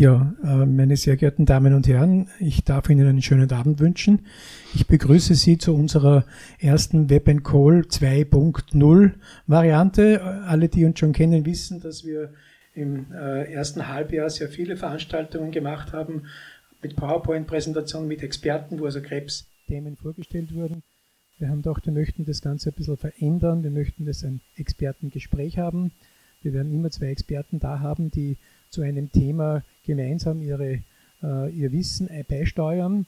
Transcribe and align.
Ja, 0.00 0.34
äh, 0.42 0.64
meine 0.64 0.96
sehr 0.96 1.18
geehrten 1.18 1.44
Damen 1.44 1.74
und 1.74 1.86
Herren, 1.86 2.30
ich 2.38 2.64
darf 2.64 2.88
Ihnen 2.88 3.06
einen 3.06 3.20
schönen 3.20 3.52
Abend 3.52 3.80
wünschen. 3.80 4.20
Ich 4.74 4.86
begrüße 4.86 5.34
Sie 5.34 5.58
zu 5.58 5.74
unserer 5.74 6.24
ersten 6.58 7.10
Web 7.10 7.26
Call 7.44 7.82
2.0 7.82 9.12
Variante. 9.46 10.22
Alle, 10.46 10.70
die 10.70 10.86
uns 10.86 10.98
schon 10.98 11.12
kennen, 11.12 11.44
wissen, 11.44 11.82
dass 11.82 12.06
wir 12.06 12.32
im 12.72 13.12
äh, 13.12 13.52
ersten 13.52 13.88
Halbjahr 13.88 14.30
sehr 14.30 14.48
viele 14.48 14.78
Veranstaltungen 14.78 15.50
gemacht 15.50 15.92
haben 15.92 16.22
mit 16.80 16.96
PowerPoint-Präsentationen, 16.96 18.08
mit 18.08 18.22
Experten, 18.22 18.80
wo 18.80 18.86
also 18.86 19.02
Krebsthemen 19.02 19.96
vorgestellt 19.96 20.54
wurden. 20.54 20.82
Wir 21.38 21.50
haben 21.50 21.60
gedacht, 21.60 21.84
wir 21.84 21.92
möchten 21.92 22.24
das 22.24 22.40
Ganze 22.40 22.70
ein 22.70 22.74
bisschen 22.74 22.96
verändern. 22.96 23.62
Wir 23.62 23.70
möchten 23.70 24.06
das 24.06 24.24
ein 24.24 24.40
Expertengespräch 24.56 25.58
haben. 25.58 25.92
Wir 26.40 26.54
werden 26.54 26.72
immer 26.72 26.90
zwei 26.90 27.08
Experten 27.08 27.58
da 27.58 27.80
haben, 27.80 28.10
die 28.10 28.38
zu 28.70 28.82
einem 28.82 29.10
Thema 29.12 29.62
gemeinsam 29.84 30.42
ihre, 30.42 30.82
äh, 31.22 31.50
ihr 31.50 31.72
Wissen 31.72 32.08
beisteuern. 32.28 33.06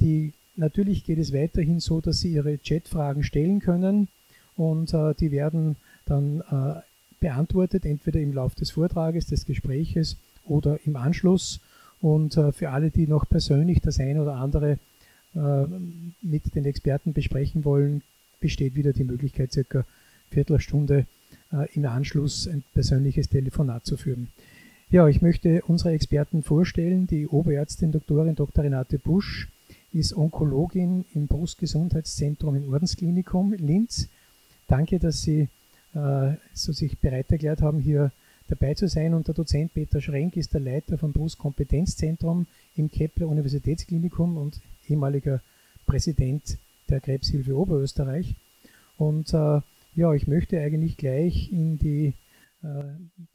Die, 0.00 0.32
natürlich 0.56 1.04
geht 1.04 1.18
es 1.18 1.32
weiterhin 1.32 1.80
so, 1.80 2.00
dass 2.00 2.20
Sie 2.20 2.32
Ihre 2.32 2.58
Chatfragen 2.58 3.22
stellen 3.22 3.60
können 3.60 4.08
und 4.56 4.94
äh, 4.94 5.14
die 5.14 5.30
werden 5.30 5.76
dann 6.06 6.40
äh, 6.40 6.80
beantwortet, 7.20 7.84
entweder 7.84 8.20
im 8.20 8.32
Laufe 8.32 8.56
des 8.56 8.70
Vortrages, 8.70 9.26
des 9.26 9.44
Gespräches 9.44 10.16
oder 10.44 10.78
im 10.84 10.96
Anschluss. 10.96 11.60
Und 12.00 12.36
äh, 12.36 12.52
für 12.52 12.70
alle, 12.70 12.90
die 12.90 13.06
noch 13.06 13.28
persönlich 13.28 13.80
das 13.80 14.00
eine 14.00 14.22
oder 14.22 14.36
andere 14.36 14.78
äh, 15.34 15.66
mit 16.22 16.54
den 16.54 16.64
Experten 16.64 17.12
besprechen 17.12 17.64
wollen, 17.64 18.02
besteht 18.40 18.74
wieder 18.74 18.92
die 18.92 19.04
Möglichkeit, 19.04 19.52
circa 19.52 19.84
Viertelstunde 20.30 21.06
äh, 21.52 21.72
im 21.74 21.84
Anschluss 21.84 22.48
ein 22.48 22.64
persönliches 22.72 23.28
Telefonat 23.28 23.84
zu 23.84 23.96
führen. 23.96 24.28
Ja, 24.92 25.06
ich 25.06 25.22
möchte 25.22 25.62
unsere 25.68 25.92
Experten 25.92 26.42
vorstellen. 26.42 27.06
Die 27.06 27.28
Oberärztin 27.28 27.92
Doktorin 27.92 28.34
Dr. 28.34 28.64
Renate 28.64 28.98
Busch 28.98 29.48
ist 29.92 30.16
Onkologin 30.16 31.04
im 31.14 31.28
Brustgesundheitszentrum 31.28 32.56
im 32.56 32.72
Ordensklinikum 32.72 33.52
Linz. 33.52 34.08
Danke, 34.66 34.98
dass 34.98 35.22
Sie 35.22 35.46
äh, 35.94 36.32
so 36.54 36.72
sich 36.72 36.98
bereit 36.98 37.30
erklärt 37.30 37.62
haben, 37.62 37.78
hier 37.78 38.10
dabei 38.48 38.74
zu 38.74 38.88
sein. 38.88 39.14
Und 39.14 39.28
der 39.28 39.34
Dozent 39.36 39.74
Peter 39.74 40.00
Schrenk 40.00 40.36
ist 40.36 40.54
der 40.54 40.60
Leiter 40.60 40.98
vom 40.98 41.12
Brustkompetenzzentrum 41.12 42.48
im 42.74 42.90
Kepler 42.90 43.28
Universitätsklinikum 43.28 44.36
und 44.38 44.60
ehemaliger 44.88 45.40
Präsident 45.86 46.58
der 46.88 46.98
Krebshilfe 46.98 47.56
Oberösterreich. 47.56 48.34
Und 48.98 49.32
äh, 49.34 49.60
ja, 49.94 50.14
ich 50.14 50.26
möchte 50.26 50.58
eigentlich 50.60 50.96
gleich 50.96 51.52
in 51.52 51.78
die 51.78 52.12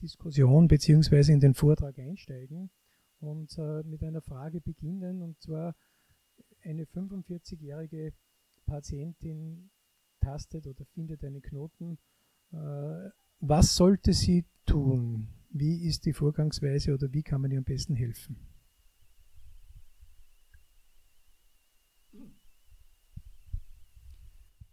Diskussion 0.01 0.67
bzw. 0.67 1.33
in 1.33 1.39
den 1.39 1.53
Vortrag 1.53 1.97
einsteigen 1.97 2.69
und 3.19 3.57
äh, 3.57 3.83
mit 3.83 4.03
einer 4.03 4.21
Frage 4.21 4.61
beginnen. 4.61 5.21
Und 5.21 5.41
zwar 5.41 5.75
eine 6.63 6.85
45-jährige 6.85 8.13
Patientin 8.65 9.71
tastet 10.19 10.67
oder 10.67 10.85
findet 10.93 11.23
einen 11.23 11.41
Knoten. 11.41 11.97
Äh, 12.51 13.09
was 13.39 13.75
sollte 13.75 14.13
sie 14.13 14.45
tun? 14.65 15.27
Wie 15.49 15.87
ist 15.87 16.05
die 16.05 16.13
Vorgangsweise 16.13 16.93
oder 16.93 17.11
wie 17.13 17.23
kann 17.23 17.41
man 17.41 17.51
ihr 17.51 17.59
am 17.59 17.63
besten 17.63 17.95
helfen? 17.95 18.37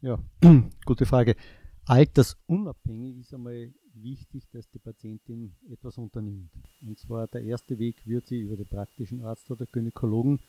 Ja, 0.00 0.18
gute 0.84 1.06
Frage. 1.06 1.36
Altersunabhängig 1.84 3.18
ist 3.18 3.34
einmal 3.34 3.72
wichtig, 3.94 4.44
dass 4.52 4.68
die 4.70 4.78
Patientin 4.78 5.52
etwas 5.70 5.98
unternimmt. 5.98 6.50
Und 6.80 6.98
zwar 6.98 7.26
der 7.26 7.42
erste 7.42 7.78
Weg 7.78 8.06
wird 8.06 8.26
sie 8.26 8.40
über 8.40 8.56
den 8.56 8.66
praktischen 8.66 9.22
Arzt 9.22 9.50
oder 9.50 9.66
Gynäkologen 9.66 10.40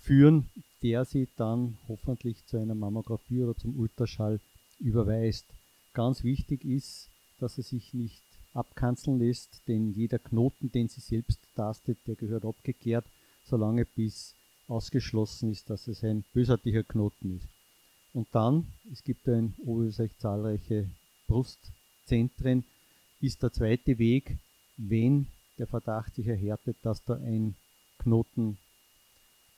führen, 0.00 0.50
der 0.82 1.04
sie 1.04 1.28
dann 1.36 1.78
hoffentlich 1.88 2.44
zu 2.46 2.58
einer 2.58 2.74
Mammographie 2.74 3.42
oder 3.42 3.54
zum 3.54 3.78
Ultraschall 3.78 4.40
überweist. 4.78 5.46
Ganz 5.94 6.24
wichtig 6.24 6.64
ist, 6.64 7.10
dass 7.38 7.56
sie 7.56 7.62
sich 7.62 7.94
nicht 7.94 8.22
abkanzeln 8.54 9.18
lässt, 9.18 9.62
denn 9.68 9.92
jeder 9.92 10.18
Knoten, 10.18 10.70
den 10.70 10.88
sie 10.88 11.00
selbst 11.00 11.40
tastet, 11.54 11.98
der 12.06 12.16
gehört 12.16 12.44
abgeklärt, 12.44 13.06
solange 13.44 13.84
bis 13.84 14.34
ausgeschlossen 14.68 15.50
ist, 15.50 15.70
dass 15.70 15.88
es 15.88 16.02
ein 16.02 16.24
bösartiger 16.32 16.82
Knoten 16.82 17.36
ist. 17.36 17.48
Und 18.12 18.28
dann, 18.32 18.72
es 18.92 19.02
gibt 19.02 19.26
in 19.26 19.54
Oberösterreich 19.64 20.16
zahlreiche 20.18 20.90
Brustzentren, 21.26 22.64
ist 23.22 23.42
der 23.42 23.52
zweite 23.52 23.98
Weg, 23.98 24.36
wenn 24.76 25.28
der 25.58 25.68
Verdacht 25.68 26.14
sich 26.14 26.26
erhärtet, 26.26 26.76
dass 26.82 27.04
da 27.04 27.14
ein 27.14 27.54
Knoten 27.98 28.58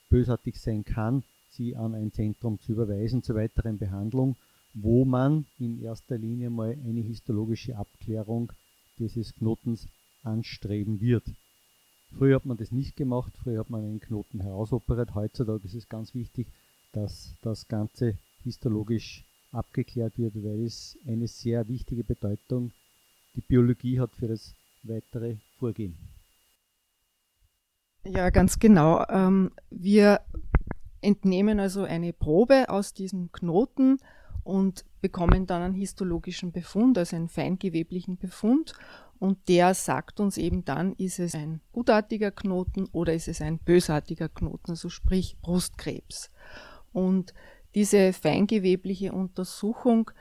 bösartig 0.09 0.55
sein 0.57 0.85
kann, 0.85 1.23
sie 1.49 1.75
an 1.75 1.95
ein 1.95 2.11
Zentrum 2.11 2.59
zu 2.59 2.73
überweisen 2.73 3.23
zur 3.23 3.35
weiteren 3.35 3.79
Behandlung, 3.79 4.35
wo 4.73 5.03
man 5.03 5.45
in 5.57 5.81
erster 5.81 6.17
Linie 6.17 6.49
mal 6.49 6.77
eine 6.85 7.01
histologische 7.01 7.75
Abklärung 7.75 8.51
dieses 8.99 9.33
Knotens 9.33 9.87
anstreben 10.21 11.01
wird. 11.01 11.23
Früher 12.17 12.35
hat 12.35 12.45
man 12.45 12.57
das 12.57 12.71
nicht 12.71 12.95
gemacht, 12.95 13.33
früher 13.41 13.59
hat 13.59 13.69
man 13.69 13.83
einen 13.83 13.99
Knoten 13.99 14.41
herausoperiert. 14.41 15.15
Heutzutage 15.15 15.65
ist 15.65 15.73
es 15.73 15.89
ganz 15.89 16.13
wichtig, 16.13 16.47
dass 16.91 17.33
das 17.41 17.67
Ganze 17.67 18.17
histologisch 18.43 19.25
abgeklärt 19.51 20.17
wird, 20.17 20.35
weil 20.35 20.65
es 20.65 20.97
eine 21.07 21.27
sehr 21.27 21.67
wichtige 21.67 22.03
Bedeutung 22.03 22.71
die 23.35 23.41
Biologie 23.41 23.99
hat 23.99 24.15
für 24.15 24.27
das 24.27 24.53
weitere 24.83 25.37
Vorgehen. 25.57 25.97
Ja, 28.05 28.29
ganz 28.29 28.59
genau. 28.59 29.03
Ähm, 29.09 29.51
wir 29.69 30.21
entnehmen 31.01 31.59
also 31.59 31.83
eine 31.83 32.13
Probe 32.13 32.69
aus 32.69 32.93
diesem 32.93 33.31
Knoten 33.31 33.97
und 34.43 34.85
bekommen 35.01 35.47
dann 35.47 35.63
einen 35.63 35.73
histologischen 35.73 36.51
Befund, 36.51 36.97
also 36.97 37.15
einen 37.15 37.29
feingeweblichen 37.29 38.17
Befund. 38.17 38.73
Und 39.17 39.47
der 39.47 39.73
sagt 39.73 40.19
uns 40.19 40.37
eben 40.37 40.65
dann, 40.65 40.93
ist 40.93 41.19
es 41.19 41.33
ein 41.33 41.61
gutartiger 41.71 42.31
Knoten 42.31 42.87
oder 42.91 43.13
ist 43.13 43.27
es 43.27 43.41
ein 43.41 43.57
bösartiger 43.57 44.29
Knoten, 44.29 44.71
also 44.71 44.89
sprich 44.89 45.37
Brustkrebs. 45.41 46.31
Und 46.91 47.33
diese 47.73 48.13
feingewebliche 48.13 49.13
Untersuchung 49.13 50.11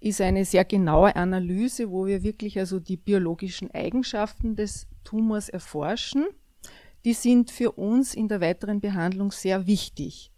ist 0.00 0.20
eine 0.22 0.46
sehr 0.46 0.64
genaue 0.64 1.14
Analyse, 1.14 1.90
wo 1.90 2.06
wir 2.06 2.22
wirklich 2.22 2.58
also 2.58 2.80
die 2.80 2.96
biologischen 2.96 3.70
Eigenschaften 3.70 4.56
des 4.56 4.88
Tumors 5.04 5.50
erforschen. 5.50 6.26
Die 7.04 7.12
sind 7.12 7.50
für 7.50 7.72
uns 7.72 8.14
in 8.14 8.28
der 8.28 8.40
weiteren 8.40 8.80
Behandlung 8.80 9.30
sehr 9.30 9.66
wichtig. 9.66 10.32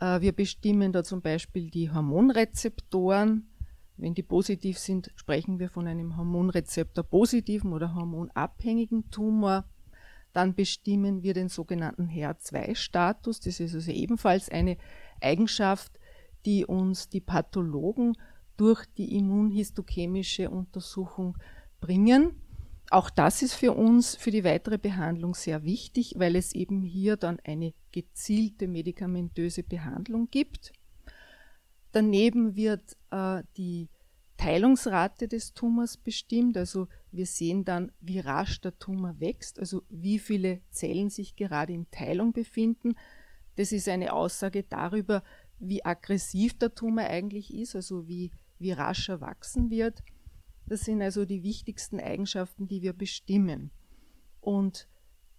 Äh, 0.00 0.20
wir 0.22 0.32
bestimmen 0.32 0.92
da 0.92 1.04
zum 1.04 1.20
Beispiel 1.20 1.70
die 1.70 1.90
Hormonrezeptoren. 1.90 3.50
Wenn 3.98 4.14
die 4.14 4.22
positiv 4.22 4.78
sind, 4.78 5.10
sprechen 5.14 5.58
wir 5.58 5.70
von 5.70 5.86
einem 5.86 6.16
Hormonrezeptor 6.16 7.04
positiven 7.04 7.72
oder 7.72 7.94
hormonabhängigen 7.94 9.10
Tumor. 9.10 9.64
Dann 10.32 10.54
bestimmen 10.54 11.22
wir 11.22 11.32
den 11.32 11.48
sogenannten 11.48 12.08
HER2-Status. 12.08 13.40
Das 13.40 13.58
ist 13.58 13.74
also 13.74 13.90
ebenfalls 13.90 14.50
eine 14.50 14.76
Eigenschaft, 15.22 15.98
die 16.44 16.66
uns 16.66 17.08
die 17.08 17.22
Pathologen 17.22 18.16
durch 18.56 18.84
die 18.96 19.16
immunhistochemische 19.16 20.50
Untersuchung 20.50 21.36
bringen. 21.80 22.40
Auch 22.90 23.10
das 23.10 23.42
ist 23.42 23.54
für 23.54 23.72
uns 23.72 24.14
für 24.14 24.30
die 24.30 24.44
weitere 24.44 24.78
Behandlung 24.78 25.34
sehr 25.34 25.64
wichtig, 25.64 26.14
weil 26.16 26.36
es 26.36 26.54
eben 26.54 26.82
hier 26.82 27.16
dann 27.16 27.40
eine 27.44 27.74
gezielte 27.90 28.68
medikamentöse 28.68 29.64
Behandlung 29.64 30.28
gibt. 30.30 30.72
Daneben 31.92 32.54
wird 32.54 32.96
äh, 33.10 33.42
die 33.56 33.88
Teilungsrate 34.36 35.28
des 35.28 35.54
Tumors 35.54 35.96
bestimmt, 35.96 36.56
also 36.56 36.88
wir 37.10 37.26
sehen 37.26 37.64
dann, 37.64 37.90
wie 38.00 38.18
rasch 38.18 38.60
der 38.60 38.78
Tumor 38.78 39.18
wächst, 39.18 39.58
also 39.58 39.82
wie 39.88 40.18
viele 40.18 40.60
Zellen 40.70 41.08
sich 41.10 41.36
gerade 41.36 41.72
in 41.72 41.90
Teilung 41.90 42.32
befinden. 42.32 42.94
Das 43.56 43.72
ist 43.72 43.88
eine 43.88 44.12
Aussage 44.12 44.62
darüber, 44.62 45.22
wie 45.58 45.84
aggressiv 45.84 46.58
der 46.58 46.74
Tumor 46.74 47.04
eigentlich 47.04 47.52
ist, 47.54 47.74
also 47.74 48.06
wie 48.06 48.30
wie 48.58 48.72
rasch 48.72 49.08
er 49.08 49.20
wachsen 49.20 49.70
wird. 49.70 50.02
Das 50.66 50.80
sind 50.80 51.02
also 51.02 51.24
die 51.24 51.42
wichtigsten 51.42 52.00
Eigenschaften, 52.00 52.66
die 52.66 52.82
wir 52.82 52.92
bestimmen. 52.92 53.70
Und 54.40 54.88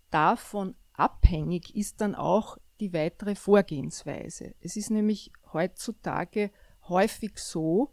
davon 0.10 0.76
abhängig 0.94 1.76
ist 1.76 2.02
dann 2.02 2.16
auch 2.16 2.58
die 2.80 2.94
weitere 2.94 3.36
Vorgehensweise. 3.36 4.54
Es 4.62 4.76
ist 4.78 4.90
nämlich 4.90 5.32
heutzutage 5.52 6.52
häufig 6.88 7.40
so, 7.40 7.92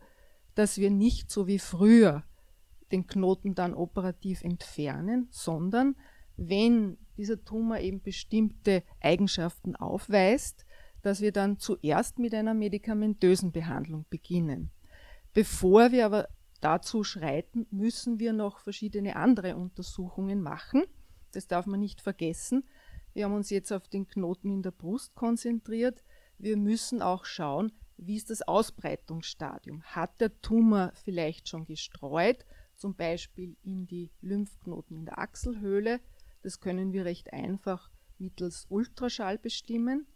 dass 0.55 0.79
wir 0.79 0.91
nicht 0.91 1.31
so 1.31 1.47
wie 1.47 1.59
früher 1.59 2.25
den 2.93 3.07
Knoten 3.07 3.55
dann 3.55 3.75
operativ 3.75 4.43
entfernen, 4.43 5.29
sondern 5.31 5.97
wenn 6.37 6.99
dieser 7.17 7.45
Tumor 7.45 7.79
eben 7.79 8.03
bestimmte 8.03 8.83
Eigenschaften 9.01 9.77
aufweist, 9.77 10.65
dass 11.03 11.21
wir 11.21 11.33
dann 11.33 11.59
zuerst 11.59 12.19
mit 12.19 12.35
einer 12.35 12.55
medikamentösen 12.55 13.53
Behandlung 13.53 14.07
beginnen. 14.11 14.71
Bevor 15.35 15.91
wir 15.91 16.07
aber 16.07 16.29
dazu 16.61 17.03
schreiten, 17.03 17.67
müssen 17.71 18.21
wir 18.21 18.33
noch 18.33 18.61
verschiedene 18.61 19.17
andere 19.17 19.57
Untersuchungen 19.57 20.41
machen. 20.41 20.85
das 21.33 21.49
darf 21.49 21.67
man 21.67 21.81
nicht 21.81 22.01
vergessen. 22.01 22.65
Wir 23.13 23.25
haben 23.25 23.35
uns 23.35 23.51
jetzt 23.51 23.73
auf 23.73 23.89
den 23.89 24.07
Knoten 24.07 24.49
in 24.51 24.63
der 24.63 24.71
Brust 24.71 25.17
konzentriert. 25.17 26.05
Wir 26.39 26.57
müssen 26.57 27.03
auch 27.03 27.25
schauen, 27.25 27.73
wie 27.97 28.15
ist 28.15 28.31
das 28.31 28.43
Ausbreitungsstadium? 28.43 29.83
Hat 29.83 30.21
der 30.21 30.41
Tumor 30.41 30.93
vielleicht 31.05 31.49
schon 31.49 31.65
gestreut, 31.65 32.45
zum 32.77 32.95
Beispiel 32.95 33.57
in 33.65 33.89
die 33.89 34.13
Lymphknoten 34.21 34.97
in 34.97 35.05
der 35.07 35.19
Achselhöhle? 35.19 36.01
Das 36.43 36.61
können 36.61 36.93
wir 36.93 37.05
recht 37.05 37.33
einfach 37.33 37.91
mittels 38.19 38.67
Ultraschall 38.69 39.39
bestimmen. 39.39 40.07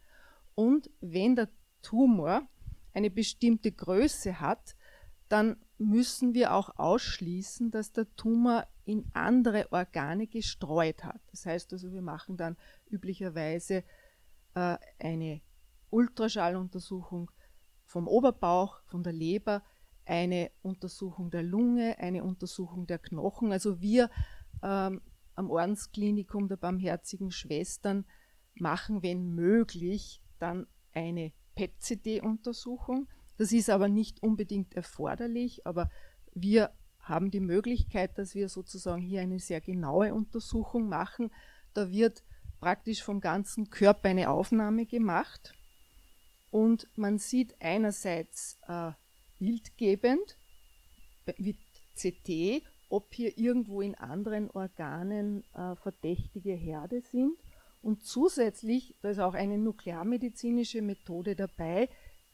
Und 0.55 0.91
wenn 1.01 1.35
der 1.35 1.49
Tumor 1.83 2.49
eine 2.93 3.11
bestimmte 3.11 3.73
Größe 3.73 4.41
hat, 4.41 4.77
dann 5.29 5.57
müssen 5.79 6.35
wir 6.35 6.55
auch 6.55 6.79
ausschließen, 6.79 7.71
dass 7.71 7.93
der 7.93 8.15
Tumor 8.17 8.67
in 8.85 9.05
andere 9.13 9.71
Organe 9.71 10.27
gestreut 10.27 11.05
hat. 11.05 11.21
Das 11.31 11.47
heißt 11.47 11.73
also, 11.73 11.93
wir 11.93 12.03
machen 12.03 12.37
dann 12.37 12.57
üblicherweise 12.91 13.85
äh, 14.55 14.79
eine 14.99 15.41
Ultraschalluntersuchung 15.91 17.31
vom 17.85 18.09
Oberbauch, 18.09 18.81
von 18.87 19.03
der 19.03 19.13
Leber, 19.13 19.63
eine 20.05 20.51
Untersuchung 20.63 21.31
der 21.31 21.43
Lunge, 21.43 21.99
eine 21.99 22.25
Untersuchung 22.25 22.87
der 22.87 22.99
Knochen. 22.99 23.53
Also 23.53 23.81
wir 23.81 24.11
ähm, 24.63 25.03
am 25.35 25.51
Ordensklinikum 25.51 26.49
der 26.49 26.57
Barmherzigen 26.57 27.31
Schwestern 27.31 28.07
machen, 28.55 29.03
wenn 29.03 29.35
möglich, 29.35 30.23
dann 30.39 30.67
eine 30.93 31.33
PET-CT-Untersuchung. 31.55 33.09
Das 33.39 33.53
ist 33.53 33.71
aber 33.71 33.89
nicht 33.89 34.23
unbedingt 34.23 34.75
erforderlich, 34.75 35.67
aber 35.67 35.91
wir 36.35 36.71
haben 37.01 37.31
die 37.31 37.41
Möglichkeit, 37.41 38.19
dass 38.19 38.35
wir 38.35 38.49
sozusagen 38.49 39.01
hier 39.01 39.23
eine 39.23 39.39
sehr 39.39 39.61
genaue 39.61 40.13
Untersuchung 40.13 40.89
machen. 40.89 41.31
Da 41.73 41.91
wird 41.91 42.23
praktisch 42.61 43.03
vom 43.03 43.21
ganzen 43.21 43.71
Körper 43.71 44.09
eine 44.09 44.29
Aufnahme 44.29 44.85
gemacht 44.85 45.55
und 46.51 46.89
man 46.97 47.19
sieht 47.19 47.55
einerseits 47.61 48.59
äh, 48.67 48.93
bildgebend 49.39 50.37
mit 51.37 51.59
CT, 51.95 52.63
ob 52.89 53.13
hier 53.15 53.37
irgendwo 53.39 53.81
in 53.81 53.95
anderen 53.95 54.51
Organen 54.51 55.45
äh, 55.55 55.77
verdächtige 55.77 56.53
Herde 56.53 57.03
sind. 57.03 57.37
Und 57.83 58.05
zusätzlich, 58.05 58.97
da 59.03 59.11
ist 59.11 59.21
auch 59.21 59.35
eine 59.35 59.59
nuklearmedizinische 59.59 60.83
Methode 60.83 61.37
dabei, 61.37 61.89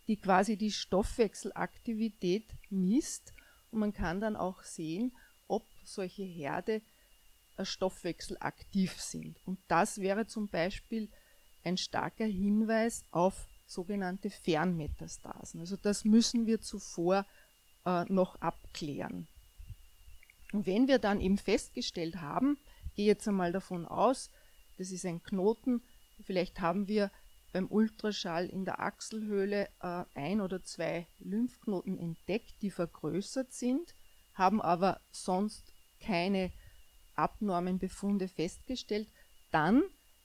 die 0.08 0.16
quasi 0.16 0.56
die 0.56 0.70
Stoffwechselaktivität 0.70 2.46
misst. 2.70 3.32
Und 3.70 3.80
man 3.80 3.92
kann 3.92 4.20
dann 4.20 4.36
auch 4.36 4.62
sehen, 4.62 5.16
ob 5.48 5.64
solche 5.84 6.22
Herde 6.22 6.82
äh, 7.56 7.64
stoffwechselaktiv 7.64 9.00
sind. 9.00 9.38
Und 9.46 9.58
das 9.68 9.98
wäre 9.98 10.26
zum 10.26 10.48
Beispiel 10.48 11.10
ein 11.62 11.76
starker 11.76 12.26
Hinweis 12.26 13.04
auf 13.10 13.46
sogenannte 13.66 14.30
Fernmetastasen. 14.30 15.60
Also 15.60 15.76
das 15.76 16.04
müssen 16.04 16.46
wir 16.46 16.60
zuvor 16.60 17.26
äh, 17.84 18.04
noch 18.12 18.40
abklären. 18.40 19.28
Und 20.52 20.66
wenn 20.66 20.86
wir 20.86 20.98
dann 20.98 21.20
eben 21.20 21.38
festgestellt 21.38 22.16
haben, 22.16 22.58
gehe 22.94 23.06
jetzt 23.06 23.26
einmal 23.26 23.52
davon 23.52 23.86
aus, 23.86 24.30
das 24.78 24.90
ist 24.90 25.04
ein 25.04 25.22
Knoten, 25.22 25.82
vielleicht 26.22 26.60
haben 26.60 26.86
wir 26.88 27.10
beim 27.54 27.68
Ultraschall 27.68 28.46
in 28.46 28.64
der 28.64 28.80
Achselhöhle 28.80 29.68
äh, 29.80 30.04
ein 30.16 30.40
oder 30.40 30.64
zwei 30.64 31.06
Lymphknoten 31.20 31.96
entdeckt, 31.96 32.60
die 32.62 32.70
vergrößert 32.72 33.52
sind, 33.52 33.94
haben 34.32 34.60
aber 34.60 35.00
sonst 35.12 35.72
keine 36.00 36.50
abnormen 37.14 37.78
Befunde 37.78 38.26
festgestellt, 38.26 39.08
dann 39.52 39.84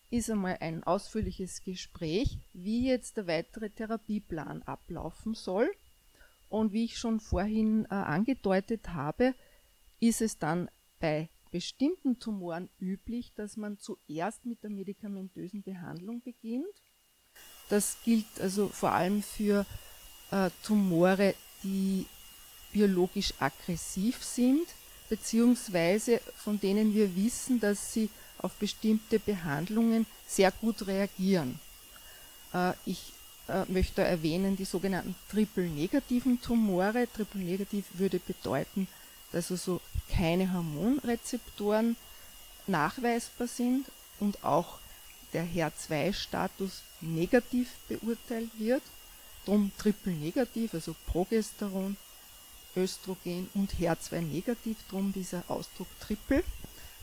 ist 0.10 0.32
einmal 0.32 0.58
ein 0.60 0.84
ausführliches 0.84 1.62
Gespräch, 1.64 2.40
wie 2.54 2.88
jetzt 2.88 3.18
der 3.18 3.28
weitere 3.28 3.70
Therapieplan 3.70 4.64
ablaufen 4.64 5.36
soll. 5.36 5.70
Und 6.50 6.74
wie 6.74 6.86
ich 6.86 6.98
schon 6.98 7.20
vorhin 7.20 7.86
äh, 7.86 7.94
angedeutet 7.94 8.90
habe, 8.90 9.36
ist 10.00 10.24
es 10.24 10.40
dann 10.40 10.68
bei 11.00 11.30
bestimmten 11.52 12.18
Tumoren 12.18 12.72
üblich, 12.80 13.36
dass 13.36 13.56
man 13.56 13.78
zuerst 13.78 14.48
mit 14.48 14.64
der 14.64 14.72
medikamentösen 14.72 15.62
Behandlung 15.62 16.22
beginnt 16.24 16.66
das 17.70 17.98
gilt 18.04 18.26
also 18.40 18.68
vor 18.68 18.92
allem 18.92 19.24
für 19.24 19.66
äh, 20.32 20.50
Tumore, 20.64 21.36
die 21.64 22.06
biologisch 22.72 23.34
aggressiv 23.40 24.24
sind, 24.24 24.68
beziehungsweise 25.10 26.22
von 26.36 26.60
denen 26.60 26.94
wir 26.94 27.16
wissen, 27.16 27.60
dass 27.60 27.94
sie 27.94 28.10
auf 28.38 28.54
bestimmte 28.54 29.20
Behandlungen 29.20 30.06
sehr 30.28 30.52
gut 30.52 30.88
reagieren. 30.88 31.60
Äh, 32.54 32.74
ich 32.86 33.14
äh, 33.48 33.66
möchte 33.68 34.04
erwähnen 34.04 34.56
die 34.56 34.66
sogenannten 34.66 35.16
triple-negativen 35.30 36.42
Tumore. 36.42 37.08
Triple-negativ 37.12 37.86
würde 37.94 38.20
bedeuten, 38.20 38.88
dass 39.32 39.52
also 39.52 39.82
keine 40.10 40.54
Hormonrezeptoren 40.54 41.96
nachweisbar 42.68 43.48
sind 43.48 43.86
und 44.20 44.44
auch 44.44 44.80
der 45.34 45.46
HER2-Status 45.46 46.84
negativ 47.02 47.76
beurteilt 47.88 48.50
wird, 48.58 48.82
drum 49.46 49.72
triple 49.78 50.14
negativ, 50.14 50.74
also 50.74 50.96
Progesteron, 51.08 51.98
Östrogen 52.76 53.50
und 53.54 53.74
HER2 53.74 54.22
negativ, 54.22 54.78
drum 54.90 55.14
dieser 55.14 55.44
Ausdruck 55.48 55.88
triple. 56.00 56.44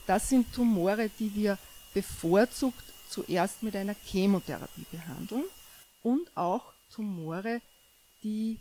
Das 0.06 0.28
sind 0.28 0.52
Tumore, 0.52 1.10
die 1.18 1.34
wir 1.34 1.58
bevorzugt 1.94 2.84
zuerst 3.08 3.62
mit 3.62 3.76
einer 3.76 3.94
Chemotherapie 4.04 4.84
behandeln 4.90 5.44
und 6.02 6.36
auch 6.36 6.72
Tumore, 6.92 7.62
die 8.22 8.58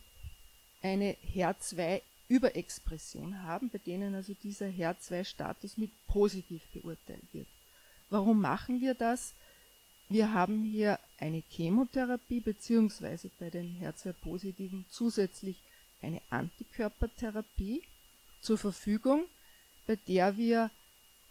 eine 0.81 1.17
HER2-Überexpression 1.33 3.43
haben, 3.43 3.69
bei 3.69 3.79
denen 3.79 4.15
also 4.15 4.33
dieser 4.41 4.67
HER2-Status 4.67 5.77
mit 5.77 5.91
positiv 6.07 6.61
beurteilt 6.73 7.33
wird. 7.33 7.47
Warum 8.09 8.41
machen 8.41 8.81
wir 8.81 8.93
das? 8.93 9.33
Wir 10.07 10.33
haben 10.33 10.63
hier 10.63 10.99
eine 11.17 11.43
Chemotherapie 11.49 12.39
beziehungsweise 12.39 13.31
bei 13.39 13.49
den 13.49 13.79
HER2-Positiven 13.81 14.85
zusätzlich 14.89 15.57
eine 16.01 16.21
Antikörpertherapie 16.29 17.81
zur 18.41 18.57
Verfügung, 18.57 19.25
bei 19.87 19.95
der 19.95 20.37
wir 20.37 20.69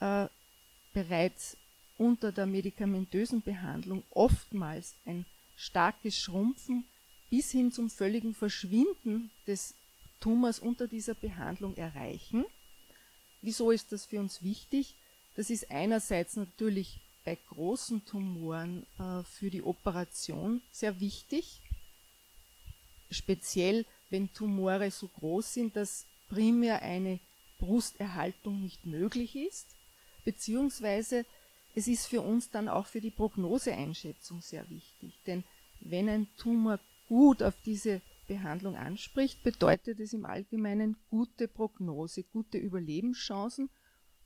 äh, 0.01 0.27
bereits 0.93 1.57
unter 1.99 2.33
der 2.33 2.47
medikamentösen 2.47 3.43
Behandlung 3.43 4.03
oftmals 4.11 4.97
ein 5.05 5.25
starkes 5.57 6.19
Schrumpfen 6.19 6.85
bis 7.31 7.53
hin 7.53 7.71
zum 7.71 7.89
völligen 7.89 8.35
Verschwinden 8.35 9.31
des 9.47 9.75
Tumors 10.19 10.59
unter 10.59 10.89
dieser 10.89 11.15
Behandlung 11.15 11.77
erreichen. 11.77 12.45
Wieso 13.43 13.71
ist 13.71 13.93
das 13.93 14.07
für 14.07 14.19
uns 14.19 14.43
wichtig? 14.43 14.97
Das 15.37 15.51
ist 15.51 15.71
einerseits 15.71 16.37
natürlich 16.37 17.01
bei 17.25 17.37
großen 17.49 18.05
Tumoren 18.05 18.87
äh, 18.99 19.23
für 19.25 19.51
die 19.51 19.63
Operation 19.63 20.63
sehr 20.71 21.01
wichtig, 21.01 21.63
speziell 23.11 23.87
wenn 24.11 24.33
Tumore 24.33 24.91
so 24.91 25.09
groß 25.09 25.55
sind, 25.55 25.77
dass 25.77 26.07
primär 26.29 26.83
eine 26.83 27.21
Brusterhaltung 27.59 28.61
nicht 28.61 28.87
möglich 28.87 29.37
ist, 29.37 29.67
beziehungsweise 30.25 31.25
es 31.75 31.89
ist 31.89 32.07
für 32.07 32.21
uns 32.21 32.51
dann 32.51 32.69
auch 32.69 32.87
für 32.87 33.01
die 33.01 33.11
Prognoseeinschätzung 33.11 34.41
sehr 34.41 34.69
wichtig, 34.71 35.19
denn 35.27 35.45
wenn 35.81 36.09
ein 36.09 36.29
Tumor 36.37 36.79
gut 37.09 37.43
auf 37.43 37.55
diese 37.65 38.01
Behandlung 38.27 38.77
anspricht, 38.77 39.43
bedeutet 39.43 40.01
es 40.01 40.13
im 40.13 40.25
Allgemeinen 40.25 40.97
gute 41.11 41.49
Prognose, 41.49 42.23
gute 42.23 42.59
Überlebenschancen. 42.59 43.69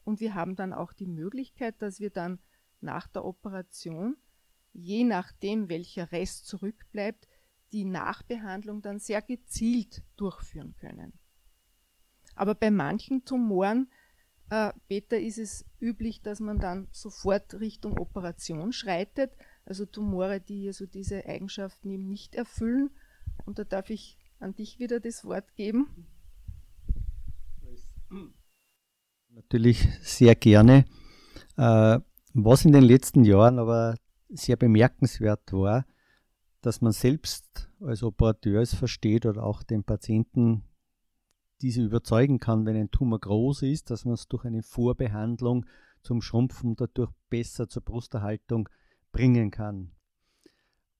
Und 0.04 0.20
wir 0.20 0.34
haben 0.34 0.56
dann 0.56 0.72
auch 0.72 0.92
die 0.92 1.06
Möglichkeit, 1.06 1.74
dass 1.80 2.00
wir 2.00 2.10
dann 2.10 2.38
nach 2.80 3.06
der 3.08 3.25
Operation, 3.25 4.16
je 4.73 5.04
nachdem 5.04 5.68
welcher 5.68 6.12
Rest 6.12 6.47
zurückbleibt, 6.47 7.28
die 7.73 7.85
Nachbehandlung 7.85 8.82
dann 8.82 8.99
sehr 8.99 9.23
gezielt 9.23 10.02
durchführen 10.16 10.75
können. 10.76 11.12
Aber 12.35 12.54
bei 12.54 12.70
manchen 12.70 13.25
Tumoren, 13.25 13.90
äh, 14.50 14.73
Peter, 14.88 15.18
ist 15.18 15.38
es 15.38 15.64
üblich, 15.80 16.23
dass 16.23 16.40
man 16.40 16.58
dann 16.58 16.88
sofort 16.92 17.54
Richtung 17.54 17.99
Operation 17.99 18.73
schreitet, 18.73 19.32
also 19.64 19.85
Tumore, 19.85 20.40
die 20.40 20.66
also 20.68 20.87
diese 20.87 21.26
Eigenschaften 21.26 21.90
eben 21.90 22.08
nicht 22.08 22.35
erfüllen. 22.35 22.90
Und 23.44 23.58
da 23.58 23.64
darf 23.64 23.90
ich 23.90 24.16
an 24.38 24.54
dich 24.54 24.78
wieder 24.78 25.00
das 25.00 25.25
Wort 25.25 25.54
geben. 25.56 26.06
Natürlich 29.28 29.87
sehr 30.02 30.35
gerne. 30.35 30.85
Äh, 31.56 32.00
was 32.35 32.64
in 32.64 32.73
den 32.73 32.85
letzten 32.85 33.25
Jahren 33.25 33.58
aber 33.58 33.97
sehr 34.28 34.56
bemerkenswert 34.56 35.52
war, 35.52 35.87
dass 36.61 36.80
man 36.80 36.92
selbst 36.92 37.70
als 37.80 38.02
Operateur 38.02 38.61
es 38.61 38.75
versteht 38.75 39.26
oder 39.26 39.44
auch 39.44 39.62
den 39.62 39.85
Patienten 39.85 40.64
diese 41.62 41.82
überzeugen 41.82 42.38
kann, 42.38 42.66
wenn 42.66 42.76
ein 42.76 42.90
Tumor 42.90 43.20
groß 43.20 43.62
ist, 43.62 43.90
dass 43.90 44.04
man 44.04 44.14
es 44.14 44.28
durch 44.28 44.44
eine 44.44 44.62
Vorbehandlung 44.62 45.66
zum 46.02 46.23
Schrumpfen 46.23 46.76
dadurch 46.76 47.11
besser 47.28 47.68
zur 47.68 47.82
Brusterhaltung 47.82 48.68
bringen 49.12 49.50
kann. 49.50 49.92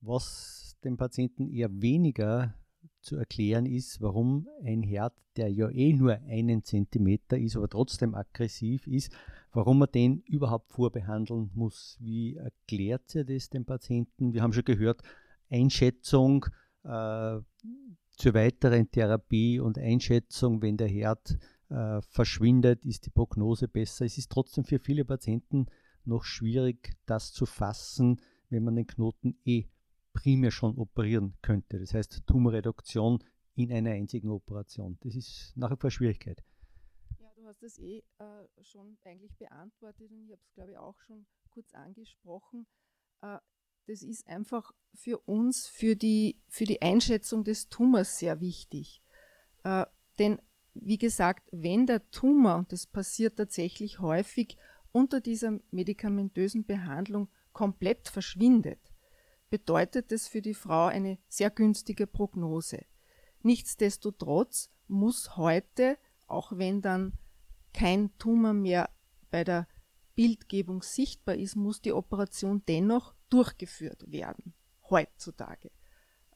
Was 0.00 0.76
dem 0.85 0.97
Patienten 0.97 1.49
eher 1.49 1.70
weniger 1.80 2.54
zu 3.00 3.16
erklären 3.16 3.66
ist, 3.66 4.00
warum 4.00 4.49
ein 4.62 4.82
Herd, 4.82 5.14
der 5.37 5.52
ja 5.52 5.68
eh 5.70 5.92
nur 5.92 6.14
einen 6.14 6.64
Zentimeter 6.64 7.38
ist, 7.38 7.56
aber 7.56 7.68
trotzdem 7.68 8.14
aggressiv 8.14 8.87
ist, 8.87 9.12
warum 9.52 9.78
man 9.78 9.88
den 9.92 10.20
überhaupt 10.22 10.70
vorbehandeln 10.70 11.50
muss. 11.54 11.96
Wie 12.00 12.36
erklärt 12.36 13.08
sie 13.08 13.24
das 13.24 13.50
dem 13.50 13.64
Patienten? 13.64 14.32
Wir 14.32 14.42
haben 14.42 14.52
schon 14.52 14.64
gehört, 14.64 15.02
Einschätzung 15.50 16.46
äh, 16.84 17.38
zur 18.10 18.34
weiteren 18.34 18.90
Therapie 18.90 19.60
und 19.60 19.78
Einschätzung, 19.78 20.60
wenn 20.62 20.76
der 20.76 20.88
Herd 20.88 21.38
äh, 21.70 22.00
verschwindet, 22.02 22.84
ist 22.84 23.06
die 23.06 23.10
Prognose 23.10 23.68
besser. 23.68 24.04
Es 24.04 24.18
ist 24.18 24.30
trotzdem 24.30 24.64
für 24.64 24.78
viele 24.78 25.04
Patienten 25.04 25.66
noch 26.04 26.24
schwierig, 26.24 26.96
das 27.06 27.32
zu 27.32 27.46
fassen, 27.46 28.20
wenn 28.50 28.64
man 28.64 28.76
den 28.76 28.86
Knoten 28.86 29.38
eh 29.44 29.64
primär 30.12 30.50
schon 30.50 30.76
operieren 30.76 31.34
könnte. 31.42 31.78
Das 31.78 31.94
heißt 31.94 32.26
Tumorreduktion 32.26 33.22
in 33.54 33.72
einer 33.72 33.90
einzigen 33.90 34.30
Operation. 34.30 34.98
Das 35.00 35.14
ist 35.14 35.52
nach 35.56 35.70
wie 35.70 35.76
vor 35.76 35.90
Schwierigkeit. 35.90 36.42
Hast 37.48 37.62
das 37.62 37.78
eh 37.78 38.02
äh, 38.18 38.62
schon 38.62 38.98
eigentlich 39.04 39.34
beantwortet 39.38 40.10
und 40.10 40.22
ich 40.26 40.32
habe 40.32 40.42
es, 40.42 40.52
glaube 40.52 40.72
ich, 40.72 40.76
auch 40.76 41.00
schon 41.00 41.26
kurz 41.50 41.72
angesprochen. 41.72 42.66
Äh, 43.22 43.38
das 43.86 44.02
ist 44.02 44.26
einfach 44.26 44.70
für 44.92 45.16
uns, 45.20 45.66
für 45.66 45.96
die, 45.96 46.42
für 46.46 46.66
die 46.66 46.82
Einschätzung 46.82 47.44
des 47.44 47.70
Tumors 47.70 48.18
sehr 48.18 48.42
wichtig. 48.42 49.02
Äh, 49.64 49.86
denn, 50.18 50.42
wie 50.74 50.98
gesagt, 50.98 51.48
wenn 51.50 51.86
der 51.86 52.10
Tumor, 52.10 52.56
und 52.56 52.70
das 52.70 52.86
passiert 52.86 53.38
tatsächlich 53.38 53.98
häufig, 53.98 54.58
unter 54.92 55.22
dieser 55.22 55.58
medikamentösen 55.70 56.66
Behandlung 56.66 57.28
komplett 57.54 58.10
verschwindet, 58.10 58.92
bedeutet 59.48 60.12
es 60.12 60.28
für 60.28 60.42
die 60.42 60.52
Frau 60.52 60.84
eine 60.84 61.16
sehr 61.28 61.48
günstige 61.48 62.06
Prognose. 62.06 62.84
Nichtsdestotrotz 63.40 64.70
muss 64.86 65.38
heute, 65.38 65.96
auch 66.26 66.52
wenn 66.52 66.82
dann 66.82 67.14
kein 67.72 68.16
Tumor 68.18 68.52
mehr 68.52 68.90
bei 69.30 69.44
der 69.44 69.66
Bildgebung 70.14 70.82
sichtbar 70.82 71.37
ist, 71.37 71.54
muss 71.54 71.80
die 71.80 71.92
Operation 71.92 72.62
dennoch 72.66 73.14
durchgeführt 73.30 74.10
werden, 74.10 74.54
heutzutage. 74.90 75.70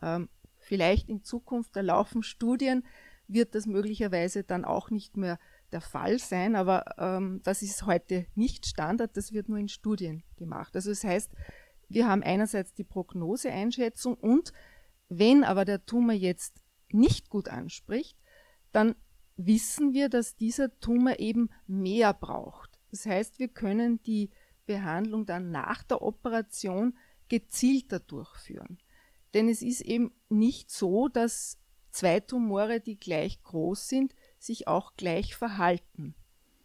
Ähm, 0.01 0.29
vielleicht 0.59 1.09
in 1.09 1.25
Zukunft, 1.25 1.75
da 1.75 1.81
laufen 1.81 2.23
Studien, 2.23 2.85
wird 3.27 3.55
das 3.55 3.67
möglicherweise 3.67 4.45
dann 4.45 4.65
auch 4.65 4.91
nicht 4.91 5.17
mehr 5.17 5.39
der 5.73 5.81
Fall 5.81 6.19
sein, 6.19 6.55
aber 6.55 6.85
ähm, 6.99 7.41
das 7.45 7.63
ist 7.63 7.87
heute 7.87 8.27
nicht 8.35 8.67
Standard, 8.67 9.17
das 9.17 9.33
wird 9.33 9.49
nur 9.49 9.59
in 9.59 9.69
Studien 9.69 10.23
gemacht. 10.37 10.77
Also 10.77 10.91
das 10.91 11.03
heißt, 11.03 11.33
wir 11.89 12.07
haben 12.07 12.23
einerseits 12.23 12.75
die 12.75 12.85
Prognoseeinschätzung 12.85 14.15
und 14.15 14.53
wenn 15.09 15.45
aber 15.45 15.65
der 15.65 15.85
Tumor 15.85 16.15
jetzt 16.15 16.63
nicht 16.91 17.31
gut 17.31 17.49
anspricht, 17.49 18.19
dann 18.71 18.95
wissen 19.37 19.93
wir, 19.93 20.09
dass 20.09 20.37
dieser 20.37 20.79
Tumor 20.81 21.19
eben 21.19 21.51
mehr 21.67 22.13
braucht. 22.13 22.79
Das 22.91 23.07
heißt, 23.07 23.39
wir 23.39 23.49
können 23.49 24.03
die 24.03 24.31
Behandlung 24.67 25.27
dann 25.27 25.51
nach 25.51 25.83
der 25.83 26.03
Operation 26.03 26.97
gezielter 27.29 28.01
durchführen. 28.01 28.79
Denn 29.35 29.49
es 29.49 29.63
ist 29.63 29.81
eben 29.81 30.13
nicht 30.29 30.71
so, 30.71 31.09
dass 31.09 31.59
zwei 31.91 32.21
Tumore, 32.21 32.81
die 32.81 32.99
gleich 32.99 33.43
groß 33.43 33.89
sind, 33.89 34.15
sich 34.39 34.69
auch 34.69 34.95
gleich 34.97 35.35
verhalten. 35.35 36.15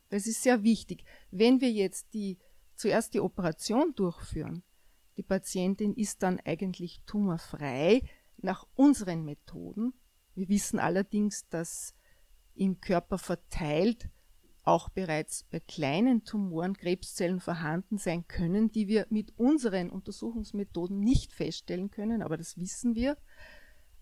Das 0.09 0.27
ist 0.27 0.43
sehr 0.43 0.63
wichtig. 0.63 1.03
Wenn 1.31 1.61
wir 1.61 1.71
jetzt 1.71 2.13
die, 2.13 2.37
zuerst 2.75 3.13
die 3.13 3.19
Operation 3.19 3.93
durchführen, 3.95 4.63
die 5.17 5.23
Patientin 5.23 5.93
ist 5.93 6.23
dann 6.23 6.39
eigentlich 6.41 7.01
tumorfrei 7.05 8.01
nach 8.37 8.67
unseren 8.75 9.25
Methoden. 9.25 9.93
Wir 10.35 10.47
wissen 10.47 10.79
allerdings, 10.79 11.47
dass 11.49 11.95
im 12.57 12.81
Körper 12.81 13.17
verteilt 13.17 14.09
auch 14.67 14.89
bereits 14.89 15.43
bei 15.43 15.61
kleinen 15.61 16.25
Tumoren 16.25 16.75
Krebszellen 16.75 17.39
vorhanden 17.39 17.97
sein 17.97 18.27
können, 18.27 18.69
die 18.69 18.89
wir 18.89 19.07
mit 19.09 19.37
unseren 19.37 19.89
Untersuchungsmethoden 19.89 20.99
nicht 20.99 21.31
feststellen 21.31 21.89
können, 21.89 22.21
aber 22.21 22.35
das 22.35 22.57
wissen 22.57 22.93
wir. 22.93 23.17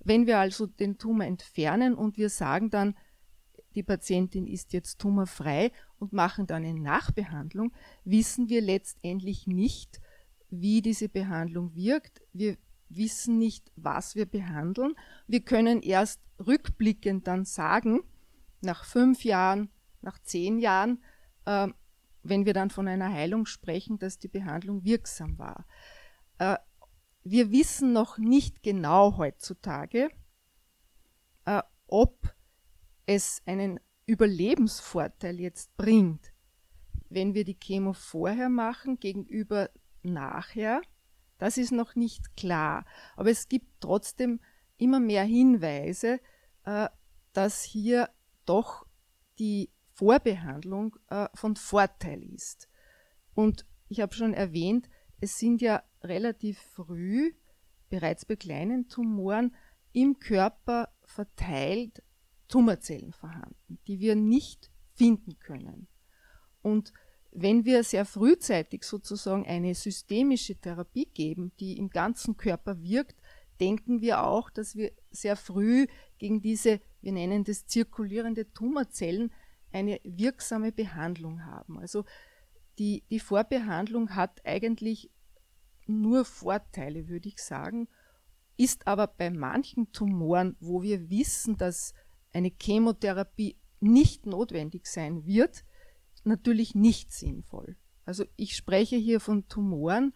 Wenn 0.04 0.26
wir 0.26 0.40
also 0.40 0.66
den 0.66 0.98
Tumor 0.98 1.26
entfernen 1.26 1.94
und 1.94 2.18
wir 2.18 2.30
sagen 2.30 2.72
dann, 2.72 2.96
die 3.76 3.84
Patientin 3.84 4.48
ist 4.48 4.74
jetzt 4.74 5.00
tumorfrei 5.00 5.72
und 6.00 6.14
machen 6.14 6.48
dann 6.48 6.64
eine 6.64 6.80
Nachbehandlung, 6.80 7.72
wissen 8.04 8.50
wir 8.50 8.62
letztendlich 8.62 9.46
nicht, 9.46 10.02
wie 10.50 10.82
diese 10.82 11.10
Behandlung 11.10 11.76
wirkt. 11.76 12.22
Wir 12.34 12.58
wissen 12.90 13.38
nicht, 13.38 13.72
was 13.76 14.16
wir 14.16 14.26
behandeln. 14.26 14.96
Wir 15.28 15.42
können 15.42 15.82
erst 15.82 16.22
rückblickend 16.40 17.28
dann 17.28 17.46
sagen, 17.46 18.00
nach 18.66 18.86
fünf 18.86 19.24
Jahren, 19.24 19.70
nach 20.02 20.20
zehn 20.20 20.60
Jahren, 20.60 21.04
äh, 21.46 21.68
wenn 22.24 22.46
wir 22.46 22.54
dann 22.54 22.70
von 22.70 22.88
einer 22.88 23.12
Heilung 23.12 23.46
sprechen, 23.46 24.00
dass 24.00 24.20
die 24.20 24.28
Behandlung 24.28 24.84
wirksam 24.84 25.38
war. 25.38 25.66
Äh, 26.40 26.58
wir 27.24 27.52
wissen 27.52 27.94
noch 27.94 28.18
nicht 28.18 28.62
genau 28.64 29.18
heutzutage, 29.18 30.10
äh, 31.46 31.62
ob 31.88 32.36
es 33.06 33.42
einen 33.46 33.80
Überlebensvorteil 34.06 35.40
jetzt 35.40 35.76
bringt, 35.78 36.32
wenn 37.10 37.34
wir 37.34 37.44
die 37.44 37.60
Chemo 37.60 37.94
vorher 37.94 38.50
machen 38.50 39.00
gegenüber 39.00 39.70
nachher. 40.04 40.82
Das 41.38 41.58
ist 41.58 41.72
noch 41.72 41.96
nicht 41.96 42.36
klar. 42.38 42.86
Aber 43.16 43.30
es 43.30 43.48
gibt 43.48 43.68
trotzdem 43.80 44.40
immer 44.78 45.00
mehr 45.00 45.24
Hinweise, 45.24 46.20
äh, 46.64 46.90
dass 47.34 47.64
hier 47.64 48.10
doch 48.46 48.86
die 49.40 49.70
Vorbehandlung 49.94 50.98
äh, 51.10 51.28
von 51.34 51.56
Vorteil 51.56 52.24
ist. 52.24 52.70
Und 53.34 53.66
ich 53.88 54.02
habe 54.02 54.14
schon 54.14 54.34
erwähnt, 54.34 54.90
es 55.22 55.38
sind 55.38 55.62
ja 55.62 55.84
relativ 56.02 56.60
früh, 56.60 57.34
bereits 57.90 58.26
bei 58.26 58.36
kleinen 58.36 58.88
Tumoren, 58.88 59.56
im 59.94 60.20
Körper 60.20 60.90
verteilt 61.04 62.04
Tumorzellen 62.48 63.14
vorhanden, 63.14 63.80
die 63.88 64.00
wir 64.00 64.16
nicht 64.16 64.70
finden 64.94 65.40
können. 65.40 65.88
Und 66.62 66.92
wenn 67.32 67.66
wir 67.66 67.84
sehr 67.84 68.06
frühzeitig 68.06 68.84
sozusagen 68.84 69.46
eine 69.46 69.76
systemische 69.76 70.56
Therapie 70.56 71.06
geben, 71.14 71.52
die 71.60 71.78
im 71.78 71.90
ganzen 71.90 72.38
Körper 72.38 72.82
wirkt, 72.82 73.16
denken 73.60 74.02
wir 74.02 74.24
auch, 74.24 74.50
dass 74.50 74.76
wir 74.76 74.92
sehr 75.12 75.36
früh 75.36 75.88
gegen 76.18 76.42
diese, 76.42 76.80
wir 77.02 77.12
nennen 77.12 77.44
das 77.44 77.68
zirkulierende 77.68 78.52
Tumorzellen, 78.54 79.32
eine 79.72 80.00
wirksame 80.04 80.72
Behandlung 80.72 81.46
haben. 81.46 81.80
Also 81.80 82.06
die, 82.80 83.04
die 83.10 83.20
Vorbehandlung 83.20 84.16
hat 84.16 84.46
eigentlich 84.46 85.12
nur 85.88 86.26
Vorteile, 86.26 87.08
würde 87.08 87.30
ich 87.30 87.40
sagen, 87.40 87.88
ist 88.58 88.88
aber 88.88 89.08
bei 89.08 89.30
manchen 89.30 89.92
Tumoren, 89.92 90.56
wo 90.60 90.82
wir 90.82 91.10
wissen, 91.10 91.58
dass 91.58 91.94
eine 92.32 92.52
Chemotherapie 92.62 93.58
nicht 93.80 94.26
notwendig 94.26 94.88
sein 94.88 95.26
wird, 95.26 95.66
natürlich 96.24 96.74
nicht 96.76 97.12
sinnvoll. 97.12 97.78
Also 98.06 98.26
ich 98.36 98.56
spreche 98.56 98.96
hier 98.96 99.20
von 99.20 99.48
Tumoren, 99.48 100.14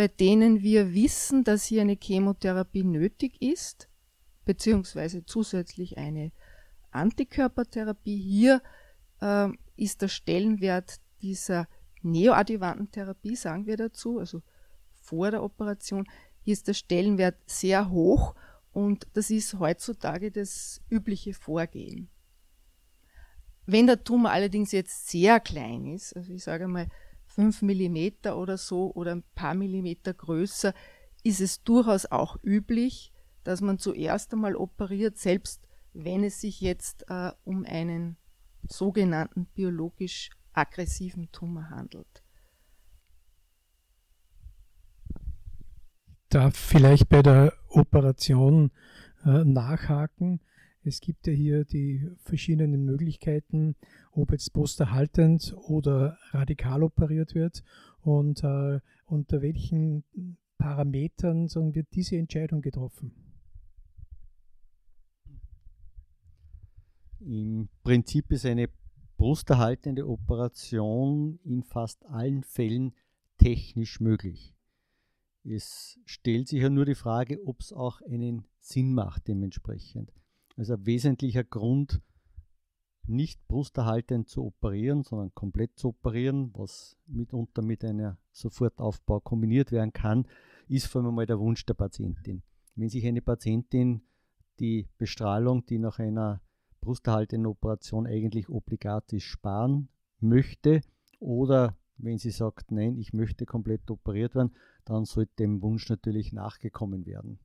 bei 0.00 0.08
denen 0.08 0.62
wir 0.62 0.94
wissen, 0.94 1.44
dass 1.44 1.66
hier 1.66 1.82
eine 1.82 1.98
Chemotherapie 2.02 2.84
nötig 2.84 3.42
ist, 3.42 3.86
beziehungsweise 4.46 5.26
zusätzlich 5.26 5.98
eine 5.98 6.32
Antikörpertherapie. 6.90 8.16
Hier 8.16 8.62
äh, 9.20 9.50
ist 9.76 10.00
der 10.00 10.08
Stellenwert 10.08 11.02
dieser 11.20 11.68
neoadjuvanten 12.00 12.90
Therapie, 12.90 13.36
sagen 13.36 13.66
wir 13.66 13.76
dazu, 13.76 14.18
also 14.18 14.40
vor 14.94 15.32
der 15.32 15.42
Operation, 15.42 16.08
hier 16.40 16.54
ist 16.54 16.66
der 16.66 16.72
Stellenwert 16.72 17.36
sehr 17.44 17.90
hoch 17.90 18.34
und 18.72 19.06
das 19.12 19.28
ist 19.28 19.58
heutzutage 19.58 20.30
das 20.30 20.80
übliche 20.88 21.34
Vorgehen. 21.34 22.08
Wenn 23.66 23.86
der 23.86 24.02
Tumor 24.02 24.30
allerdings 24.30 24.72
jetzt 24.72 25.10
sehr 25.10 25.40
klein 25.40 25.84
ist, 25.84 26.16
also 26.16 26.32
ich 26.32 26.42
sage 26.42 26.68
mal 26.68 26.88
5 27.30 27.62
mm 27.62 28.28
oder 28.34 28.58
so 28.58 28.92
oder 28.94 29.12
ein 29.12 29.24
paar 29.34 29.54
Millimeter 29.54 30.12
größer, 30.12 30.74
ist 31.22 31.40
es 31.40 31.62
durchaus 31.62 32.06
auch 32.06 32.36
üblich, 32.42 33.12
dass 33.44 33.60
man 33.60 33.78
zuerst 33.78 34.32
einmal 34.32 34.56
operiert, 34.56 35.18
selbst 35.18 35.62
wenn 35.92 36.24
es 36.24 36.40
sich 36.40 36.60
jetzt 36.60 37.04
äh, 37.08 37.32
um 37.44 37.64
einen 37.64 38.16
sogenannten 38.68 39.46
biologisch 39.46 40.30
aggressiven 40.52 41.30
Tumor 41.32 41.70
handelt. 41.70 42.22
Darf 46.28 46.56
vielleicht 46.56 47.08
bei 47.08 47.22
der 47.22 47.54
Operation 47.68 48.70
äh, 49.24 49.44
nachhaken. 49.44 50.40
Es 50.82 51.00
gibt 51.00 51.26
ja 51.26 51.32
hier 51.32 51.64
die 51.64 52.10
verschiedenen 52.16 52.84
Möglichkeiten, 52.84 53.76
ob 54.12 54.32
jetzt 54.32 54.52
brusterhaltend 54.52 55.54
oder 55.56 56.16
radikal 56.30 56.82
operiert 56.82 57.34
wird 57.34 57.62
und 58.00 58.42
äh, 58.42 58.80
unter 59.04 59.42
welchen 59.42 60.04
Parametern 60.56 61.48
sagen, 61.48 61.74
wird 61.74 61.88
diese 61.94 62.16
Entscheidung 62.16 62.62
getroffen. 62.62 63.12
Im 67.20 67.68
Prinzip 67.82 68.32
ist 68.32 68.46
eine 68.46 68.70
brusterhaltende 69.18 70.08
Operation 70.08 71.38
in 71.44 71.62
fast 71.62 72.06
allen 72.06 72.42
Fällen 72.42 72.94
technisch 73.36 74.00
möglich. 74.00 74.54
Es 75.44 75.98
stellt 76.06 76.48
sich 76.48 76.62
ja 76.62 76.70
nur 76.70 76.86
die 76.86 76.94
Frage, 76.94 77.38
ob 77.46 77.60
es 77.60 77.72
auch 77.72 78.00
einen 78.02 78.46
Sinn 78.58 78.94
macht 78.94 79.28
dementsprechend. 79.28 80.10
Also 80.60 80.74
ein 80.74 80.84
wesentlicher 80.84 81.42
Grund, 81.42 82.02
nicht 83.06 83.48
brusterhaltend 83.48 84.28
zu 84.28 84.44
operieren, 84.44 85.04
sondern 85.04 85.34
komplett 85.34 85.78
zu 85.78 85.88
operieren, 85.88 86.50
was 86.52 86.98
mitunter 87.06 87.62
mit 87.62 87.82
einer 87.82 88.18
Sofortaufbau 88.30 89.20
kombiniert 89.20 89.72
werden 89.72 89.94
kann, 89.94 90.26
ist 90.68 90.86
vor 90.86 91.02
allem 91.02 91.14
mal 91.14 91.24
der 91.24 91.38
Wunsch 91.40 91.64
der 91.64 91.72
Patientin. 91.72 92.42
Wenn 92.74 92.90
sich 92.90 93.06
eine 93.06 93.22
Patientin 93.22 94.02
die 94.58 94.86
Bestrahlung, 94.98 95.64
die 95.64 95.78
nach 95.78 95.98
einer 95.98 96.42
brusterhaltenden 96.82 97.46
Operation 97.46 98.06
eigentlich 98.06 98.50
obligat 98.50 99.14
ist, 99.14 99.22
sparen 99.22 99.88
möchte 100.18 100.82
oder 101.20 101.74
wenn 101.96 102.18
sie 102.18 102.32
sagt, 102.32 102.70
nein, 102.70 102.98
ich 102.98 103.14
möchte 103.14 103.46
komplett 103.46 103.90
operiert 103.90 104.34
werden, 104.34 104.54
dann 104.84 105.06
sollte 105.06 105.36
dem 105.36 105.62
Wunsch 105.62 105.88
natürlich 105.88 106.34
nachgekommen 106.34 107.06
werden. 107.06 107.38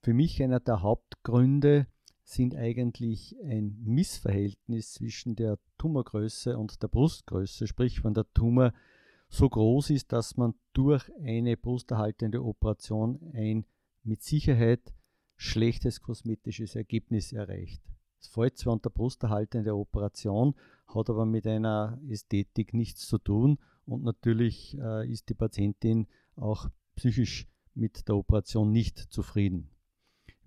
Für 0.00 0.14
mich 0.14 0.42
einer 0.42 0.60
der 0.60 0.80
Hauptgründe 0.80 1.86
sind 2.28 2.54
eigentlich 2.54 3.34
ein 3.42 3.78
Missverhältnis 3.84 4.92
zwischen 4.92 5.34
der 5.34 5.58
Tumorgröße 5.78 6.58
und 6.58 6.82
der 6.82 6.88
Brustgröße, 6.88 7.66
sprich 7.66 8.04
wenn 8.04 8.12
der 8.12 8.26
Tumor 8.34 8.74
so 9.30 9.48
groß 9.48 9.90
ist, 9.90 10.12
dass 10.12 10.36
man 10.36 10.54
durch 10.74 11.10
eine 11.22 11.56
brusterhaltende 11.56 12.44
Operation 12.44 13.18
ein 13.32 13.64
mit 14.02 14.22
Sicherheit 14.22 14.92
schlechtes 15.36 16.02
kosmetisches 16.02 16.74
Ergebnis 16.74 17.32
erreicht. 17.32 17.82
Es 18.20 18.28
fällt 18.28 18.58
zwar 18.58 18.74
unter 18.74 18.90
brusterhaltende 18.90 19.74
Operation, 19.74 20.54
hat 20.86 21.08
aber 21.08 21.24
mit 21.24 21.46
einer 21.46 21.98
Ästhetik 22.08 22.74
nichts 22.74 23.06
zu 23.06 23.16
tun 23.18 23.58
und 23.86 24.02
natürlich 24.02 24.76
äh, 24.78 25.10
ist 25.10 25.30
die 25.30 25.34
Patientin 25.34 26.08
auch 26.36 26.68
psychisch 26.94 27.48
mit 27.74 28.06
der 28.06 28.16
Operation 28.16 28.70
nicht 28.70 28.98
zufrieden. 28.98 29.70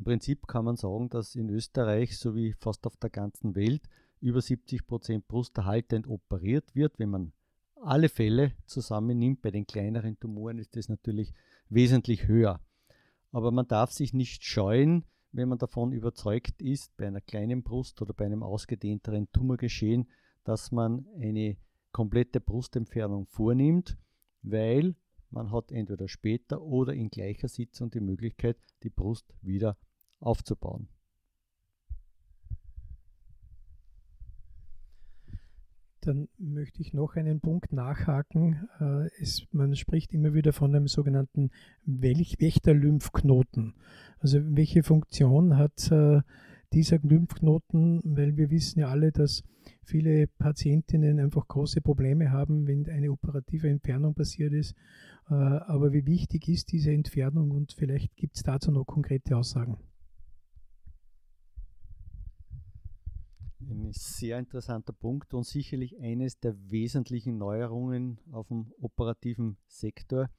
Im 0.01 0.05
Prinzip 0.05 0.47
kann 0.47 0.65
man 0.65 0.77
sagen, 0.77 1.09
dass 1.09 1.35
in 1.35 1.47
Österreich 1.49 2.17
sowie 2.17 2.55
fast 2.57 2.87
auf 2.87 2.97
der 2.97 3.11
ganzen 3.11 3.53
Welt 3.53 3.87
über 4.19 4.41
70 4.41 4.87
Prozent 4.87 5.27
brusterhaltend 5.27 6.07
operiert 6.07 6.73
wird. 6.73 6.97
Wenn 6.97 7.11
man 7.11 7.33
alle 7.75 8.09
Fälle 8.09 8.53
zusammennimmt, 8.65 9.43
bei 9.43 9.51
den 9.51 9.67
kleineren 9.67 10.19
Tumoren 10.19 10.57
ist 10.57 10.75
das 10.75 10.89
natürlich 10.89 11.35
wesentlich 11.69 12.27
höher. 12.27 12.59
Aber 13.31 13.51
man 13.51 13.67
darf 13.67 13.91
sich 13.91 14.11
nicht 14.11 14.43
scheuen, 14.43 15.05
wenn 15.33 15.49
man 15.49 15.59
davon 15.59 15.91
überzeugt 15.91 16.63
ist, 16.63 16.97
bei 16.97 17.05
einer 17.05 17.21
kleinen 17.21 17.61
Brust 17.61 18.01
oder 18.01 18.15
bei 18.15 18.25
einem 18.25 18.41
ausgedehnteren 18.41 19.31
Tumorgeschehen, 19.31 20.09
dass 20.43 20.71
man 20.71 21.05
eine 21.19 21.57
komplette 21.91 22.41
Brustentfernung 22.41 23.27
vornimmt, 23.27 23.99
weil 24.41 24.95
man 25.29 25.51
hat 25.51 25.71
entweder 25.71 26.07
später 26.07 26.59
oder 26.63 26.95
in 26.95 27.11
gleicher 27.11 27.49
Sitzung 27.49 27.91
die 27.91 27.99
Möglichkeit, 27.99 28.57
die 28.81 28.89
Brust 28.89 29.31
wieder 29.43 29.77
aufzubauen. 30.21 30.87
Dann 36.01 36.29
möchte 36.39 36.81
ich 36.81 36.93
noch 36.93 37.15
einen 37.15 37.41
Punkt 37.41 37.73
nachhaken. 37.73 38.67
Äh, 38.79 39.09
es, 39.21 39.45
man 39.51 39.75
spricht 39.75 40.13
immer 40.13 40.33
wieder 40.33 40.51
von 40.51 40.75
einem 40.75 40.87
sogenannten 40.87 41.51
Wächter-Lymphknoten. 41.85 43.75
Also 44.17 44.39
welche 44.43 44.81
Funktion 44.81 45.57
hat 45.57 45.91
äh, 45.91 46.21
dieser 46.73 46.97
Lymphknoten? 47.03 48.01
Weil 48.03 48.35
wir 48.35 48.49
wissen 48.49 48.79
ja 48.79 48.87
alle, 48.87 49.11
dass 49.11 49.43
viele 49.83 50.25
Patientinnen 50.25 51.19
einfach 51.19 51.47
große 51.47 51.81
Probleme 51.81 52.31
haben, 52.31 52.65
wenn 52.65 52.89
eine 52.89 53.11
operative 53.11 53.69
Entfernung 53.69 54.15
passiert 54.15 54.53
ist. 54.53 54.73
Äh, 55.29 55.35
aber 55.35 55.93
wie 55.93 56.07
wichtig 56.07 56.47
ist 56.49 56.71
diese 56.71 56.91
Entfernung 56.91 57.51
und 57.51 57.73
vielleicht 57.73 58.15
gibt 58.15 58.37
es 58.37 58.41
dazu 58.41 58.71
noch 58.71 58.85
konkrete 58.85 59.37
Aussagen? 59.37 59.77
Ein 63.71 63.93
sehr 63.93 64.37
interessanter 64.37 64.91
Punkt 64.91 65.33
und 65.33 65.45
sicherlich 65.45 65.97
eines 65.97 66.37
der 66.37 66.69
wesentlichen 66.69 67.37
Neuerungen 67.37 68.19
auf 68.33 68.49
dem 68.49 68.73
operativen 68.81 69.55
Sektor. 69.65 70.29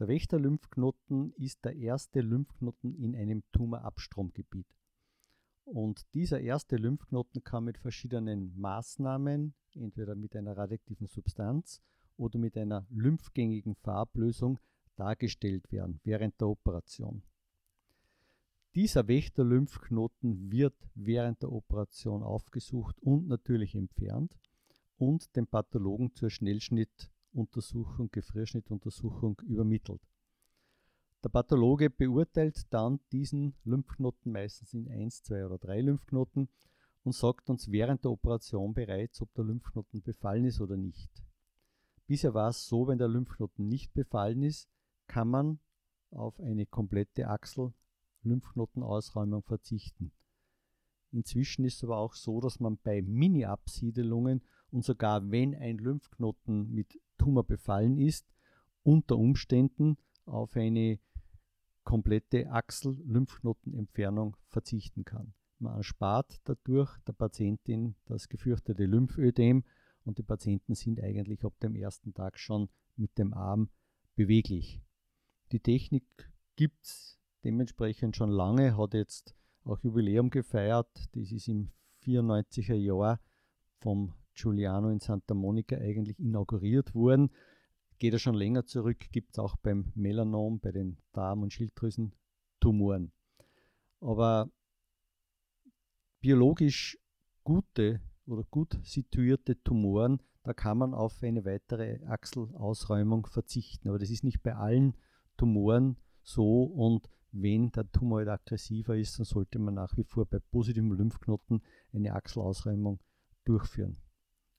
Der 0.00 0.08
Wächter-Lymphknoten 0.08 1.32
ist 1.34 1.64
der 1.64 1.76
erste 1.76 2.22
Lymphknoten 2.22 2.96
in 2.96 3.14
einem 3.14 3.44
Tumorabstromgebiet. 3.52 4.66
Und 5.64 6.12
dieser 6.12 6.40
erste 6.40 6.74
Lymphknoten 6.74 7.44
kann 7.44 7.62
mit 7.62 7.78
verschiedenen 7.78 8.52
Maßnahmen, 8.58 9.54
entweder 9.74 10.16
mit 10.16 10.34
einer 10.34 10.56
radioaktiven 10.56 11.06
Substanz 11.06 11.80
oder 12.16 12.40
mit 12.40 12.56
einer 12.56 12.84
lymphgängigen 12.90 13.76
Farblösung, 13.76 14.58
dargestellt 14.96 15.70
werden 15.70 16.00
während 16.02 16.40
der 16.40 16.48
Operation. 16.48 17.22
Dieser 18.74 19.06
Wächter-Lymphknoten 19.06 20.50
wird 20.50 20.74
während 20.94 21.42
der 21.42 21.52
Operation 21.52 22.22
aufgesucht 22.22 22.98
und 23.00 23.28
natürlich 23.28 23.74
entfernt 23.74 24.34
und 24.96 25.36
dem 25.36 25.46
Pathologen 25.46 26.14
zur 26.14 26.30
Schnellschnittuntersuchung, 26.30 28.10
Gefrierschnittuntersuchung 28.10 29.38
übermittelt. 29.46 30.00
Der 31.22 31.28
Pathologe 31.28 31.90
beurteilt 31.90 32.72
dann 32.72 32.98
diesen 33.12 33.54
Lymphknoten 33.64 34.32
meistens 34.32 34.72
in 34.72 34.88
1, 34.88 35.22
2 35.24 35.44
oder 35.44 35.58
3 35.58 35.82
Lymphknoten 35.82 36.48
und 37.04 37.14
sagt 37.14 37.50
uns 37.50 37.70
während 37.70 38.04
der 38.04 38.10
Operation 38.12 38.72
bereits, 38.72 39.20
ob 39.20 39.34
der 39.34 39.44
Lymphknoten 39.44 40.00
befallen 40.00 40.46
ist 40.46 40.62
oder 40.62 40.78
nicht. 40.78 41.10
Bisher 42.06 42.32
war 42.32 42.48
es 42.48 42.66
so, 42.66 42.88
wenn 42.88 42.98
der 42.98 43.08
Lymphknoten 43.08 43.68
nicht 43.68 43.92
befallen 43.92 44.42
ist, 44.42 44.70
kann 45.08 45.28
man 45.28 45.58
auf 46.10 46.40
eine 46.40 46.64
komplette 46.64 47.28
Achsel 47.28 47.74
Lymphknotenausräumung 48.22 49.42
verzichten. 49.42 50.12
Inzwischen 51.10 51.64
ist 51.64 51.76
es 51.76 51.84
aber 51.84 51.98
auch 51.98 52.14
so, 52.14 52.40
dass 52.40 52.58
man 52.58 52.78
bei 52.78 53.02
Mini-Absiedelungen 53.02 54.42
und 54.70 54.84
sogar 54.84 55.30
wenn 55.30 55.54
ein 55.54 55.78
Lymphknoten 55.78 56.72
mit 56.72 56.98
Tumor 57.18 57.44
befallen 57.44 57.98
ist, 57.98 58.26
unter 58.82 59.18
Umständen 59.18 59.98
auf 60.24 60.56
eine 60.56 60.98
komplette 61.84 62.50
Achsel-Lymphknotenentfernung 62.50 64.36
verzichten 64.48 65.04
kann. 65.04 65.34
Man 65.58 65.76
erspart 65.76 66.40
dadurch 66.44 66.96
der 67.06 67.12
Patientin 67.12 67.94
das 68.06 68.28
gefürchtete 68.28 68.84
Lymphödem 68.84 69.64
und 70.04 70.18
die 70.18 70.22
Patienten 70.22 70.74
sind 70.74 71.00
eigentlich 71.00 71.44
ab 71.44 71.54
dem 71.60 71.76
ersten 71.76 72.14
Tag 72.14 72.38
schon 72.38 72.68
mit 72.96 73.18
dem 73.18 73.32
Arm 73.34 73.68
beweglich. 74.16 74.80
Die 75.52 75.60
Technik 75.60 76.04
gibt 76.56 76.84
es 76.84 77.21
dementsprechend 77.44 78.16
schon 78.16 78.30
lange, 78.30 78.76
hat 78.76 78.94
jetzt 78.94 79.34
auch 79.64 79.78
Jubiläum 79.80 80.30
gefeiert. 80.30 80.88
Das 81.12 81.30
ist 81.32 81.48
im 81.48 81.70
94er 82.04 82.74
Jahr 82.74 83.20
vom 83.78 84.14
Giuliano 84.34 84.90
in 84.90 85.00
Santa 85.00 85.34
Monica 85.34 85.76
eigentlich 85.76 86.18
inauguriert 86.18 86.94
worden. 86.94 87.30
Geht 87.98 88.14
er 88.14 88.18
schon 88.18 88.34
länger 88.34 88.64
zurück, 88.64 88.98
gibt 89.12 89.32
es 89.32 89.38
auch 89.38 89.56
beim 89.56 89.92
Melanom, 89.94 90.58
bei 90.60 90.72
den 90.72 90.98
Darm- 91.12 91.42
und 91.42 91.52
Schilddrüsentumoren. 91.52 93.12
Aber 94.00 94.50
biologisch 96.20 96.98
gute 97.44 98.00
oder 98.26 98.44
gut 98.44 98.78
situierte 98.82 99.62
Tumoren, 99.62 100.20
da 100.42 100.52
kann 100.52 100.78
man 100.78 100.94
auf 100.94 101.22
eine 101.22 101.44
weitere 101.44 102.04
Achselausräumung 102.06 103.26
verzichten. 103.26 103.88
Aber 103.88 103.98
das 103.98 104.10
ist 104.10 104.24
nicht 104.24 104.42
bei 104.42 104.54
allen 104.56 104.96
Tumoren 105.36 105.96
so 106.22 106.64
und 106.64 107.08
wenn 107.32 107.72
der 107.72 107.90
Tumor 107.90 108.18
halt 108.18 108.28
aggressiver 108.28 108.96
ist, 108.96 109.18
dann 109.18 109.24
sollte 109.24 109.58
man 109.58 109.74
nach 109.74 109.96
wie 109.96 110.04
vor 110.04 110.26
bei 110.26 110.38
positivem 110.38 110.92
Lymphknoten 110.92 111.62
eine 111.92 112.14
Achselausräumung 112.14 113.00
durchführen. 113.44 113.96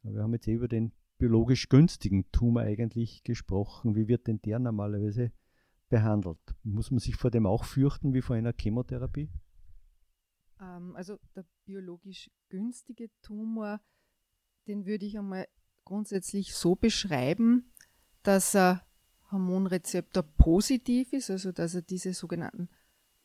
Wir 0.01 0.21
haben 0.21 0.33
jetzt 0.33 0.47
über 0.47 0.67
den 0.67 0.91
biologisch 1.17 1.69
günstigen 1.69 2.29
Tumor 2.31 2.63
eigentlich 2.63 3.23
gesprochen. 3.23 3.95
Wie 3.95 4.07
wird 4.07 4.27
denn 4.27 4.41
der 4.41 4.59
normalerweise 4.59 5.31
behandelt? 5.87 6.39
Muss 6.63 6.91
man 6.91 6.99
sich 6.99 7.15
vor 7.15 7.31
dem 7.31 7.45
auch 7.45 7.63
fürchten 7.63 8.13
wie 8.13 8.21
vor 8.21 8.35
einer 8.35 8.53
Chemotherapie? 8.59 9.29
Ähm, 10.59 10.95
also 10.95 11.19
der 11.35 11.45
biologisch 11.65 12.29
günstige 12.49 13.09
Tumor, 13.21 13.79
den 14.67 14.85
würde 14.85 15.05
ich 15.05 15.17
einmal 15.17 15.47
grundsätzlich 15.85 16.55
so 16.55 16.75
beschreiben, 16.75 17.71
dass 18.23 18.55
er 18.55 18.85
Hormonrezeptor 19.33 20.23
positiv 20.23 21.11
ist, 21.11 21.29
also 21.29 21.51
dass 21.51 21.75
er 21.75 21.81
diese 21.81 22.13
sogenannten 22.13 22.69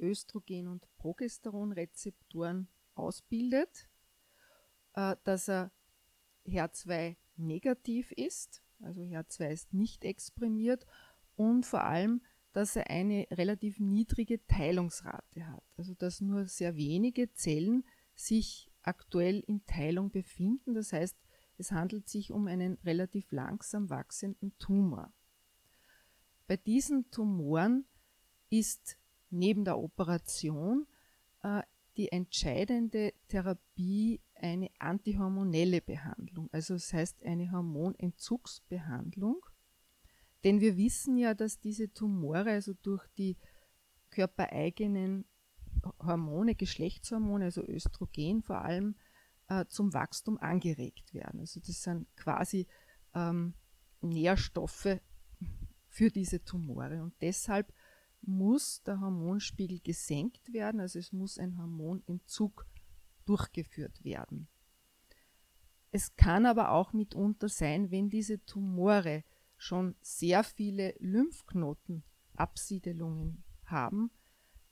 Östrogen- 0.00 0.68
und 0.68 0.88
Progesteronrezeptoren 0.96 2.68
ausbildet, 2.94 3.88
äh, 4.94 5.16
dass 5.24 5.48
er 5.48 5.70
HER2 6.46 7.16
negativ 7.36 8.10
ist, 8.12 8.62
also 8.80 9.02
HER2 9.02 9.50
ist 9.50 9.74
nicht 9.74 10.04
exprimiert 10.04 10.86
und 11.36 11.66
vor 11.66 11.84
allem, 11.84 12.22
dass 12.52 12.74
er 12.74 12.90
eine 12.90 13.26
relativ 13.30 13.78
niedrige 13.78 14.44
Teilungsrate 14.46 15.46
hat, 15.46 15.62
also 15.76 15.94
dass 15.94 16.20
nur 16.20 16.46
sehr 16.46 16.76
wenige 16.76 17.32
Zellen 17.34 17.84
sich 18.14 18.72
aktuell 18.82 19.40
in 19.46 19.64
Teilung 19.66 20.10
befinden. 20.10 20.74
Das 20.74 20.92
heißt, 20.92 21.16
es 21.58 21.72
handelt 21.72 22.08
sich 22.08 22.32
um 22.32 22.46
einen 22.46 22.78
relativ 22.84 23.30
langsam 23.30 23.90
wachsenden 23.90 24.56
Tumor. 24.58 25.12
Bei 26.48 26.56
diesen 26.56 27.11
Tumoren 27.11 27.84
ist 28.48 28.98
neben 29.30 29.64
der 29.64 29.78
Operation 29.78 30.87
äh, 31.42 31.62
die 31.98 32.11
entscheidende 32.11 33.12
Therapie 33.28 34.22
eine 34.34 34.70
antihormonelle 34.78 35.82
Behandlung, 35.82 36.48
also 36.50 36.74
das 36.74 36.92
heißt 36.92 37.22
eine 37.24 37.52
Hormonentzugsbehandlung. 37.52 39.44
Denn 40.44 40.61
wir 40.61 40.76
wissen 40.76 41.18
ja, 41.18 41.34
dass 41.34 41.61
diese 41.61 41.92
Tumore 41.92 42.52
also 42.52 42.72
durch 42.82 43.06
die 43.18 43.37
körpereigenen 44.11 45.26
Hormone, 46.00 46.54
Geschlechtshormone, 46.54 47.46
also 47.46 47.62
Östrogen 47.62 48.42
vor 48.42 48.64
allem, 48.64 48.94
äh, 49.48 49.66
zum 49.66 49.92
Wachstum 49.92 50.38
angeregt 50.38 51.12
werden. 51.12 51.40
Also 51.40 51.61
das 51.61 51.82
sind 51.82 52.06
quasi 52.16 52.66
ähm, 53.14 53.54
Nährstoffe 54.00 55.00
für 55.88 56.11
diese 56.11 56.44
Tumore. 56.44 57.03
Und 57.03 57.14
deshalb 57.20 57.72
muss 58.20 58.83
der 58.83 59.01
Hormonspiegel 59.01 59.81
gesenkt 59.81 60.53
werden, 60.53 60.81
also 60.81 60.98
es 60.98 61.12
muss 61.12 61.38
ein 61.38 61.57
Hormonentzug 61.57 62.66
durchgeführt 63.24 64.05
werden. 64.05 64.48
Es 65.90 66.16
kann 66.16 66.44
aber 66.46 66.72
auch 66.72 66.92
mitunter 66.92 67.48
sein, 67.48 67.90
wenn 67.90 68.11
diese 68.11 68.44
Tumore 68.44 69.24
schon 69.57 69.94
sehr 70.01 70.44
viele 70.44 70.94
Lymphknotenabsiedelungen 70.98 73.42
haben, 73.64 74.11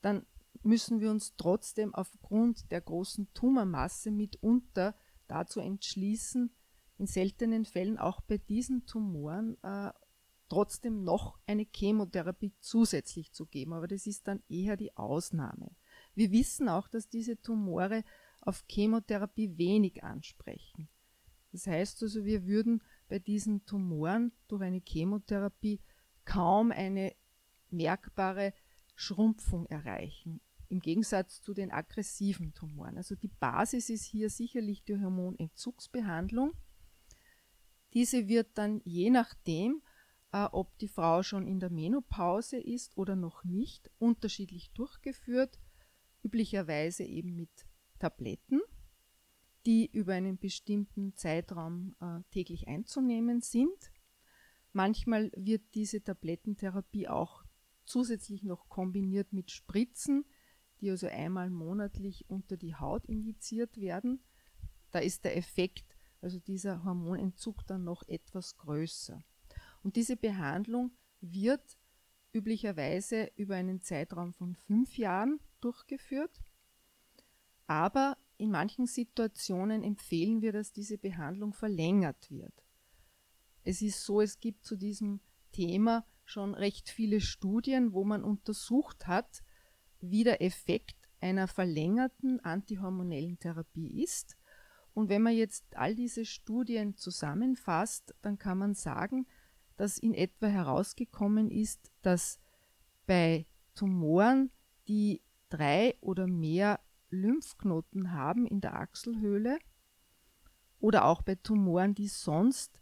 dann 0.03 0.27
müssen 0.63 1.01
wir 1.01 1.11
uns 1.11 1.35
trotzdem 1.37 1.95
aufgrund 1.95 2.71
der 2.71 2.81
großen 2.81 3.33
Tumormasse 3.35 4.11
mitunter 4.11 4.95
dazu 5.29 5.61
entschließen, 5.61 6.51
in 6.99 7.07
seltenen 7.07 7.65
Fällen 7.65 7.99
auch 7.99 8.21
bei 8.23 8.39
diesen 8.39 8.87
Tumoren 8.87 9.57
äh, 9.63 9.91
trotzdem 10.49 11.03
noch 11.03 11.39
eine 11.47 11.67
Chemotherapie 11.75 12.53
zusätzlich 12.61 13.33
zu 13.33 13.47
geben. 13.47 13.73
Aber 13.73 13.89
das 13.89 14.07
ist 14.07 14.29
dann 14.29 14.43
eher 14.49 14.77
die 14.77 14.97
Ausnahme. 14.97 15.75
Wir 16.15 16.31
wissen 16.31 16.69
auch, 16.69 16.89
dass 16.89 17.09
diese 17.09 17.41
Tumore 17.41 18.05
auf 18.41 18.65
Chemotherapie 18.69 19.59
wenig 19.59 20.05
ansprechen. 20.05 20.89
Das 21.53 21.67
heißt 21.67 22.03
also, 22.03 22.25
wir 22.25 22.47
würden 22.47 22.83
bei 23.09 23.19
diesen 23.19 23.65
Tumoren 23.65 24.33
durch 24.49 24.63
eine 24.63 24.83
Chemotherapie 24.87 25.81
kaum 26.25 26.71
eine 26.71 27.15
merkbare 27.71 28.53
Schrumpfung 28.95 29.67
erreichen. 29.67 30.41
Im 30.69 30.81
Gegensatz 30.81 31.41
zu 31.41 31.55
den 31.55 31.71
aggressiven 31.71 32.53
Tumoren. 32.53 32.97
Also 32.97 33.15
die 33.15 33.29
Basis 33.29 33.89
ist 33.89 34.05
hier 34.05 34.31
sicherlich 34.31 34.85
die 34.85 35.01
Hormonentzugsbehandlung. 35.01 36.53
Diese 37.95 38.29
wird 38.29 38.59
dann 38.59 38.81
je 38.85 39.11
nachdem, 39.11 39.81
äh, 40.33 40.45
ob 40.53 40.77
die 40.79 40.89
Frau 40.89 41.23
schon 41.23 41.47
in 41.47 41.61
der 41.61 41.71
Menopause 41.71 42.59
ist 42.59 42.97
oder 42.97 43.17
noch 43.17 43.45
nicht, 43.45 43.91
unterschiedlich 43.99 44.71
durchgeführt, 44.73 45.59
üblicherweise 46.23 47.05
eben 47.05 47.37
mit 47.37 47.67
Tabletten, 47.99 48.61
die 49.65 49.91
über 49.91 50.15
einen 50.15 50.39
bestimmten 50.39 51.15
Zeitraum 51.17 51.97
äh, 52.01 52.21
täglich 52.31 52.69
einzunehmen 52.69 53.41
sind. 53.41 53.91
Manchmal 54.73 55.31
wird 55.37 55.63
diese 55.75 56.03
Tablettentherapie 56.03 57.09
auch 57.09 57.45
zusätzlich 57.85 58.43
noch 58.43 58.69
kombiniert 58.69 59.33
mit 59.33 59.51
Spritzen, 59.51 60.25
die 60.81 60.91
also 60.91 61.07
einmal 61.07 61.51
monatlich 61.51 62.29
unter 62.29 62.57
die 62.57 62.75
Haut 62.75 63.07
injiziert 63.07 63.77
werden. 63.79 64.23
Da 64.91 64.99
ist 64.99 65.25
der 65.25 65.37
Effekt, 65.37 65.97
also 66.21 66.39
dieser 66.39 66.85
Hormonentzug 66.85 67.67
dann 67.67 67.85
noch 67.85 68.07
etwas 68.09 68.57
größer. 68.57 69.25
Und 69.87 69.95
diese 69.95 70.17
Behandlung 70.17 70.91
wird 71.21 71.79
üblicherweise 72.33 73.31
über 73.37 73.55
einen 73.55 73.83
Zeitraum 73.83 74.33
von 74.33 74.57
fünf 74.57 74.99
Jahren 74.99 75.39
durchgeführt. 75.61 76.41
Aber 77.69 78.17
in 78.37 78.51
manchen 78.51 78.87
Situationen 78.87 79.85
empfehlen 79.85 80.43
wir, 80.43 80.51
dass 80.51 80.73
diese 80.73 80.99
Behandlung 80.99 81.53
verlängert 81.53 82.33
wird. 82.33 82.65
Es 83.63 83.81
ist 83.81 84.05
so, 84.05 84.21
es 84.21 84.41
gibt 84.41 84.65
zu 84.65 84.75
diesem 84.75 85.21
Thema 85.53 86.05
schon 86.25 86.57
recht 86.57 86.89
viele 86.91 87.21
Studien, 87.21 87.93
wo 87.93 88.03
man 88.03 88.25
untersucht 88.25 89.07
hat, 89.07 89.45
wie 90.01 90.25
der 90.25 90.43
Effekt 90.43 90.97
einer 91.21 91.47
verlängerten 91.47 92.41
antihormonellen 92.41 93.39
Therapie 93.39 94.03
ist. 94.03 94.37
Und 94.95 95.11
wenn 95.11 95.23
man 95.23 95.37
jetzt 95.37 95.77
all 95.77 95.95
diese 95.95 96.25
Studien 96.25 96.97
zusammenfasst, 96.97 98.17
dann 98.23 98.37
kann 98.37 98.59
man 98.59 98.75
sagen, 98.75 99.29
dass 99.77 99.99
in 99.99 100.15
etwa 100.15 100.47
herausgekommen 100.47 101.51
ist, 101.51 101.91
dass 102.03 102.41
bei 103.07 103.47
Tumoren, 103.75 104.51
die 104.89 105.23
drei 105.49 105.97
oder 106.01 106.27
mehr 106.27 106.81
Lymphknoten 107.11 108.13
haben 108.13 108.47
in 108.47 108.61
der 108.61 108.75
Achselhöhle 108.77 109.59
oder 110.81 111.05
auch 111.05 111.23
bei 111.23 111.35
Tumoren, 111.37 111.95
die 111.95 112.09
sonst 112.09 112.81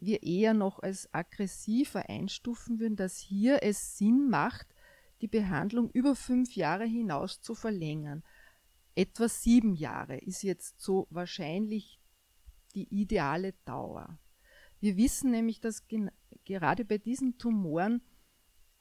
wir 0.00 0.22
eher 0.22 0.54
noch 0.54 0.80
als 0.80 1.12
aggressiver 1.14 2.08
einstufen 2.08 2.78
würden, 2.78 2.96
dass 2.96 3.18
hier 3.18 3.62
es 3.62 3.96
Sinn 3.96 4.28
macht, 4.28 4.66
die 5.20 5.28
Behandlung 5.28 5.90
über 5.90 6.14
fünf 6.14 6.54
Jahre 6.54 6.84
hinaus 6.84 7.40
zu 7.40 7.54
verlängern. 7.54 8.22
Etwa 8.94 9.28
sieben 9.28 9.74
Jahre 9.74 10.18
ist 10.18 10.42
jetzt 10.42 10.80
so 10.80 11.06
wahrscheinlich 11.10 12.00
die 12.74 12.88
ideale 12.94 13.54
Dauer. 13.64 14.18
Wir 14.84 14.98
wissen 14.98 15.30
nämlich, 15.30 15.60
dass 15.60 15.86
gerade 16.44 16.84
bei 16.84 16.98
diesen 16.98 17.38
Tumoren 17.38 18.02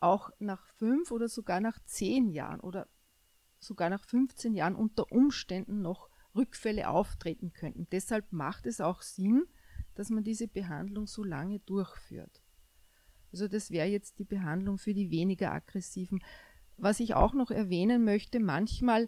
auch 0.02 0.32
nach 0.38 0.68
fünf 0.76 1.12
oder 1.12 1.30
sogar 1.30 1.62
nach 1.62 1.80
zehn 1.86 2.28
Jahren 2.28 2.60
oder 2.60 2.90
sogar 3.58 3.90
nach 3.90 4.04
15 4.04 4.54
Jahren 4.54 4.76
unter 4.76 5.10
Umständen 5.14 5.82
noch 5.82 6.10
Rückfälle 6.36 6.90
auftreten 6.90 7.54
könnten. 7.54 7.88
Deshalb 7.90 8.34
macht 8.34 8.66
es 8.66 8.82
auch 8.82 9.02
Sinn, 9.02 9.46
dass 9.96 10.10
man 10.10 10.26
diese 10.26 10.50
Behandlung 10.50 11.08
so 11.08 11.24
lange 11.24 11.60
durchführt. 11.60 12.44
Also 13.32 13.48
das 13.48 13.72
wäre 13.72 13.88
jetzt 13.88 14.20
die 14.20 14.26
Behandlung 14.26 14.80
für 14.80 14.94
die 14.94 15.10
weniger 15.10 15.54
aggressiven. 15.54 16.22
Was 16.76 17.00
ich 17.00 17.14
auch 17.14 17.34
noch 17.34 17.50
erwähnen 17.50 18.04
möchte, 18.04 18.42
manchmal 18.42 19.08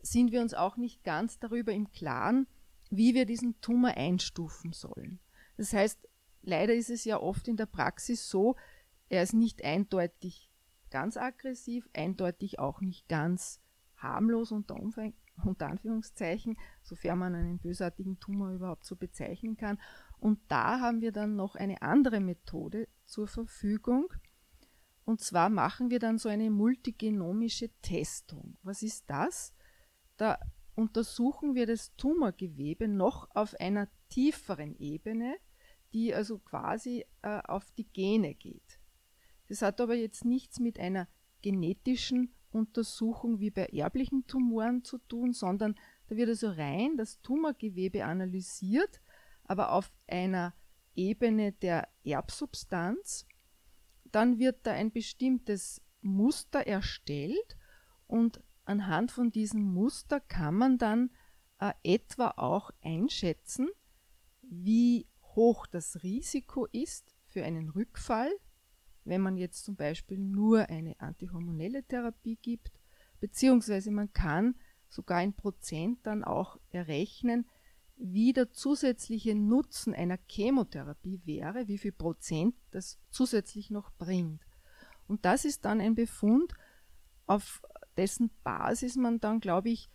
sind 0.00 0.32
wir 0.32 0.40
uns 0.40 0.54
auch 0.54 0.78
nicht 0.78 1.04
ganz 1.04 1.38
darüber 1.38 1.74
im 1.74 1.90
Klaren, 1.90 2.46
wie 2.88 3.12
wir 3.12 3.26
diesen 3.26 3.60
Tumor 3.60 3.90
einstufen 3.90 4.72
sollen. 4.72 5.20
Das 5.56 5.72
heißt, 5.72 6.08
leider 6.42 6.74
ist 6.74 6.90
es 6.90 7.04
ja 7.04 7.20
oft 7.20 7.48
in 7.48 7.56
der 7.56 7.66
Praxis 7.66 8.28
so, 8.28 8.56
er 9.08 9.22
ist 9.22 9.34
nicht 9.34 9.64
eindeutig 9.64 10.50
ganz 10.90 11.16
aggressiv, 11.16 11.88
eindeutig 11.94 12.58
auch 12.58 12.80
nicht 12.80 13.08
ganz 13.08 13.60
harmlos 13.96 14.52
unter, 14.52 14.76
Umfang, 14.76 15.14
unter 15.44 15.68
Anführungszeichen, 15.68 16.56
sofern 16.82 17.18
man 17.18 17.34
einen 17.34 17.58
bösartigen 17.58 18.20
Tumor 18.20 18.52
überhaupt 18.52 18.84
so 18.84 18.96
bezeichnen 18.96 19.56
kann. 19.56 19.78
Und 20.18 20.40
da 20.48 20.80
haben 20.80 21.00
wir 21.00 21.12
dann 21.12 21.36
noch 21.36 21.56
eine 21.56 21.82
andere 21.82 22.20
Methode 22.20 22.88
zur 23.04 23.26
Verfügung. 23.26 24.12
Und 25.04 25.20
zwar 25.20 25.48
machen 25.48 25.90
wir 25.90 25.98
dann 25.98 26.18
so 26.18 26.28
eine 26.28 26.50
multigenomische 26.50 27.70
Testung. 27.80 28.56
Was 28.62 28.82
ist 28.82 29.10
das? 29.10 29.54
Da 30.16 30.38
untersuchen 30.74 31.54
wir 31.54 31.66
das 31.66 31.94
Tumorgewebe 31.96 32.88
noch 32.88 33.28
auf 33.34 33.58
einer 33.58 33.88
tieferen 34.12 34.76
Ebene, 34.78 35.36
die 35.94 36.14
also 36.14 36.38
quasi 36.38 37.06
äh, 37.22 37.40
auf 37.44 37.70
die 37.72 37.86
Gene 37.86 38.34
geht. 38.34 38.78
Das 39.48 39.62
hat 39.62 39.80
aber 39.80 39.94
jetzt 39.94 40.26
nichts 40.26 40.60
mit 40.60 40.78
einer 40.78 41.08
genetischen 41.40 42.34
Untersuchung 42.50 43.40
wie 43.40 43.50
bei 43.50 43.66
erblichen 43.66 44.26
Tumoren 44.26 44.84
zu 44.84 44.98
tun, 44.98 45.32
sondern 45.32 45.74
da 46.08 46.16
wird 46.16 46.28
also 46.28 46.50
rein 46.50 46.98
das 46.98 47.22
Tumorgewebe 47.22 48.04
analysiert, 48.04 49.00
aber 49.44 49.72
auf 49.72 49.90
einer 50.06 50.54
Ebene 50.94 51.52
der 51.52 51.88
Erbsubstanz. 52.04 53.26
Dann 54.04 54.38
wird 54.38 54.66
da 54.66 54.72
ein 54.72 54.92
bestimmtes 54.92 55.80
Muster 56.02 56.66
erstellt 56.66 57.56
und 58.06 58.42
anhand 58.66 59.10
von 59.10 59.30
diesem 59.32 59.62
Muster 59.62 60.20
kann 60.20 60.54
man 60.54 60.76
dann 60.76 61.10
äh, 61.60 61.72
etwa 61.82 62.34
auch 62.36 62.70
einschätzen, 62.82 63.70
wie 64.52 65.06
hoch 65.34 65.66
das 65.66 66.02
Risiko 66.02 66.66
ist 66.66 67.14
für 67.26 67.44
einen 67.44 67.70
Rückfall, 67.70 68.30
wenn 69.04 69.22
man 69.22 69.36
jetzt 69.36 69.64
zum 69.64 69.76
Beispiel 69.76 70.18
nur 70.18 70.68
eine 70.68 71.00
antihormonelle 71.00 71.84
Therapie 71.84 72.38
gibt, 72.40 72.70
beziehungsweise 73.20 73.90
man 73.90 74.12
kann 74.12 74.54
sogar 74.88 75.22
in 75.22 75.32
Prozent 75.32 76.00
dann 76.02 76.22
auch 76.22 76.58
errechnen, 76.70 77.46
wie 77.96 78.32
der 78.32 78.50
zusätzliche 78.50 79.34
Nutzen 79.34 79.94
einer 79.94 80.18
Chemotherapie 80.28 81.22
wäre, 81.24 81.68
wie 81.68 81.78
viel 81.78 81.92
Prozent 81.92 82.54
das 82.70 82.98
zusätzlich 83.10 83.70
noch 83.70 83.90
bringt. 83.92 84.42
Und 85.08 85.24
das 85.24 85.44
ist 85.44 85.64
dann 85.64 85.80
ein 85.80 85.94
Befund, 85.94 86.52
auf 87.26 87.62
dessen 87.96 88.30
Basis 88.44 88.96
man 88.96 89.20
dann, 89.20 89.40
glaube 89.40 89.70
ich, 89.70 89.88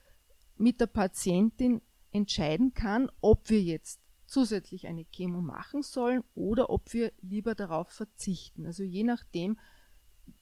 mit 0.55 0.81
der 0.81 0.87
Patientin 0.87 1.81
entscheiden 2.11 2.73
kann, 2.73 3.11
ob 3.21 3.49
wir 3.49 3.61
jetzt 3.61 3.99
zusätzlich 4.27 4.87
eine 4.87 5.05
Chemo 5.05 5.41
machen 5.41 5.81
sollen 5.81 6.23
oder 6.35 6.69
ob 6.69 6.93
wir 6.93 7.11
lieber 7.21 7.55
darauf 7.55 7.89
verzichten. 7.89 8.65
Also 8.65 8.83
je 8.83 9.03
nachdem, 9.03 9.57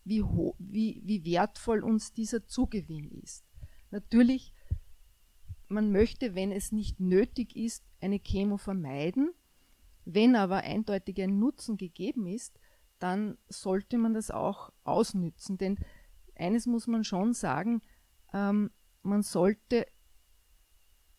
wie, 0.03 0.23
wie, 0.59 1.01
wie 1.05 1.25
wertvoll 1.25 1.83
uns 1.83 2.11
dieser 2.11 2.45
Zugewinn 2.45 3.11
ist. 3.11 3.45
Natürlich 3.91 4.53
man 5.67 5.91
möchte, 5.91 6.35
wenn 6.35 6.51
es 6.51 6.71
nicht 6.71 6.99
nötig 6.99 7.55
ist, 7.55 7.83
eine 8.01 8.19
Chemo 8.19 8.57
vermeiden. 8.57 9.33
Wenn 10.05 10.35
aber 10.35 10.57
eindeutig 10.57 11.21
ein 11.21 11.39
Nutzen 11.39 11.77
gegeben 11.77 12.27
ist, 12.27 12.59
dann 12.99 13.37
sollte 13.47 13.97
man 13.97 14.13
das 14.13 14.29
auch 14.29 14.71
ausnützen. 14.83 15.57
Denn 15.57 15.79
eines 16.35 16.67
muss 16.67 16.87
man 16.87 17.03
schon 17.03 17.33
sagen, 17.33 17.81
ähm, 18.33 18.71
man 19.01 19.23
sollte 19.23 19.87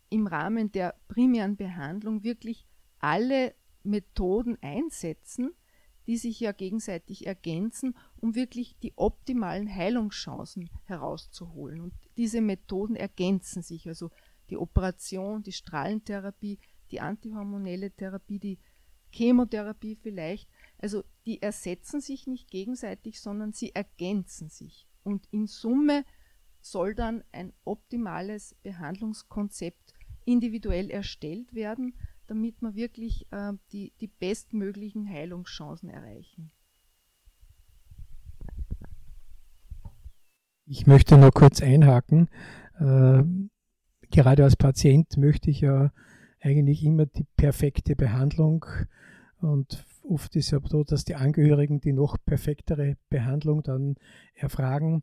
im 0.08 0.26
Rahmen 0.26 0.72
der 0.72 0.94
primären 1.08 1.56
Behandlung 1.56 2.22
wirklich 2.22 2.66
alle 2.98 3.54
Methoden 3.82 4.58
einsetzen, 4.60 5.54
die 6.06 6.16
sich 6.16 6.38
ja 6.40 6.52
gegenseitig 6.52 7.26
ergänzen, 7.26 7.96
um 8.16 8.34
wirklich 8.34 8.78
die 8.78 8.92
optimalen 8.96 9.72
Heilungschancen 9.72 10.70
herauszuholen. 10.84 11.80
Und 11.80 11.94
diese 12.16 12.40
Methoden 12.40 12.94
ergänzen 12.94 13.62
sich. 13.62 13.88
Also 13.88 14.10
die 14.50 14.56
Operation, 14.56 15.42
die 15.42 15.52
Strahlentherapie, 15.52 16.60
die 16.90 17.00
antihormonelle 17.00 17.90
Therapie, 17.90 18.38
die 18.38 18.58
Chemotherapie 19.10 19.96
vielleicht. 19.96 20.48
Also 20.78 21.04
die 21.24 21.42
ersetzen 21.42 22.00
sich 22.00 22.26
nicht 22.26 22.50
gegenseitig, 22.50 23.20
sondern 23.20 23.52
sie 23.52 23.74
ergänzen 23.74 24.48
sich. 24.48 24.86
Und 25.02 25.26
in 25.30 25.46
Summe 25.46 26.04
soll 26.60 26.94
dann 26.94 27.24
ein 27.32 27.52
optimales 27.64 28.54
Behandlungskonzept 28.62 29.94
individuell 30.26 30.90
erstellt 30.90 31.54
werden, 31.54 31.94
damit 32.26 32.60
wir 32.60 32.74
wirklich 32.74 33.26
äh, 33.30 33.52
die, 33.72 33.92
die 34.00 34.08
bestmöglichen 34.08 35.08
Heilungschancen 35.08 35.88
erreichen. 35.88 36.50
Ich 40.66 40.86
möchte 40.86 41.16
noch 41.16 41.30
kurz 41.30 41.62
einhaken. 41.62 42.28
Äh, 42.78 43.22
gerade 44.10 44.44
als 44.44 44.56
Patient 44.56 45.16
möchte 45.16 45.50
ich 45.50 45.60
ja 45.60 45.92
eigentlich 46.40 46.84
immer 46.84 47.06
die 47.06 47.24
perfekte 47.36 47.96
Behandlung 47.96 48.66
und 49.40 49.84
oft 50.02 50.34
ist 50.36 50.46
es 50.46 50.50
ja 50.50 50.60
so, 50.64 50.84
dass 50.84 51.04
die 51.04 51.14
Angehörigen 51.14 51.80
die 51.80 51.92
noch 51.92 52.16
perfektere 52.24 52.96
Behandlung 53.08 53.62
dann 53.62 53.96
erfragen. 54.34 55.02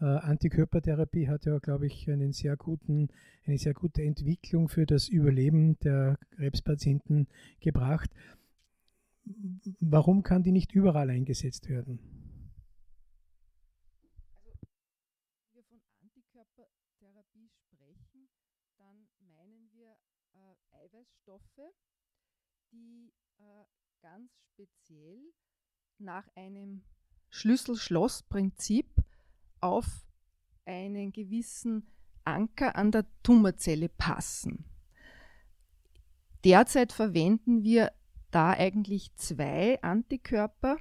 Äh, 0.00 0.04
Antikörpertherapie 0.04 1.28
hat 1.28 1.44
ja, 1.44 1.58
glaube 1.58 1.86
ich, 1.86 2.08
einen 2.10 2.32
sehr 2.32 2.56
guten, 2.56 3.08
eine 3.44 3.58
sehr 3.58 3.74
gute 3.74 4.02
Entwicklung 4.02 4.68
für 4.68 4.86
das 4.86 5.08
Überleben 5.08 5.78
der 5.80 6.18
Krebspatienten 6.30 7.28
gebracht. 7.60 8.10
Warum 9.80 10.22
kann 10.22 10.42
die 10.42 10.52
nicht 10.52 10.72
überall 10.72 11.10
eingesetzt 11.10 11.68
werden? 11.68 11.98
Eiweißstoffe, 20.88 21.74
die 22.72 23.12
äh, 23.38 23.64
ganz 24.00 24.30
speziell 24.52 25.32
nach 25.98 26.26
einem 26.34 26.82
Schlüssel-Schloss-Prinzip 27.30 28.86
auf 29.60 30.06
einen 30.64 31.12
gewissen 31.12 31.86
Anker 32.24 32.76
an 32.76 32.90
der 32.90 33.06
Tumorzelle 33.22 33.88
passen. 33.88 34.64
Derzeit 36.44 36.92
verwenden 36.92 37.62
wir 37.62 37.92
da 38.30 38.50
eigentlich 38.50 39.14
zwei 39.14 39.80
Antikörper, 39.82 40.76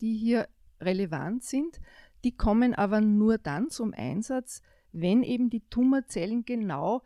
die 0.00 0.16
hier 0.16 0.48
relevant 0.80 1.42
sind. 1.44 1.80
Die 2.22 2.36
kommen 2.36 2.74
aber 2.74 3.00
nur 3.00 3.38
dann 3.38 3.70
zum 3.70 3.92
Einsatz, 3.92 4.62
wenn 4.92 5.22
eben 5.22 5.50
die 5.50 5.68
Tumorzellen 5.68 6.44
genau 6.44 7.02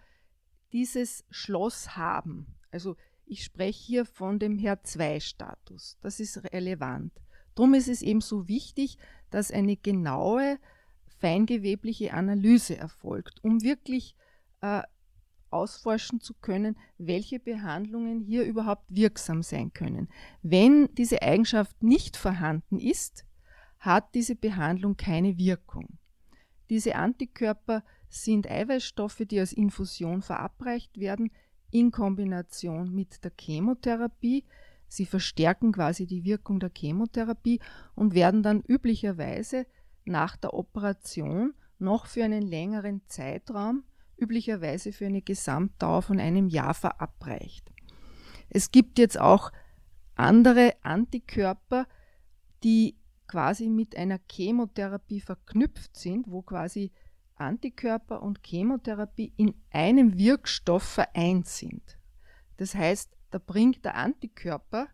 dieses 0.72 1.24
Schloss 1.30 1.96
haben. 1.96 2.54
Also 2.70 2.96
ich 3.24 3.44
spreche 3.44 3.82
hier 3.84 4.04
von 4.04 4.38
dem 4.38 4.58
HER2-Status. 4.58 5.98
Das 6.00 6.20
ist 6.20 6.52
relevant. 6.52 7.12
Darum 7.54 7.74
ist 7.74 7.88
es 7.88 8.02
eben 8.02 8.20
so 8.20 8.48
wichtig, 8.48 8.98
dass 9.30 9.50
eine 9.50 9.76
genaue 9.76 10.58
feingewebliche 11.18 12.12
Analyse 12.12 12.76
erfolgt, 12.76 13.42
um 13.42 13.62
wirklich 13.62 14.14
äh, 14.60 14.82
ausforschen 15.50 16.20
zu 16.20 16.34
können, 16.34 16.76
welche 16.98 17.38
Behandlungen 17.38 18.20
hier 18.20 18.44
überhaupt 18.44 18.84
wirksam 18.88 19.42
sein 19.42 19.72
können. 19.72 20.08
Wenn 20.42 20.88
diese 20.94 21.22
Eigenschaft 21.22 21.82
nicht 21.82 22.16
vorhanden 22.16 22.78
ist, 22.78 23.24
hat 23.78 24.14
diese 24.14 24.34
Behandlung 24.34 24.96
keine 24.96 25.38
Wirkung. 25.38 25.98
Diese 26.68 26.96
Antikörper 26.96 27.82
sind 28.08 28.50
Eiweißstoffe, 28.50 29.22
die 29.30 29.40
als 29.40 29.52
Infusion 29.52 30.22
verabreicht 30.22 30.98
werden, 30.98 31.30
in 31.70 31.90
Kombination 31.90 32.94
mit 32.94 33.24
der 33.24 33.32
Chemotherapie. 33.38 34.44
Sie 34.88 35.06
verstärken 35.06 35.72
quasi 35.72 36.06
die 36.06 36.24
Wirkung 36.24 36.60
der 36.60 36.70
Chemotherapie 36.74 37.60
und 37.94 38.14
werden 38.14 38.42
dann 38.42 38.62
üblicherweise 38.62 39.66
nach 40.08 40.36
der 40.36 40.54
Operation 40.54 41.54
noch 41.78 42.06
für 42.06 42.24
einen 42.24 42.42
längeren 42.42 43.02
Zeitraum, 43.06 43.84
üblicherweise 44.16 44.92
für 44.92 45.06
eine 45.06 45.22
Gesamtdauer 45.22 46.02
von 46.02 46.18
einem 46.18 46.48
Jahr 46.48 46.74
verabreicht. 46.74 47.70
Es 48.50 48.70
gibt 48.70 48.98
jetzt 48.98 49.20
auch 49.20 49.52
andere 50.16 50.74
Antikörper, 50.82 51.86
die 52.64 52.96
quasi 53.28 53.68
mit 53.68 53.96
einer 53.96 54.18
Chemotherapie 54.30 55.20
verknüpft 55.20 55.96
sind, 55.96 56.30
wo 56.30 56.42
quasi 56.42 56.90
Antikörper 57.36 58.22
und 58.22 58.42
Chemotherapie 58.44 59.32
in 59.36 59.54
einem 59.70 60.18
Wirkstoff 60.18 60.82
vereint 60.82 61.46
sind. 61.46 61.98
Das 62.56 62.74
heißt, 62.74 63.16
da 63.30 63.38
bringt 63.38 63.84
der 63.84 63.94
Antikörper 63.94 64.88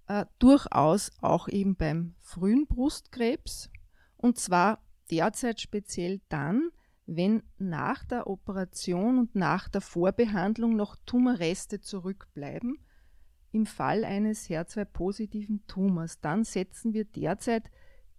äh, 0.08 0.26
durchaus 0.40 1.14
auch 1.22 1.48
eben 1.48 1.78
beim 1.78 2.16
frühen 2.20 2.68
Brustkrebs 2.68 3.70
und 4.18 4.38
zwar 4.38 4.84
derzeit 5.10 5.62
speziell 5.62 6.20
dann, 6.28 6.72
wenn 7.06 7.44
nach 7.58 8.04
der 8.04 8.28
Operation 8.28 9.20
und 9.20 9.36
nach 9.36 9.70
der 9.70 9.80
Vorbehandlung 9.80 10.76
noch 10.76 10.98
Tumorreste 11.06 11.80
zurückbleiben. 11.80 12.78
Im 13.52 13.66
Fall 13.66 14.04
eines 14.04 14.50
HER2-positiven 14.50 15.66
Tumors, 15.68 16.20
dann 16.20 16.44
setzen 16.44 16.94
wir 16.94 17.06
derzeit 17.06 17.72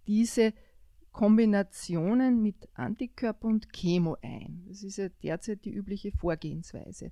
diese 0.07 0.53
Kombinationen 1.11 2.41
mit 2.41 2.69
Antikörper 2.73 3.47
und 3.47 3.71
Chemo 3.73 4.17
ein. 4.21 4.63
Das 4.67 4.83
ist 4.83 4.97
ja 4.97 5.09
derzeit 5.23 5.65
die 5.65 5.73
übliche 5.73 6.11
Vorgehensweise. 6.11 7.11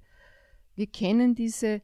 Wir 0.75 0.87
kennen 0.87 1.35
diese 1.35 1.81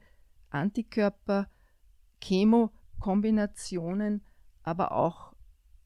Antikörper-Chemo 0.49 2.71
Kombinationen, 2.99 4.21
aber 4.63 4.93
auch 4.93 5.33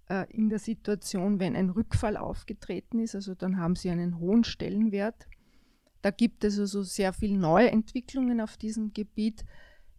äh, 0.08 0.26
in 0.32 0.50
der 0.50 0.60
Situation, 0.60 1.40
wenn 1.40 1.56
ein 1.56 1.70
Rückfall 1.70 2.18
aufgetreten 2.18 3.00
ist, 3.00 3.16
also 3.16 3.36
dann 3.36 3.58
haben 3.58 3.76
sie 3.76 3.90
einen 3.90 4.20
hohen 4.20 4.44
Stellenwert. 4.44 5.28
Da 6.02 6.12
gibt 6.12 6.44
es 6.44 6.60
also 6.60 6.84
sehr 6.84 7.12
viele 7.12 7.38
neue 7.38 7.72
Entwicklungen 7.72 8.40
auf 8.40 8.58
diesem 8.58 8.94
Gebiet, 8.94 9.44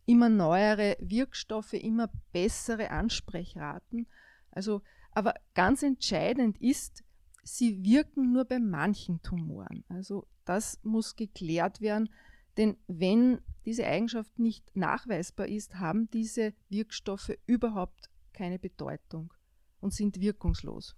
immer 0.07 0.29
neuere 0.29 0.97
Wirkstoffe, 1.01 1.75
immer 1.75 2.11
bessere 2.33 2.91
Ansprechraten. 2.91 4.07
Also, 4.51 4.83
aber 5.13 5.35
ganz 5.55 5.83
entscheidend 5.83 6.61
ist, 6.61 7.05
sie 7.43 7.83
wirken 7.85 8.33
nur 8.33 8.45
bei 8.45 8.59
manchen 8.59 9.23
Tumoren. 9.23 9.85
Also 9.89 10.27
das 10.45 10.79
muss 10.83 11.17
geklärt 11.17 11.81
werden, 11.81 12.11
denn 12.57 12.77
wenn 12.87 13.41
diese 13.65 13.87
Eigenschaft 13.87 14.39
nicht 14.39 14.77
nachweisbar 14.77 15.47
ist, 15.47 15.77
haben 15.77 16.11
diese 16.11 16.55
Wirkstoffe 16.69 17.33
überhaupt 17.47 18.11
keine 18.33 18.59
Bedeutung. 18.59 19.33
und 19.81 19.95
sind 19.95 20.21
wirkungslos. 20.21 20.97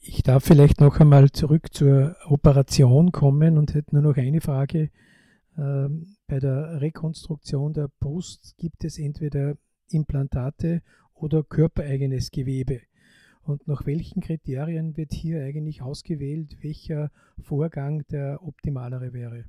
Ich 0.00 0.22
darf 0.22 0.44
vielleicht 0.44 0.80
noch 0.80 1.00
einmal 1.00 1.30
zurück 1.30 1.72
zur 1.72 2.16
Operation 2.26 3.12
kommen 3.12 3.58
und 3.58 3.74
hätte 3.74 3.94
nur 3.94 4.02
noch 4.02 4.16
eine 4.16 4.40
Frage. 4.40 4.90
Ähm, 5.58 6.16
bei 6.28 6.38
der 6.38 6.80
Rekonstruktion 6.80 7.72
der 7.72 7.88
Brust 7.98 8.54
gibt 8.58 8.84
es 8.84 8.98
entweder 8.98 9.56
Implantate 9.90 10.82
oder 11.14 11.42
körpereigenes 11.42 12.30
Gewebe. 12.30 12.80
Und 13.42 13.66
nach 13.66 13.86
welchen 13.86 14.20
Kriterien 14.20 14.96
wird 14.96 15.12
hier 15.12 15.42
eigentlich 15.42 15.82
ausgewählt, 15.82 16.58
welcher 16.62 17.10
Vorgang 17.40 18.06
der 18.08 18.42
optimalere 18.42 19.12
wäre? 19.12 19.44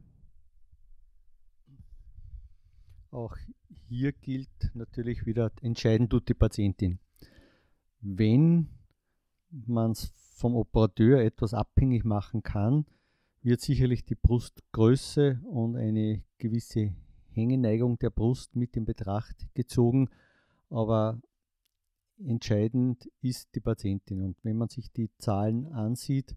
Auch 3.11 3.35
hier 3.87 4.13
gilt 4.13 4.71
natürlich 4.73 5.25
wieder, 5.25 5.51
entscheiden 5.61 6.09
tut 6.09 6.29
die 6.29 6.33
Patientin. 6.33 6.99
Wenn 8.01 8.69
man 9.49 9.91
es 9.91 10.13
vom 10.35 10.55
Operateur 10.55 11.19
etwas 11.21 11.53
abhängig 11.53 12.05
machen 12.05 12.41
kann, 12.41 12.85
wird 13.41 13.61
sicherlich 13.61 14.05
die 14.05 14.15
Brustgröße 14.15 15.39
und 15.45 15.75
eine 15.75 16.23
gewisse 16.37 16.93
Hängeneigung 17.31 17.97
der 17.99 18.09
Brust 18.09 18.55
mit 18.55 18.75
in 18.75 18.85
Betracht 18.85 19.47
gezogen, 19.53 20.09
aber 20.69 21.21
entscheidend 22.17 23.09
ist 23.21 23.55
die 23.55 23.61
Patientin. 23.61 24.21
Und 24.21 24.37
wenn 24.43 24.57
man 24.57 24.69
sich 24.69 24.91
die 24.91 25.09
Zahlen 25.17 25.67
ansieht, 25.67 26.35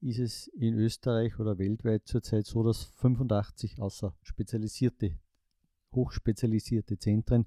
ist 0.00 0.18
es 0.18 0.48
in 0.48 0.74
Österreich 0.74 1.38
oder 1.38 1.58
weltweit 1.58 2.06
zurzeit 2.06 2.46
so, 2.46 2.62
dass 2.62 2.84
85 2.84 3.80
außer 3.80 4.14
spezialisierte 4.22 5.18
hochspezialisierte 5.94 6.98
Zentren, 6.98 7.46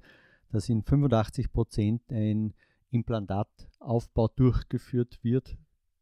dass 0.49 0.69
in 0.69 0.81
85 0.81 1.51
Prozent 1.51 2.01
ein 2.09 2.53
Implantataufbau 2.89 4.29
durchgeführt 4.29 5.19
wird, 5.23 5.57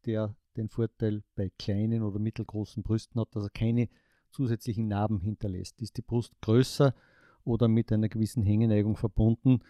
der 0.06 0.34
den 0.56 0.68
Vorteil 0.68 1.22
bei 1.34 1.50
kleinen 1.58 2.02
oder 2.02 2.18
mittelgroßen 2.18 2.82
Brüsten 2.82 3.20
hat, 3.20 3.34
dass 3.34 3.44
er 3.44 3.50
keine 3.50 3.88
zusätzlichen 4.30 4.88
Narben 4.88 5.20
hinterlässt. 5.20 5.80
Ist 5.80 5.96
die 5.96 6.02
Brust 6.02 6.32
größer 6.40 6.94
oder 7.44 7.68
mit 7.68 7.92
einer 7.92 8.08
gewissen 8.08 8.42
Hängeneigung 8.42 8.96
verbunden, 8.96 9.60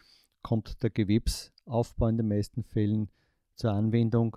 kommt 0.42 0.82
der 0.82 0.90
Gewebsaufbau 0.90 2.08
in 2.08 2.16
den 2.16 2.28
meisten 2.28 2.64
Fällen 2.64 3.10
zur 3.54 3.72
Anwendung, 3.72 4.36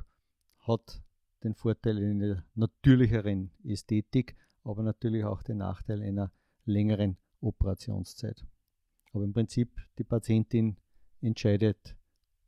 hat 0.60 1.02
den 1.44 1.56
Vorteil 1.56 1.98
einer 1.98 2.44
natürlicheren 2.56 3.52
Ästhetik, 3.64 4.36
aber 4.64 4.84
natürlich 4.84 5.24
auch 5.24 5.42
den 5.42 5.58
Nachteil 5.58 6.02
einer 6.02 6.32
längeren 6.66 7.18
Operationszeit. 7.42 8.46
Aber 9.14 9.24
im 9.24 9.34
Prinzip 9.34 9.82
die 9.98 10.04
Patientin 10.04 10.78
entscheidet, 11.22 11.96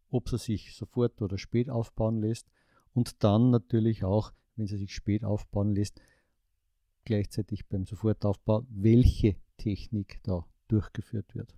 ob 0.10 0.30
sie 0.30 0.38
sich 0.38 0.76
sofort 0.76 1.22
oder 1.22 1.38
spät 1.38 1.70
aufbauen 1.70 2.20
lässt 2.20 2.52
und 2.94 3.24
dann 3.24 3.50
natürlich 3.50 4.04
auch, 4.04 4.34
wenn 4.56 4.68
sie 4.68 4.78
sich 4.78 4.94
spät 4.94 5.24
aufbauen 5.24 5.74
lässt, 5.74 6.02
gleichzeitig 7.06 7.68
beim 7.68 7.86
Sofortaufbau, 7.86 8.66
welche 8.70 9.36
Technik 9.58 10.20
da 10.24 10.46
durchgeführt 10.68 11.36
wird. 11.36 11.56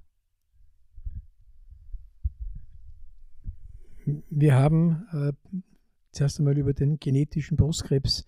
Wir 4.06 4.56
haben 4.56 5.06
äh, 5.12 5.34
zuerst 6.12 6.39
einmal 6.39 6.58
über 6.58 6.74
den 6.74 7.00
genetischen 7.00 7.58
Brustkrebs 7.58 8.26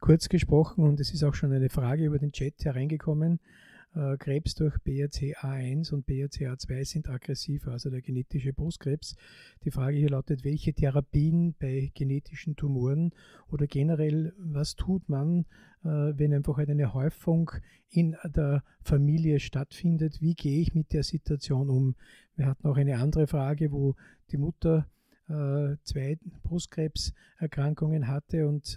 kurz 0.00 0.28
gesprochen 0.28 0.84
und 0.84 1.00
es 1.00 1.14
ist 1.14 1.24
auch 1.24 1.34
schon 1.34 1.52
eine 1.52 1.70
Frage 1.70 2.04
über 2.04 2.18
den 2.18 2.32
Chat 2.32 2.64
hereingekommen. 2.64 3.40
Äh, 3.94 4.16
Krebs 4.16 4.54
durch 4.56 4.74
BRCA1 4.78 5.92
und 5.92 6.06
BRCA2 6.06 6.84
sind 6.84 7.08
aggressiver, 7.08 7.72
also 7.72 7.90
der 7.90 8.02
genetische 8.02 8.52
Brustkrebs. 8.52 9.14
Die 9.62 9.70
Frage 9.70 9.96
hier 9.96 10.10
lautet, 10.10 10.44
welche 10.44 10.74
Therapien 10.74 11.54
bei 11.58 11.92
genetischen 11.94 12.56
Tumoren 12.56 13.12
oder 13.48 13.66
generell, 13.66 14.32
was 14.38 14.74
tut 14.74 15.08
man, 15.08 15.46
äh, 15.84 16.12
wenn 16.16 16.34
einfach 16.34 16.56
halt 16.56 16.70
eine 16.70 16.92
Häufung 16.92 17.52
in 17.88 18.16
der 18.24 18.64
Familie 18.82 19.38
stattfindet? 19.38 20.20
Wie 20.20 20.34
gehe 20.34 20.60
ich 20.60 20.74
mit 20.74 20.92
der 20.92 21.04
Situation 21.04 21.70
um? 21.70 21.94
Wir 22.34 22.46
hatten 22.46 22.66
auch 22.66 22.76
eine 22.76 22.98
andere 22.98 23.28
Frage, 23.28 23.70
wo 23.70 23.94
die 24.32 24.38
Mutter 24.38 24.88
äh, 25.28 25.76
zwei 25.84 26.18
Brustkrebserkrankungen 26.42 28.08
hatte 28.08 28.48
und 28.48 28.76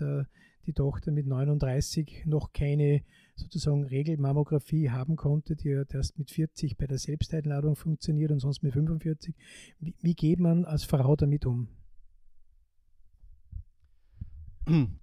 die 0.67 0.73
Tochter 0.73 1.11
mit 1.11 1.25
39 1.25 2.25
noch 2.25 2.51
keine 2.51 3.01
sozusagen 3.37 3.85
Regelmammographie 3.85 4.89
haben 4.89 5.15
konnte, 5.15 5.55
die 5.55 5.69
ja 5.69 5.83
erst 5.89 6.17
mit 6.17 6.31
40 6.31 6.77
bei 6.77 6.87
der 6.87 6.97
Selbsteinladung 6.97 7.75
funktioniert 7.75 8.31
und 8.31 8.39
sonst 8.39 8.63
mit 8.63 8.73
45. 8.73 9.35
Wie, 9.79 9.95
wie 10.01 10.15
geht 10.15 10.39
man 10.39 10.65
als 10.65 10.83
Frau 10.83 11.15
damit 11.15 11.45
um? 11.45 11.67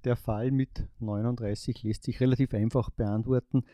Der 0.04 0.16
Fall 0.16 0.50
mit 0.50 0.86
39 0.98 1.82
lässt 1.84 2.04
sich 2.04 2.20
relativ 2.20 2.52
einfach 2.52 2.90
beantworten. 2.90 3.64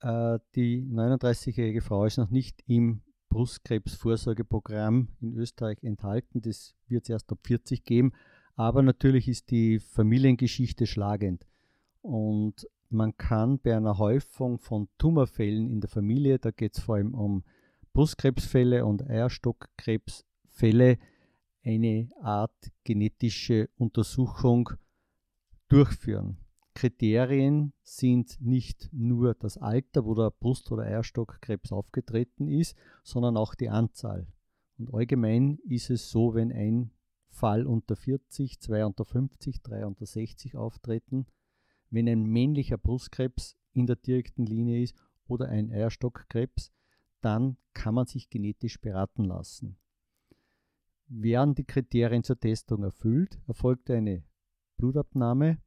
Äh, 0.00 0.38
die 0.54 0.82
39-jährige 0.82 1.82
Frau 1.82 2.04
ist 2.04 2.18
noch 2.18 2.30
nicht 2.30 2.62
im 2.66 3.02
Brustkrebsvorsorgeprogramm 3.28 5.08
in 5.20 5.34
Österreich 5.34 5.82
enthalten. 5.82 6.40
Das 6.40 6.74
wird 6.88 7.04
es 7.04 7.10
erst 7.10 7.30
ab 7.30 7.38
40 7.44 7.84
geben. 7.84 8.12
Aber 8.56 8.82
natürlich 8.82 9.28
ist 9.28 9.50
die 9.50 9.78
Familiengeschichte 9.78 10.86
schlagend. 10.86 11.46
Und 12.00 12.68
man 12.94 13.16
kann 13.16 13.58
bei 13.58 13.76
einer 13.76 13.98
Häufung 13.98 14.58
von 14.58 14.88
Tumorfällen 14.98 15.68
in 15.68 15.80
der 15.80 15.90
Familie, 15.90 16.38
da 16.38 16.50
geht 16.50 16.76
es 16.76 16.82
vor 16.82 16.96
allem 16.96 17.14
um 17.14 17.44
Brustkrebsfälle 17.92 18.86
und 18.86 19.08
Eierstockkrebsfälle, 19.08 20.98
eine 21.64 22.10
Art 22.20 22.72
genetische 22.84 23.70
Untersuchung 23.76 24.70
durchführen. 25.68 26.38
Kriterien 26.74 27.72
sind 27.82 28.40
nicht 28.40 28.90
nur 28.92 29.34
das 29.34 29.56
Alter, 29.56 30.04
wo 30.04 30.14
der 30.14 30.30
Brust- 30.30 30.70
oder 30.72 30.82
Eierstockkrebs 30.82 31.72
aufgetreten 31.72 32.48
ist, 32.48 32.76
sondern 33.02 33.36
auch 33.36 33.54
die 33.54 33.70
Anzahl. 33.70 34.26
Und 34.76 34.92
allgemein 34.92 35.58
ist 35.68 35.90
es 35.90 36.10
so, 36.10 36.34
wenn 36.34 36.52
ein 36.52 36.90
Fall 37.28 37.66
unter 37.66 37.96
40, 37.96 38.60
zwei 38.60 38.84
unter 38.84 39.04
50, 39.04 39.62
drei 39.62 39.86
unter 39.86 40.04
60 40.04 40.56
auftreten, 40.56 41.26
wenn 41.94 42.08
ein 42.08 42.24
männlicher 42.24 42.76
Brustkrebs 42.76 43.56
in 43.72 43.86
der 43.86 43.96
direkten 43.96 44.46
Linie 44.46 44.82
ist 44.82 44.96
oder 45.28 45.48
ein 45.48 45.70
Eierstockkrebs, 45.70 46.72
dann 47.20 47.56
kann 47.72 47.94
man 47.94 48.06
sich 48.06 48.28
genetisch 48.28 48.80
beraten 48.80 49.24
lassen. 49.24 49.78
Werden 51.06 51.54
die 51.54 51.64
Kriterien 51.64 52.24
zur 52.24 52.38
Testung 52.38 52.82
erfüllt, 52.82 53.38
erfolgt 53.46 53.90
eine 53.90 54.24
Blutabnahme 54.76 55.58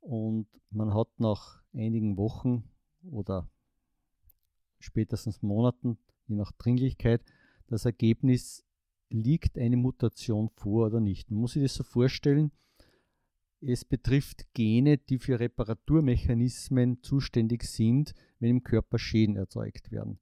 und 0.00 0.48
man 0.70 0.92
hat 0.92 1.08
nach 1.18 1.62
einigen 1.72 2.16
Wochen 2.16 2.68
oder 3.02 3.48
spätestens 4.80 5.42
Monaten, 5.42 5.98
je 6.26 6.34
nach 6.34 6.52
Dringlichkeit, 6.52 7.22
das 7.68 7.84
Ergebnis, 7.84 8.64
liegt 9.10 9.58
eine 9.58 9.76
Mutation 9.76 10.48
vor 10.48 10.86
oder 10.86 11.00
nicht. 11.00 11.30
Man 11.30 11.40
muss 11.42 11.52
sich 11.52 11.62
das 11.62 11.74
so 11.74 11.84
vorstellen, 11.84 12.50
es 13.66 13.84
betrifft 13.84 14.52
Gene, 14.52 14.98
die 14.98 15.18
für 15.18 15.40
Reparaturmechanismen 15.40 17.02
zuständig 17.02 17.64
sind, 17.64 18.14
wenn 18.38 18.50
im 18.50 18.62
Körper 18.62 18.98
Schäden 18.98 19.36
erzeugt 19.36 19.90
werden. 19.90 20.18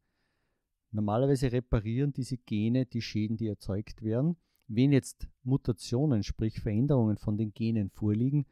Normalerweise 0.92 1.50
reparieren 1.50 2.12
diese 2.12 2.36
Gene 2.36 2.86
die 2.86 3.02
Schäden, 3.02 3.36
die 3.36 3.48
erzeugt 3.48 4.02
werden. 4.02 4.36
Wenn 4.68 4.92
jetzt 4.92 5.28
Mutationen, 5.42 6.22
sprich 6.22 6.60
Veränderungen 6.60 7.16
von 7.16 7.36
den 7.36 7.52
Genen 7.52 7.90
vorliegen, 7.90 8.46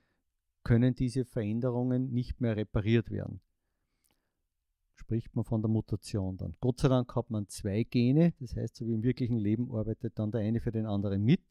können 0.64 0.94
diese 0.94 1.24
Veränderungen 1.24 2.12
nicht 2.12 2.40
mehr 2.40 2.56
repariert 2.56 3.10
werden. 3.10 3.40
Spricht 4.94 5.34
man 5.34 5.44
von 5.44 5.62
der 5.62 5.70
Mutation 5.70 6.36
dann. 6.36 6.56
Gott 6.60 6.80
sei 6.80 6.88
Dank 6.88 7.14
hat 7.14 7.30
man 7.30 7.48
zwei 7.48 7.84
Gene, 7.84 8.34
das 8.40 8.56
heißt, 8.56 8.76
so 8.76 8.86
wie 8.86 8.94
im 8.94 9.02
wirklichen 9.02 9.38
Leben 9.38 9.70
arbeitet 9.74 10.18
dann 10.18 10.30
der 10.30 10.42
eine 10.42 10.60
für 10.60 10.72
den 10.72 10.86
anderen 10.86 11.22
mit 11.24 11.42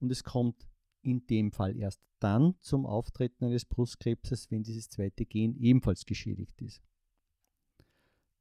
und 0.00 0.10
es 0.10 0.24
kommt 0.24 0.66
in 1.06 1.26
dem 1.26 1.52
Fall 1.52 1.76
erst 1.76 2.00
dann 2.18 2.54
zum 2.60 2.86
Auftreten 2.86 3.44
eines 3.44 3.64
Brustkrebses, 3.64 4.50
wenn 4.50 4.62
dieses 4.62 4.88
zweite 4.88 5.24
Gen 5.24 5.56
ebenfalls 5.56 6.06
geschädigt 6.06 6.60
ist. 6.62 6.82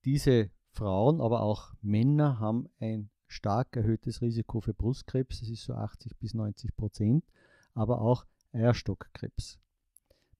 Diese 0.05 0.49
Frauen, 0.71 1.21
aber 1.21 1.41
auch 1.41 1.73
Männer 1.81 2.39
haben 2.39 2.69
ein 2.79 3.09
stark 3.27 3.75
erhöhtes 3.75 4.21
Risiko 4.21 4.61
für 4.61 4.73
Brustkrebs, 4.73 5.39
das 5.39 5.49
ist 5.49 5.63
so 5.63 5.73
80 5.73 6.17
bis 6.17 6.33
90 6.33 6.75
Prozent, 6.75 7.25
aber 7.73 8.01
auch 8.01 8.25
Eierstockkrebs. 8.51 9.59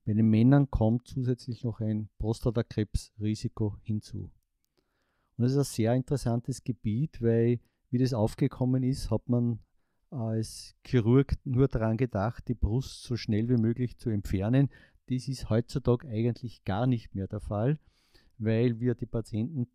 Bei 0.06 0.14
den 0.14 0.30
Männern 0.30 0.70
kommt 0.70 1.08
zusätzlich 1.08 1.64
noch 1.64 1.82
ein 1.82 2.10
Prostatakrebsrisiko 2.20 3.78
hinzu. 3.82 4.30
Und 5.38 5.44
das 5.44 5.54
ist 5.54 5.58
ein 5.58 5.64
sehr 5.64 5.94
interessantes 5.96 6.64
Gebiet, 6.64 7.22
weil 7.22 7.60
wie 7.90 7.98
das 7.98 8.14
aufgekommen 8.14 8.84
ist, 8.84 9.10
hat 9.10 9.28
man 9.30 9.60
als 10.16 10.76
Chirurg 10.84 11.36
nur 11.44 11.68
daran 11.68 11.98
gedacht, 11.98 12.48
die 12.48 12.56
Brust 12.56 13.04
so 13.04 13.18
schnell 13.18 13.50
wie 13.50 13.58
möglich 13.58 13.98
zu 13.98 14.10
entfernen. 14.10 14.70
Das 15.08 15.28
ist 15.28 15.50
heutzutage 15.50 16.08
eigentlich 16.08 16.64
gar 16.64 16.88
nicht 16.88 17.14
mehr 17.14 17.28
der 17.28 17.42
Fall, 17.42 17.78
weil 18.38 18.80
wir 18.80 18.96
die 18.96 19.06
Patienten 19.06 19.68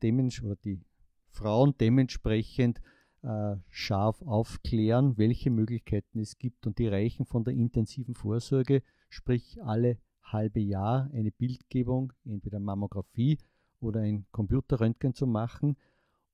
oder 0.42 0.56
die 0.56 0.80
Frauen 1.28 1.74
dementsprechend 1.78 2.80
äh, 3.22 3.56
scharf 3.68 4.22
aufklären, 4.22 5.18
welche 5.18 5.50
Möglichkeiten 5.50 6.18
es 6.18 6.38
gibt. 6.38 6.66
Und 6.66 6.78
die 6.78 6.88
reichen 6.88 7.26
von 7.26 7.44
der 7.44 7.54
intensiven 7.54 8.14
Vorsorge, 8.14 8.82
sprich 9.08 9.62
alle 9.62 9.98
halbe 10.22 10.60
Jahr 10.60 11.10
eine 11.12 11.30
Bildgebung, 11.30 12.12
entweder 12.24 12.60
Mammographie 12.60 13.38
oder 13.80 14.00
ein 14.00 14.26
Computerröntgen 14.30 15.14
zu 15.14 15.26
machen, 15.26 15.76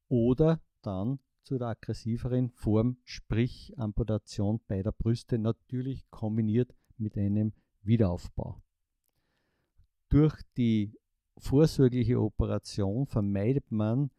oder 0.08 0.60
dann 0.82 1.18
zu 1.46 1.58
der 1.58 1.68
aggressiveren 1.68 2.50
Form, 2.50 2.98
sprich 3.04 3.72
Amputation 3.78 4.60
beider 4.66 4.90
Brüste, 4.90 5.38
natürlich 5.38 6.10
kombiniert 6.10 6.74
mit 6.98 7.16
einem 7.16 7.52
Wiederaufbau. 7.82 8.60
Durch 10.08 10.34
die 10.56 10.92
vorsorgliche 11.38 12.20
Operation 12.20 13.06
vermeidet 13.06 13.70
man 13.70 14.10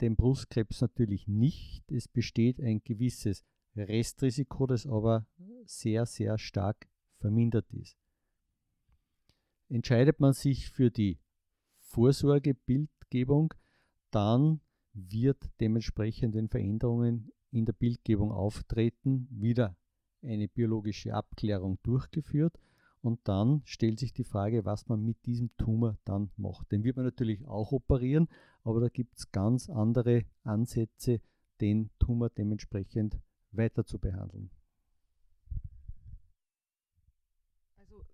den 0.00 0.16
Brustkrebs 0.16 0.80
natürlich 0.80 1.28
nicht. 1.28 1.90
Es 1.92 2.08
besteht 2.08 2.60
ein 2.60 2.82
gewisses 2.82 3.44
Restrisiko, 3.76 4.66
das 4.66 4.86
aber 4.86 5.26
sehr, 5.64 6.06
sehr 6.06 6.38
stark 6.38 6.88
vermindert 7.18 7.72
ist. 7.72 7.96
Entscheidet 9.68 10.18
man 10.18 10.32
sich 10.32 10.70
für 10.70 10.90
die 10.90 11.20
Vorsorgebildgebung, 11.78 13.54
dann 14.10 14.60
wird 14.92 15.38
dementsprechend 15.60 16.34
den 16.34 16.48
Veränderungen 16.48 17.32
in 17.50 17.64
der 17.64 17.72
Bildgebung 17.72 18.32
auftreten, 18.32 19.28
wieder 19.30 19.76
eine 20.22 20.48
biologische 20.48 21.14
Abklärung 21.14 21.78
durchgeführt 21.82 22.58
und 23.00 23.20
dann 23.28 23.62
stellt 23.64 24.00
sich 24.00 24.12
die 24.12 24.24
Frage, 24.24 24.64
was 24.64 24.88
man 24.88 25.04
mit 25.04 25.24
diesem 25.26 25.56
Tumor 25.56 25.96
dann 26.04 26.30
macht. 26.36 26.72
Den 26.72 26.84
wird 26.84 26.96
man 26.96 27.04
natürlich 27.04 27.46
auch 27.46 27.72
operieren, 27.72 28.28
aber 28.64 28.80
da 28.80 28.88
gibt 28.88 29.16
es 29.16 29.30
ganz 29.30 29.70
andere 29.70 30.24
Ansätze, 30.42 31.20
den 31.60 31.90
Tumor 31.98 32.30
dementsprechend 32.30 33.18
weiter 33.52 33.84
zu 33.84 33.98
behandeln. 33.98 34.50
Also 37.76 38.04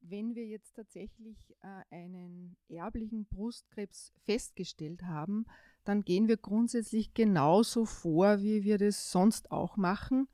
wenn 0.00 0.34
wir 0.34 0.46
jetzt 0.46 0.74
tatsächlich 0.74 1.56
äh, 1.62 1.82
einen 1.90 2.56
erblichen 2.68 3.26
Brustkrebs 3.26 4.12
festgestellt 4.24 5.02
haben, 5.02 5.46
dann 5.84 6.02
gehen 6.02 6.28
wir 6.28 6.36
grundsätzlich 6.36 7.14
genauso 7.14 7.84
vor, 7.84 8.40
wie 8.40 8.64
wir 8.64 8.78
das 8.78 9.10
sonst 9.10 9.50
auch 9.50 9.76
machen. 9.76 10.28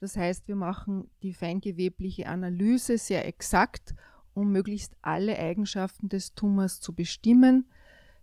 Das 0.00 0.16
heißt, 0.16 0.48
wir 0.48 0.56
machen 0.56 1.10
die 1.22 1.32
feingewebliche 1.32 2.26
Analyse 2.26 2.98
sehr 2.98 3.26
exakt, 3.26 3.94
um 4.34 4.50
möglichst 4.50 4.96
alle 5.02 5.38
Eigenschaften 5.38 6.08
des 6.08 6.34
Tumors 6.34 6.80
zu 6.80 6.94
bestimmen. 6.94 7.70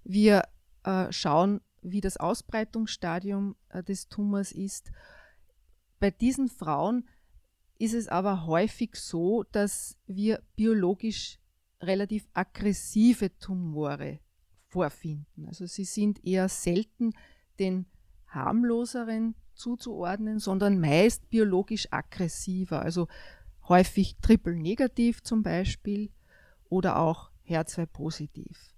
Wir 0.03 0.43
äh, 0.83 1.11
schauen, 1.11 1.61
wie 1.81 2.01
das 2.01 2.17
Ausbreitungsstadium 2.17 3.55
äh, 3.69 3.83
des 3.83 4.09
Tumors 4.09 4.51
ist. 4.51 4.91
Bei 5.99 6.11
diesen 6.11 6.49
Frauen 6.49 7.07
ist 7.79 7.93
es 7.93 8.07
aber 8.07 8.45
häufig 8.45 8.95
so, 8.95 9.43
dass 9.51 9.97
wir 10.07 10.41
biologisch 10.55 11.39
relativ 11.81 12.27
aggressive 12.33 13.37
Tumore 13.37 14.19
vorfinden. 14.77 15.47
Also 15.47 15.65
sie 15.65 15.85
sind 15.85 16.23
eher 16.23 16.49
selten 16.49 17.13
den 17.57 17.87
harmloseren 18.27 19.33
zuzuordnen, 19.55 20.37
sondern 20.37 20.79
meist 20.79 21.31
biologisch 21.31 21.87
aggressiver, 21.89 22.83
also 22.83 23.07
häufig 23.67 24.17
triple-negativ 24.21 25.23
zum 25.23 25.41
Beispiel 25.41 26.11
oder 26.69 26.99
auch 26.99 27.31
HER2-positiv. 27.47 28.75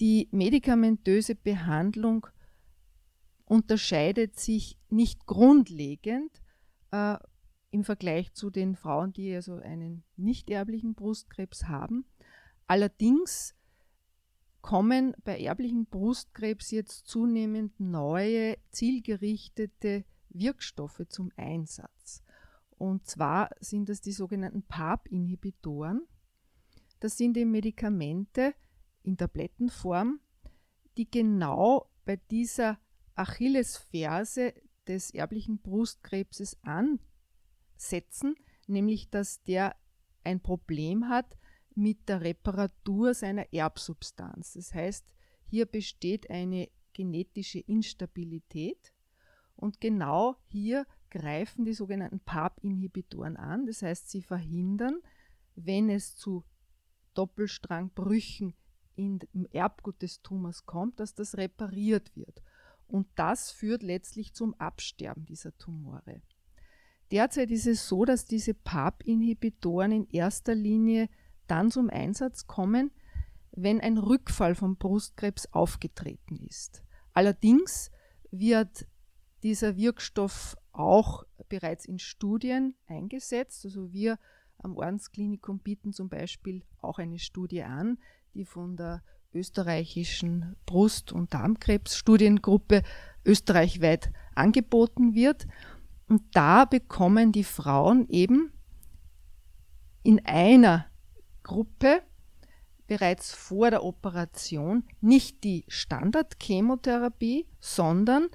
Die 0.00 0.28
medikamentöse 0.32 1.36
Behandlung 1.36 2.26
unterscheidet 3.44 4.40
sich 4.40 4.76
nicht 4.90 5.24
grundlegend 5.26 6.42
äh, 6.90 7.16
im 7.70 7.84
Vergleich 7.84 8.32
zu 8.32 8.50
den 8.50 8.74
Frauen, 8.74 9.12
die 9.12 9.32
also 9.36 9.54
einen 9.54 10.02
nicht 10.16 10.50
erblichen 10.50 10.94
Brustkrebs 10.94 11.68
haben. 11.68 12.06
Allerdings 12.66 13.54
kommen 14.66 15.14
bei 15.22 15.38
erblichen 15.38 15.86
Brustkrebs 15.86 16.72
jetzt 16.72 17.06
zunehmend 17.06 17.78
neue, 17.78 18.56
zielgerichtete 18.72 20.04
Wirkstoffe 20.30 21.02
zum 21.08 21.30
Einsatz. 21.36 22.24
Und 22.76 23.06
zwar 23.06 23.50
sind 23.60 23.88
das 23.88 24.00
die 24.00 24.10
sogenannten 24.10 24.64
PARP-Inhibitoren. 24.64 26.08
Das 26.98 27.16
sind 27.16 27.36
eben 27.36 27.52
Medikamente 27.52 28.56
in 29.04 29.16
Tablettenform, 29.16 30.18
die 30.96 31.08
genau 31.08 31.88
bei 32.04 32.16
dieser 32.16 32.80
Achillesferse 33.14 34.52
des 34.88 35.12
erblichen 35.12 35.60
Brustkrebses 35.60 36.58
ansetzen, 36.64 38.34
nämlich 38.66 39.10
dass 39.10 39.44
der 39.44 39.76
ein 40.24 40.40
Problem 40.40 41.08
hat 41.08 41.36
mit 41.76 42.08
der 42.08 42.22
Reparatur 42.22 43.14
seiner 43.14 43.52
Erbsubstanz. 43.52 44.54
Das 44.54 44.74
heißt, 44.74 45.14
hier 45.44 45.66
besteht 45.66 46.30
eine 46.30 46.68
genetische 46.92 47.60
Instabilität 47.60 48.92
und 49.54 49.80
genau 49.80 50.36
hier 50.46 50.86
greifen 51.10 51.64
die 51.64 51.74
sogenannten 51.74 52.20
PARP-Inhibitoren 52.20 53.36
an. 53.36 53.66
Das 53.66 53.82
heißt, 53.82 54.10
sie 54.10 54.22
verhindern, 54.22 55.00
wenn 55.54 55.88
es 55.90 56.16
zu 56.16 56.44
Doppelstrangbrüchen 57.14 58.54
im 58.96 59.46
Erbgut 59.52 60.00
des 60.00 60.22
Tumors 60.22 60.64
kommt, 60.64 61.00
dass 61.00 61.14
das 61.14 61.36
repariert 61.36 62.16
wird. 62.16 62.42
Und 62.86 63.06
das 63.16 63.50
führt 63.50 63.82
letztlich 63.82 64.32
zum 64.32 64.54
Absterben 64.54 65.26
dieser 65.26 65.56
Tumore. 65.58 66.22
Derzeit 67.10 67.50
ist 67.50 67.66
es 67.66 67.86
so, 67.88 68.04
dass 68.04 68.24
diese 68.24 68.54
PARP-Inhibitoren 68.54 69.92
in 69.92 70.08
erster 70.08 70.54
Linie 70.54 71.08
dann 71.46 71.70
zum 71.70 71.90
Einsatz 71.90 72.46
kommen, 72.46 72.90
wenn 73.52 73.80
ein 73.80 73.98
Rückfall 73.98 74.54
vom 74.54 74.76
Brustkrebs 74.76 75.52
aufgetreten 75.52 76.36
ist. 76.46 76.82
Allerdings 77.12 77.90
wird 78.30 78.86
dieser 79.42 79.76
Wirkstoff 79.76 80.56
auch 80.72 81.24
bereits 81.48 81.84
in 81.84 81.98
Studien 81.98 82.74
eingesetzt. 82.86 83.64
Also 83.64 83.92
wir 83.92 84.18
am 84.58 84.76
Ordensklinikum 84.76 85.58
bieten 85.60 85.92
zum 85.92 86.08
Beispiel 86.08 86.62
auch 86.80 86.98
eine 86.98 87.18
Studie 87.18 87.62
an, 87.62 87.98
die 88.34 88.44
von 88.44 88.76
der 88.76 89.02
österreichischen 89.32 90.56
Brust- 90.66 91.12
und 91.12 91.34
Darmkrebsstudiengruppe 91.34 92.82
österreichweit 93.24 94.12
angeboten 94.34 95.14
wird. 95.14 95.46
Und 96.08 96.22
da 96.32 96.64
bekommen 96.64 97.32
die 97.32 97.44
Frauen 97.44 98.08
eben 98.08 98.52
in 100.02 100.24
einer 100.24 100.86
Gruppe 101.46 102.02
bereits 102.88 103.32
vor 103.32 103.70
der 103.70 103.84
Operation 103.84 104.82
nicht 105.00 105.44
die 105.44 105.64
Standardchemotherapie, 105.68 107.46
sondern 107.60 108.28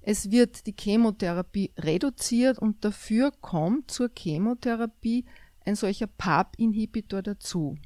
es 0.00 0.32
wird 0.32 0.66
die 0.66 0.74
Chemotherapie 0.78 1.72
reduziert 1.78 2.58
und 2.58 2.84
dafür 2.84 3.30
kommt 3.40 3.90
zur 3.92 4.10
Chemotherapie 4.16 5.24
ein 5.64 5.76
solcher 5.76 6.08
PARP-Inhibitor 6.08 7.22
dazu. 7.22 7.76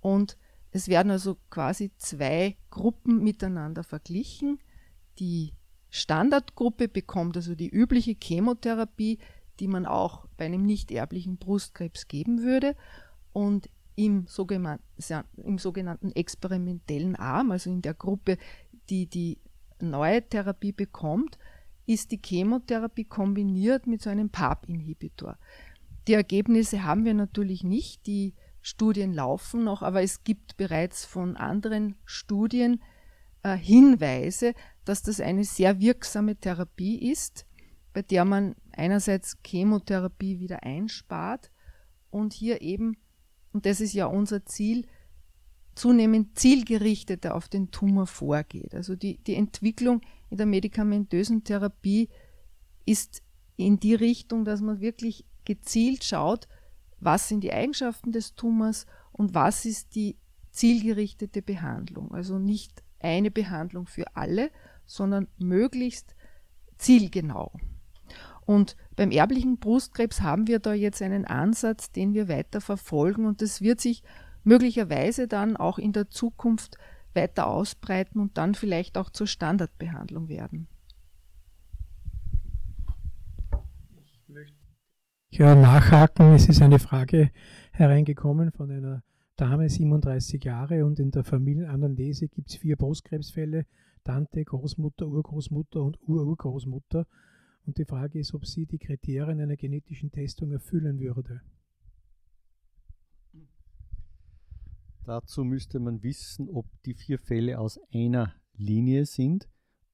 Und 0.00 0.36
es 0.72 0.88
werden 0.88 1.10
also 1.12 1.36
quasi 1.48 1.92
zwei 1.96 2.56
Gruppen 2.70 3.22
miteinander 3.22 3.84
verglichen. 3.84 4.58
Die 5.20 5.54
Standardgruppe 5.90 6.88
bekommt 6.88 7.36
also 7.36 7.54
die 7.54 7.70
übliche 7.70 8.16
Chemotherapie, 8.20 9.18
die 9.60 9.68
man 9.68 9.86
auch 9.86 10.26
bei 10.36 10.44
einem 10.44 10.66
nicht 10.66 10.90
erblichen 10.90 11.38
Brustkrebs 11.38 12.08
geben 12.08 12.42
würde. 12.42 12.76
Und 13.32 13.68
im 13.96 14.26
sogenannten, 14.26 14.84
im 15.42 15.58
sogenannten 15.58 16.12
experimentellen 16.12 17.16
Arm, 17.16 17.50
also 17.50 17.70
in 17.70 17.82
der 17.82 17.94
Gruppe, 17.94 18.38
die 18.88 19.06
die 19.06 19.38
neue 19.80 20.26
Therapie 20.26 20.72
bekommt, 20.72 21.38
ist 21.86 22.10
die 22.10 22.20
Chemotherapie 22.24 23.04
kombiniert 23.04 23.86
mit 23.86 24.02
so 24.02 24.10
einem 24.10 24.30
PARP-Inhibitor. 24.30 25.38
Die 26.06 26.14
Ergebnisse 26.14 26.84
haben 26.84 27.04
wir 27.04 27.14
natürlich 27.14 27.64
nicht, 27.64 28.06
die 28.06 28.34
Studien 28.60 29.12
laufen 29.12 29.64
noch, 29.64 29.82
aber 29.82 30.02
es 30.02 30.24
gibt 30.24 30.56
bereits 30.56 31.04
von 31.04 31.36
anderen 31.36 31.96
Studien 32.04 32.82
äh, 33.42 33.56
Hinweise, 33.56 34.54
dass 34.84 35.02
das 35.02 35.20
eine 35.20 35.44
sehr 35.44 35.80
wirksame 35.80 36.36
Therapie 36.36 37.10
ist, 37.10 37.46
bei 37.92 38.02
der 38.02 38.24
man 38.24 38.56
einerseits 38.72 39.38
Chemotherapie 39.44 40.40
wieder 40.40 40.64
einspart 40.64 41.50
und 42.10 42.32
hier 42.32 42.60
eben 42.60 42.96
und 43.56 43.64
das 43.64 43.80
ist 43.80 43.94
ja 43.94 44.04
unser 44.04 44.44
Ziel, 44.44 44.84
zunehmend 45.74 46.38
zielgerichteter 46.38 47.34
auf 47.34 47.48
den 47.48 47.70
Tumor 47.70 48.06
vorgeht. 48.06 48.74
Also 48.74 48.96
die, 48.96 49.16
die 49.16 49.34
Entwicklung 49.34 50.02
in 50.28 50.36
der 50.36 50.44
medikamentösen 50.44 51.42
Therapie 51.42 52.10
ist 52.84 53.22
in 53.56 53.80
die 53.80 53.94
Richtung, 53.94 54.44
dass 54.44 54.60
man 54.60 54.82
wirklich 54.82 55.24
gezielt 55.46 56.04
schaut, 56.04 56.48
was 57.00 57.28
sind 57.28 57.40
die 57.44 57.54
Eigenschaften 57.54 58.12
des 58.12 58.34
Tumors 58.34 58.84
und 59.10 59.32
was 59.32 59.64
ist 59.64 59.94
die 59.94 60.18
zielgerichtete 60.50 61.40
Behandlung. 61.40 62.12
Also 62.12 62.38
nicht 62.38 62.84
eine 63.00 63.30
Behandlung 63.30 63.86
für 63.86 64.04
alle, 64.14 64.50
sondern 64.84 65.28
möglichst 65.38 66.14
zielgenau. 66.76 67.52
Und 68.44 68.76
beim 68.96 69.10
erblichen 69.10 69.58
Brustkrebs 69.58 70.22
haben 70.22 70.46
wir 70.46 70.58
da 70.58 70.72
jetzt 70.72 71.02
einen 71.02 71.26
Ansatz, 71.26 71.92
den 71.92 72.14
wir 72.14 72.28
weiter 72.28 72.60
verfolgen 72.60 73.26
und 73.26 73.42
das 73.42 73.60
wird 73.60 73.80
sich 73.80 74.02
möglicherweise 74.42 75.28
dann 75.28 75.56
auch 75.56 75.78
in 75.78 75.92
der 75.92 76.08
Zukunft 76.08 76.78
weiter 77.14 77.46
ausbreiten 77.46 78.20
und 78.20 78.38
dann 78.38 78.54
vielleicht 78.54 78.96
auch 78.96 79.10
zur 79.10 79.26
Standardbehandlung 79.26 80.28
werden. 80.28 80.68
Ich 83.96 84.28
möchte 84.28 84.56
ja, 85.30 85.54
nachhaken. 85.54 86.34
Es 86.34 86.48
ist 86.48 86.62
eine 86.62 86.78
Frage 86.78 87.30
hereingekommen 87.72 88.52
von 88.52 88.70
einer 88.70 89.02
Dame, 89.36 89.68
37 89.68 90.42
Jahre, 90.44 90.86
und 90.86 90.98
in 90.98 91.10
der 91.10 91.24
Familienanalyse 91.24 92.28
gibt 92.28 92.50
es 92.50 92.56
vier 92.56 92.76
Brustkrebsfälle, 92.76 93.66
Tante, 94.04 94.44
Großmutter, 94.44 95.06
Urgroßmutter 95.06 95.82
und 95.82 95.98
Ururgroßmutter. 96.00 97.06
Und 97.66 97.78
die 97.78 97.84
Frage 97.84 98.20
ist, 98.20 98.32
ob 98.32 98.46
sie 98.46 98.64
die 98.64 98.78
Kriterien 98.78 99.40
einer 99.40 99.56
genetischen 99.56 100.12
Testung 100.12 100.52
erfüllen 100.52 101.00
würde. 101.00 101.42
Dazu 105.04 105.44
müsste 105.44 105.80
man 105.80 106.02
wissen, 106.02 106.48
ob 106.48 106.66
die 106.84 106.94
vier 106.94 107.18
Fälle 107.18 107.58
aus 107.58 107.78
einer 107.92 108.34
Linie 108.54 109.04
sind 109.04 109.48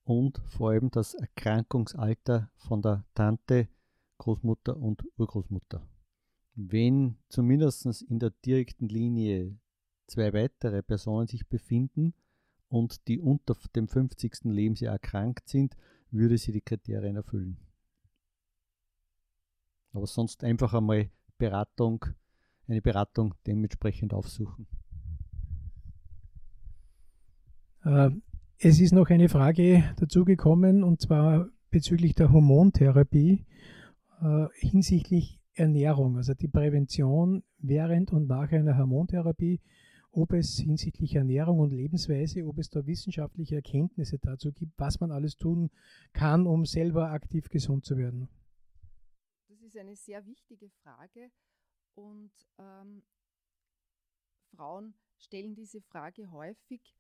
und 0.04 0.38
vor 0.46 0.70
allem 0.70 0.90
das 0.90 1.14
Erkrankungsalter 1.14 2.50
von 2.56 2.82
der 2.82 3.04
Tante, 3.14 3.68
Großmutter 4.18 4.76
und 4.76 5.02
Urgroßmutter. 5.16 5.86
Wenn 6.54 7.16
zumindest 7.28 7.86
in 8.02 8.18
der 8.18 8.30
direkten 8.44 8.88
Linie 8.88 9.58
zwei 10.06 10.32
weitere 10.32 10.82
Personen 10.82 11.26
sich 11.26 11.46
befinden 11.46 12.14
und 12.68 13.08
die 13.08 13.18
unter 13.18 13.56
dem 13.74 13.88
50. 13.88 14.44
Lebensjahr 14.44 14.94
erkrankt 14.94 15.48
sind, 15.48 15.76
würde 16.12 16.38
sie 16.38 16.52
die 16.52 16.60
Kriterien 16.60 17.16
erfüllen. 17.16 17.56
Aber 19.92 20.06
sonst 20.06 20.44
einfach 20.44 20.74
einmal 20.74 21.10
Beratung, 21.38 22.04
eine 22.68 22.80
Beratung 22.80 23.34
dementsprechend 23.46 24.14
aufsuchen. 24.14 24.66
Äh, 27.84 28.10
es 28.58 28.80
ist 28.80 28.92
noch 28.92 29.10
eine 29.10 29.28
Frage 29.28 29.82
dazugekommen 29.96 30.84
und 30.84 31.00
zwar 31.00 31.48
bezüglich 31.70 32.14
der 32.14 32.32
Hormontherapie 32.32 33.44
äh, 34.20 34.46
hinsichtlich 34.54 35.40
Ernährung, 35.54 36.16
also 36.16 36.32
die 36.34 36.48
Prävention 36.48 37.42
während 37.58 38.12
und 38.12 38.28
nach 38.28 38.50
einer 38.52 38.78
Hormontherapie, 38.78 39.60
ob 40.12 40.34
es 40.34 40.58
hinsichtlich 40.58 41.14
Ernährung 41.14 41.58
und 41.58 41.70
Lebensweise, 41.70 42.46
ob 42.46 42.58
es 42.58 42.68
da 42.68 42.86
wissenschaftliche 42.86 43.56
Erkenntnisse 43.56 44.18
dazu 44.18 44.52
gibt, 44.52 44.78
was 44.78 45.00
man 45.00 45.10
alles 45.10 45.36
tun 45.36 45.70
kann, 46.12 46.46
um 46.46 46.66
selber 46.66 47.10
aktiv 47.10 47.48
gesund 47.48 47.84
zu 47.84 47.96
werden. 47.96 48.28
Das 49.48 49.60
ist 49.62 49.76
eine 49.76 49.96
sehr 49.96 50.24
wichtige 50.26 50.68
Frage 50.82 51.30
und 51.94 52.30
ähm, 52.58 53.02
Frauen 54.54 54.94
stellen 55.18 55.54
diese 55.54 55.80
Frage 55.80 56.30
häufig. 56.30 56.94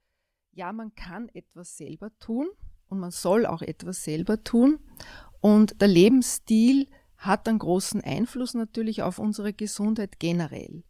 Ja, 0.52 0.72
man 0.72 0.94
kann 0.94 1.28
etwas 1.30 1.76
selber 1.76 2.10
tun 2.18 2.48
und 2.88 2.98
man 2.98 3.10
soll 3.10 3.44
auch 3.44 3.62
etwas 3.62 4.04
selber 4.04 4.42
tun 4.42 4.78
und 5.40 5.80
der 5.82 5.88
Lebensstil 5.88 6.88
hat 7.16 7.46
einen 7.46 7.58
großen 7.58 8.00
Einfluss 8.00 8.54
natürlich 8.54 9.02
auf 9.02 9.18
unsere 9.18 9.52
Gesundheit 9.52 10.18
generell. 10.18 10.82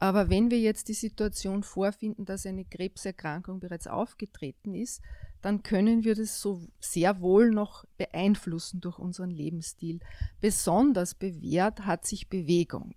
Aber 0.00 0.30
wenn 0.30 0.50
wir 0.50 0.58
jetzt 0.58 0.88
die 0.88 0.94
Situation 0.94 1.62
vorfinden, 1.62 2.24
dass 2.24 2.46
eine 2.46 2.64
Krebserkrankung 2.64 3.60
bereits 3.60 3.86
aufgetreten 3.86 4.74
ist, 4.74 5.02
dann 5.42 5.62
können 5.62 6.04
wir 6.04 6.14
das 6.14 6.40
so 6.40 6.66
sehr 6.80 7.20
wohl 7.20 7.50
noch 7.50 7.84
beeinflussen 7.98 8.80
durch 8.80 8.98
unseren 8.98 9.30
Lebensstil. 9.30 10.00
Besonders 10.40 11.14
bewährt 11.14 11.84
hat 11.84 12.06
sich 12.06 12.30
Bewegung. 12.30 12.94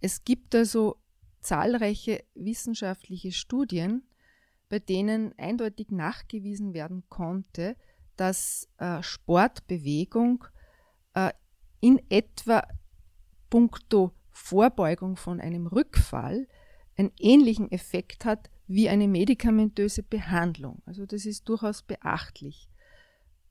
Es 0.00 0.24
gibt 0.24 0.54
also 0.54 0.98
zahlreiche 1.40 2.22
wissenschaftliche 2.34 3.32
Studien, 3.32 4.04
bei 4.68 4.78
denen 4.78 5.36
eindeutig 5.36 5.90
nachgewiesen 5.90 6.74
werden 6.74 7.02
konnte, 7.08 7.76
dass 8.16 8.68
äh, 8.78 9.02
Sportbewegung 9.02 10.44
äh, 11.14 11.32
in 11.80 12.00
etwa 12.08 12.68
puncto 13.50 14.12
Vorbeugung 14.32 15.16
von 15.16 15.40
einem 15.40 15.66
Rückfall 15.66 16.48
einen 16.96 17.12
ähnlichen 17.18 17.70
Effekt 17.70 18.24
hat 18.24 18.50
wie 18.66 18.88
eine 18.88 19.08
medikamentöse 19.08 20.02
Behandlung. 20.02 20.82
Also 20.86 21.06
das 21.06 21.26
ist 21.26 21.48
durchaus 21.48 21.82
beachtlich. 21.82 22.68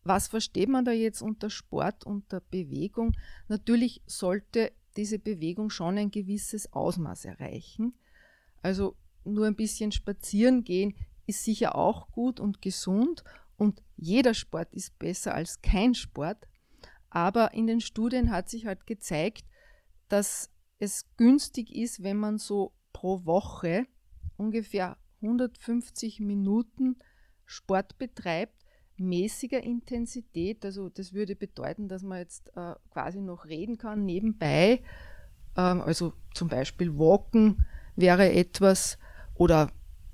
Was 0.04 0.28
versteht 0.28 0.70
man 0.70 0.84
da 0.84 0.92
jetzt 0.92 1.22
unter 1.22 1.50
Sport, 1.50 2.06
unter 2.06 2.42
Bewegung? 2.42 3.16
Natürlich 3.48 4.02
sollte 4.08 4.72
diese 4.98 5.20
Bewegung 5.20 5.70
schon 5.70 5.98
ein 5.98 6.12
gewisses 6.12 6.74
Ausmaß 6.74 7.26
erreichen. 7.26 7.94
Also 8.62 8.96
nur 9.24 9.46
ein 9.46 9.56
bisschen 9.56 9.92
spazieren 9.92 10.64
gehen 10.64 10.96
ist 11.28 11.44
sicher 11.46 11.76
auch 11.76 12.12
gut 12.12 12.40
und 12.40 12.62
gesund 12.62 13.24
und 13.58 13.84
jeder 13.96 14.34
Sport 14.34 14.74
ist 14.74 14.98
besser 14.98 15.36
als 15.36 15.62
kein 15.62 15.94
Sport. 15.94 16.48
Aber 17.12 17.54
in 17.54 17.68
den 17.68 17.80
Studien 17.80 18.32
hat 18.32 18.50
sich 18.50 18.66
halt 18.66 18.88
gezeigt, 18.88 19.46
dass 20.10 20.50
es 20.82 21.06
günstig 21.16 21.76
ist, 21.76 22.02
wenn 22.02 22.18
man 22.18 22.40
so 22.40 22.74
pro 22.92 23.24
Woche 23.26 23.86
ungefähr 24.36 24.98
150 25.22 26.20
Minuten 26.20 26.98
Sport 27.46 28.00
betreibt, 28.00 28.66
mäßiger 28.98 29.62
Intensität. 29.62 30.66
Also 30.66 30.90
das 30.90 31.14
würde 31.14 31.36
bedeuten, 31.36 31.88
dass 31.88 32.02
man 32.02 32.18
jetzt 32.18 32.52
äh, 32.56 32.74
quasi 32.90 33.22
noch 33.22 33.46
reden 33.46 33.78
kann 33.78 34.06
nebenbei. 34.06 34.82
Ähm, 35.56 35.82
also 35.82 36.14
zum 36.34 36.48
Beispiel 36.48 36.98
Walken 36.98 37.64
wäre 37.96 38.32
etwas 38.32 38.98
oder 39.36 39.70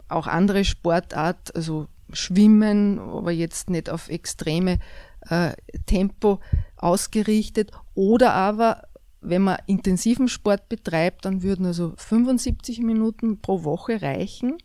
auch 0.09 0.27
andere 0.27 0.65
Sportart, 0.65 1.55
also 1.55 1.87
Schwimmen, 2.11 2.99
aber 2.99 3.31
jetzt 3.31 3.69
nicht 3.69 3.89
auf 3.89 4.09
extreme 4.09 4.79
äh, 5.29 5.53
Tempo 5.85 6.39
ausgerichtet. 6.75 7.71
Oder 7.93 8.33
aber, 8.33 8.86
wenn 9.21 9.41
man 9.41 9.57
intensiven 9.65 10.27
Sport 10.27 10.69
betreibt, 10.69 11.25
dann 11.25 11.43
würden 11.43 11.65
also 11.65 11.93
75 11.97 12.81
Minuten 12.81 13.41
pro 13.41 13.63
Woche 13.63 14.01
reichen. 14.01 14.57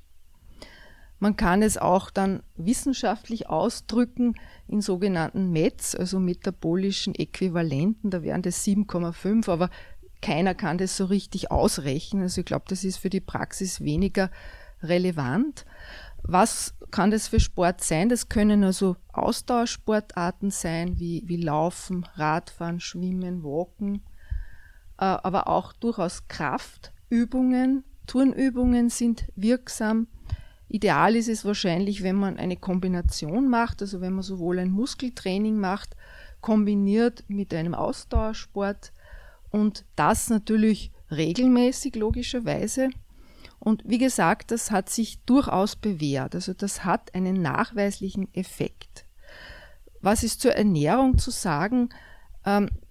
Man 1.19 1.37
kann 1.37 1.63
es 1.63 1.79
auch 1.79 2.11
dann 2.11 2.43
wissenschaftlich 2.57 3.49
ausdrücken 3.49 4.35
in 4.67 4.81
sogenannten 4.81 5.53
METs, 5.53 5.95
also 5.95 6.19
metabolischen 6.19 7.15
Äquivalenten. 7.15 8.11
Da 8.11 8.25
wären 8.25 8.43
das 8.43 8.67
7,5, 8.67 9.49
aber 9.49 9.71
keiner 10.21 10.55
kann 10.55 10.79
das 10.79 10.97
so 10.97 11.05
richtig 11.05 11.51
ausrechnen. 11.51 12.25
Also 12.25 12.41
ich 12.41 12.45
glaube, 12.45 12.65
das 12.69 12.83
ist 12.83 12.97
für 12.97 13.11
die 13.11 13.21
Praxis 13.21 13.83
weniger 13.83 14.31
relevant. 14.83 15.65
Was 16.25 16.75
kann 16.91 17.11
das 17.11 17.29
für 17.29 17.41
Sport 17.41 17.83
sein? 17.83 18.09
Das 18.09 18.29
können 18.29 18.65
also 18.65 18.97
Ausdauersportarten 19.13 20.51
sein, 20.51 20.99
wie, 20.99 21.23
wie 21.27 21.37
Laufen, 21.37 22.05
Radfahren, 22.15 22.81
Schwimmen, 22.81 23.43
Walken, 23.43 24.03
aber 25.03 25.49
auch 25.49 25.73
durchaus 25.73 26.29
Kraftübungen, 26.29 27.85
Turnübungen 28.07 28.89
sind 28.89 29.25
wirksam. 29.37 30.07
Ideal 30.69 31.17
ist 31.17 31.29
es 31.29 31.45
wahrscheinlich, 31.45 32.03
wenn 32.03 32.17
man 32.17 32.39
eine 32.39 32.57
Kombination 32.57 33.49
macht, 33.49 33.83
also 33.83 34.01
wenn 34.01 34.15
man 34.15 34.23
sowohl 34.23 34.59
ein 34.59 34.71
Muskeltraining 34.71 35.57
macht, 35.59 35.97
kombiniert 36.41 37.25
mit 37.29 37.53
einem 37.53 37.75
Ausdauersport 37.75 38.93
und 39.51 39.85
das 39.97 40.31
natürlich 40.31 40.93
regelmäßig 41.11 41.97
logischerweise. 41.97 42.91
Und 43.59 43.83
wie 43.87 43.99
gesagt, 43.99 44.51
das 44.51 44.71
hat 44.71 44.89
sich 44.89 45.23
durchaus 45.25 45.77
bewährt. 45.77 46.35
Also 46.35 46.55
das 46.55 46.85
hat 46.85 47.15
einen 47.15 47.43
nachweislichen 47.43 48.33
Effekt. 48.35 49.05
Was 50.01 50.25
ist 50.25 50.41
zur 50.41 50.53
Ernährung 50.53 51.19
zu 51.19 51.31
sagen? 51.31 51.91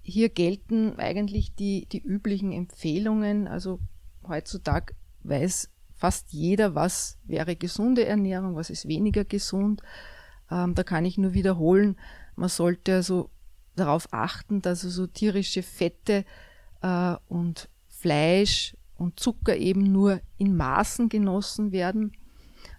Hier 0.02 0.30
gelten 0.30 0.98
eigentlich 0.98 1.56
die, 1.56 1.86
die 1.92 2.02
üblichen 2.02 2.52
Empfehlungen. 2.52 3.48
Also 3.48 3.80
heutzutage 4.28 4.96
weiß 5.24 5.70
fast 5.94 6.34
jeder, 6.34 6.74
was 6.74 7.20
wäre 7.24 7.56
gesunde 7.56 8.06
Ernährung, 8.06 8.56
was 8.56 8.70
ist 8.70 8.88
weniger 8.88 9.24
gesund. 9.24 9.82
Ähm, 10.50 10.74
da 10.74 10.84
kann 10.84 11.06
ich 11.06 11.18
nur 11.18 11.34
wiederholen, 11.34 11.98
man 12.36 12.50
sollte 12.50 12.96
also 12.96 13.30
darauf 13.76 14.08
achten, 14.12 14.62
dass 14.62 14.84
also 14.84 15.08
tierische 15.08 15.64
Fette 15.64 16.26
äh, 16.82 17.16
und 17.28 17.70
Fleisch 17.88 18.76
und 18.96 19.20
Zucker 19.20 19.56
eben 19.56 19.84
nur 19.84 20.22
in 20.38 20.56
Maßen 20.56 21.10
genossen 21.10 21.72
werden. 21.72 22.14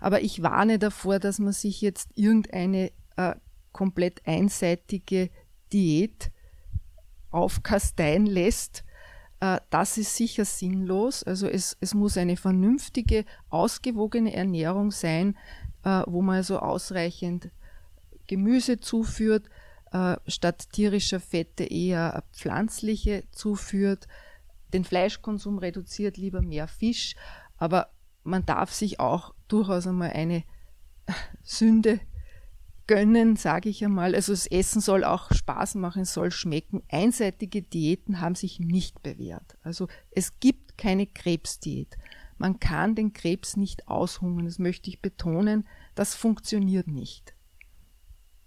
Aber 0.00 0.22
ich 0.22 0.42
warne 0.42 0.78
davor, 0.78 1.18
dass 1.18 1.38
man 1.38 1.52
sich 1.52 1.80
jetzt 1.80 2.10
irgendeine 2.14 2.92
äh, 3.16 3.34
komplett 3.72 4.26
einseitige 4.26 5.30
Diät 5.72 6.30
aufkasteien 7.32 8.26
lässt. 8.26 8.84
Äh, 9.40 9.58
das 9.70 9.98
ist 9.98 10.14
sicher 10.14 10.44
sinnlos. 10.44 11.22
Also 11.22 11.48
es, 11.48 11.76
es 11.80 11.94
muss 11.94 12.16
eine 12.16 12.36
vernünftige, 12.36 13.24
ausgewogene 13.50 14.32
Ernährung 14.32 14.90
sein, 14.90 15.36
äh, 15.84 16.02
wo 16.06 16.22
man 16.22 16.36
also 16.36 16.58
ausreichend 16.58 17.50
Gemüse 18.26 18.78
zuführt, 18.78 19.48
äh, 19.92 20.16
statt 20.26 20.68
tierischer 20.72 21.20
Fette 21.20 21.64
eher 21.64 22.24
pflanzliche 22.32 23.24
zuführt, 23.32 24.08
den 24.72 24.84
Fleischkonsum 24.84 25.58
reduziert, 25.58 26.16
lieber 26.16 26.40
mehr 26.40 26.66
Fisch, 26.66 27.14
aber 27.58 27.90
man 28.24 28.46
darf 28.46 28.72
sich 28.72 29.00
auch 29.00 29.34
durchaus 29.48 29.86
einmal 29.86 30.10
eine 30.10 30.44
Sünde 31.42 32.00
gönnen, 32.92 33.36
sage 33.36 33.70
ich 33.70 33.82
einmal. 33.82 34.14
Also 34.14 34.34
das 34.34 34.46
Essen 34.46 34.82
soll 34.82 35.02
auch 35.02 35.32
Spaß 35.32 35.76
machen, 35.76 36.04
soll 36.04 36.30
schmecken. 36.30 36.82
Einseitige 36.90 37.62
Diäten 37.62 38.20
haben 38.20 38.34
sich 38.34 38.60
nicht 38.60 39.02
bewährt. 39.02 39.56
Also 39.62 39.88
es 40.10 40.40
gibt 40.40 40.76
keine 40.76 41.06
Krebsdiät. 41.06 41.96
Man 42.36 42.60
kann 42.60 42.94
den 42.94 43.14
Krebs 43.14 43.56
nicht 43.56 43.88
aushungern, 43.88 44.44
das 44.44 44.58
möchte 44.58 44.90
ich 44.90 45.00
betonen. 45.00 45.66
Das 45.94 46.14
funktioniert 46.14 46.86
nicht. 46.86 47.34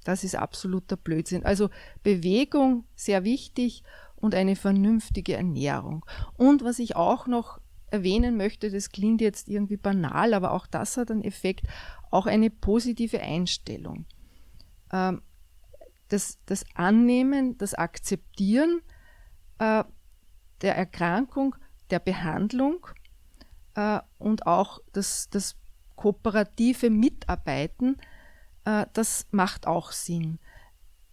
Das 0.03 0.23
ist 0.23 0.35
absoluter 0.35 0.95
Blödsinn. 0.95 1.43
Also 1.43 1.71
Bewegung 2.03 2.85
sehr 2.95 3.23
wichtig 3.23 3.81
und 4.15 4.35
eine 4.35 4.55
vernünftige 4.55 5.33
Ernährung. 5.33 6.05
Und 6.37 6.63
was 6.63 6.77
ich 6.77 6.95
auch 6.95 7.25
noch 7.25 7.59
erwähnen 7.89 8.37
möchte, 8.37 8.69
das 8.69 8.91
klingt 8.91 9.21
jetzt 9.21 9.47
irgendwie 9.47 9.77
banal, 9.77 10.35
aber 10.35 10.51
auch 10.51 10.67
das 10.67 10.97
hat 10.97 11.09
einen 11.09 11.23
Effekt, 11.23 11.65
auch 12.11 12.27
eine 12.27 12.51
positive 12.51 13.21
Einstellung. 13.21 14.05
Ähm, 14.91 15.21
das, 16.09 16.37
das 16.45 16.65
Annehmen, 16.75 17.57
das 17.57 17.73
Akzeptieren 17.73 18.81
äh, 19.59 19.83
der 20.61 20.75
Erkrankung, 20.75 21.55
der 21.89 21.99
Behandlung 21.99 22.87
äh, 23.75 23.99
und 24.17 24.47
auch 24.47 24.79
das, 24.93 25.29
das 25.29 25.55
kooperative 25.95 26.89
Mitarbeiten, 26.89 27.97
äh, 28.65 28.85
das 28.93 29.27
macht 29.31 29.67
auch 29.67 29.91
Sinn. 29.91 30.39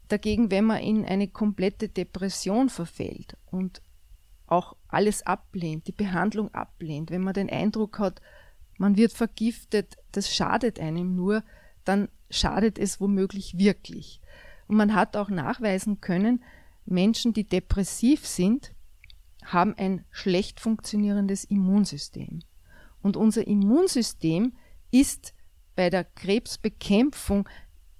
Dagegen, 0.08 0.50
wenn 0.50 0.66
man 0.66 0.78
in 0.78 1.04
eine 1.06 1.28
komplette 1.28 1.88
Depression 1.88 2.68
verfällt 2.68 3.36
und 3.46 3.80
auch 4.46 4.76
alles 4.88 5.22
ablehnt, 5.24 5.86
die 5.86 5.92
Behandlung 5.92 6.52
ablehnt, 6.52 7.10
wenn 7.10 7.22
man 7.22 7.32
den 7.32 7.48
Eindruck 7.48 7.98
hat, 7.98 8.20
man 8.76 8.96
wird 8.96 9.12
vergiftet, 9.12 9.96
das 10.12 10.34
schadet 10.34 10.78
einem 10.78 11.14
nur, 11.14 11.42
dann 11.84 12.08
schadet 12.30 12.78
es 12.78 13.00
womöglich 13.00 13.58
wirklich. 13.58 14.20
Und 14.66 14.76
man 14.76 14.94
hat 14.94 15.16
auch 15.16 15.28
nachweisen 15.28 16.00
können, 16.00 16.42
Menschen, 16.84 17.32
die 17.32 17.48
depressiv 17.48 18.26
sind, 18.26 18.72
haben 19.44 19.74
ein 19.76 20.04
schlecht 20.10 20.60
funktionierendes 20.60 21.44
Immunsystem. 21.44 22.40
Und 23.02 23.16
unser 23.16 23.46
Immunsystem 23.46 24.54
ist 24.90 25.34
bei 25.74 25.90
der 25.90 26.04
Krebsbekämpfung 26.04 27.48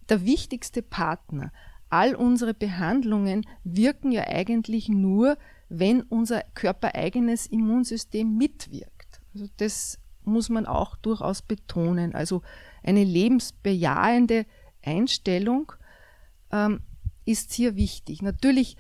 der 0.09 0.25
wichtigste 0.25 0.83
Partner. 0.83 1.53
All 1.89 2.15
unsere 2.15 2.55
Behandlungen 2.55 3.47
wirken 3.65 4.13
ja 4.13 4.27
eigentlich 4.27 4.89
nur, 4.89 5.37
wenn 5.69 6.03
unser 6.03 6.43
körpereigenes 6.55 7.47
Immunsystem 7.47 8.37
mitwirkt. 8.37 9.21
Also 9.35 9.47
das 9.57 9.99
muss 10.25 10.49
man 10.49 10.67
auch 10.67 10.97
durchaus 10.97 11.43
betonen. 11.43 12.15
Also 12.15 12.43
eine 12.83 13.05
lebensbejahende 13.05 14.47
Einstellung 14.83 15.73
ähm, 16.51 16.81
ist 17.25 17.53
hier 17.53 17.77
wichtig. 17.77 18.23
Natürlich, 18.23 18.77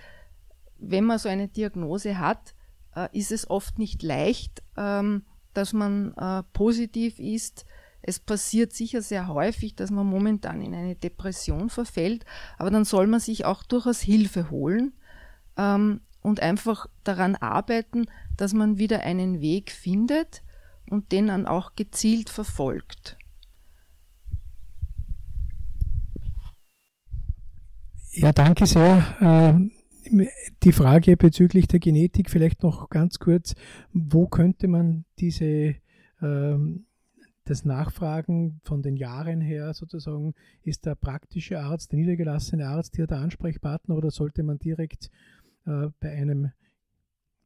wenn 0.79 1.05
man 1.05 1.19
so 1.19 1.29
eine 1.29 1.49
Diagnose 1.49 2.19
hat, 2.19 2.55
äh, 2.95 3.09
ist 3.13 3.33
es 3.33 3.49
oft 3.49 3.79
nicht 3.79 4.03
leicht, 4.03 4.63
ähm, 4.77 5.25
dass 5.55 5.73
man 5.73 6.15
äh, 6.15 6.43
positiv 6.53 7.19
ist. 7.19 7.65
Es 8.03 8.19
passiert 8.19 8.73
sicher 8.73 9.01
sehr 9.01 9.29
häufig, 9.29 9.77
dass 9.77 9.91
man 9.91 10.07
momentan 10.07 10.61
in 10.61 10.75
eine 10.75 10.97
Depression 10.97 11.71
verfällt, 11.71 12.25
aber 12.59 12.71
dann 12.71 12.85
soll 12.85 13.07
man 13.07 13.21
sich 13.21 13.45
auch 13.45 13.63
durchaus 13.63 14.01
Hilfe 14.01 14.51
holen 14.51 14.93
ähm, 15.57 16.01
und 16.21 16.41
einfach 16.41 16.87
daran 17.05 17.37
arbeiten, 17.37 18.07
dass 18.37 18.55
man 18.55 18.79
wieder 18.79 19.01
einen 19.01 19.41
Weg 19.41 19.71
findet 19.71 20.43
und 20.91 21.13
den 21.13 21.29
dann 21.29 21.47
auch 21.47 21.77
gezielt 21.77 22.29
verfolgt. 22.29 23.19
Ja, 28.15 28.33
danke 28.33 28.67
sehr. 28.67 29.17
Ähm, 29.23 29.71
die 30.63 30.73
Frage 30.73 31.17
bezüglich 31.17 31.67
der 31.67 31.81
Genetik 31.81 32.29
vielleicht 32.29 32.63
noch 32.63 32.91
ganz 32.91 33.19
kurz. 33.19 33.55
Wo 33.95 34.27
könnte 34.27 34.69
man 34.69 35.07
diese, 35.19 35.77
ähm, 36.21 36.85
das 37.45 37.65
Nachfragen 37.65 38.61
von 38.65 38.83
den 38.83 38.97
Jahren 38.97 39.41
her 39.41 39.73
sozusagen, 39.73 40.35
ist 40.63 40.85
der 40.85 40.95
praktische 40.95 41.61
Arzt, 41.61 41.93
der 41.93 42.01
niedergelassene 42.01 42.69
Arzt 42.69 42.97
hier 42.97 43.07
der 43.07 43.19
Ansprechpartner 43.19 43.97
oder 43.97 44.11
sollte 44.11 44.43
man 44.43 44.59
direkt 44.59 45.11
äh, 45.65 45.89
bei 45.99 46.11
einem 46.11 46.53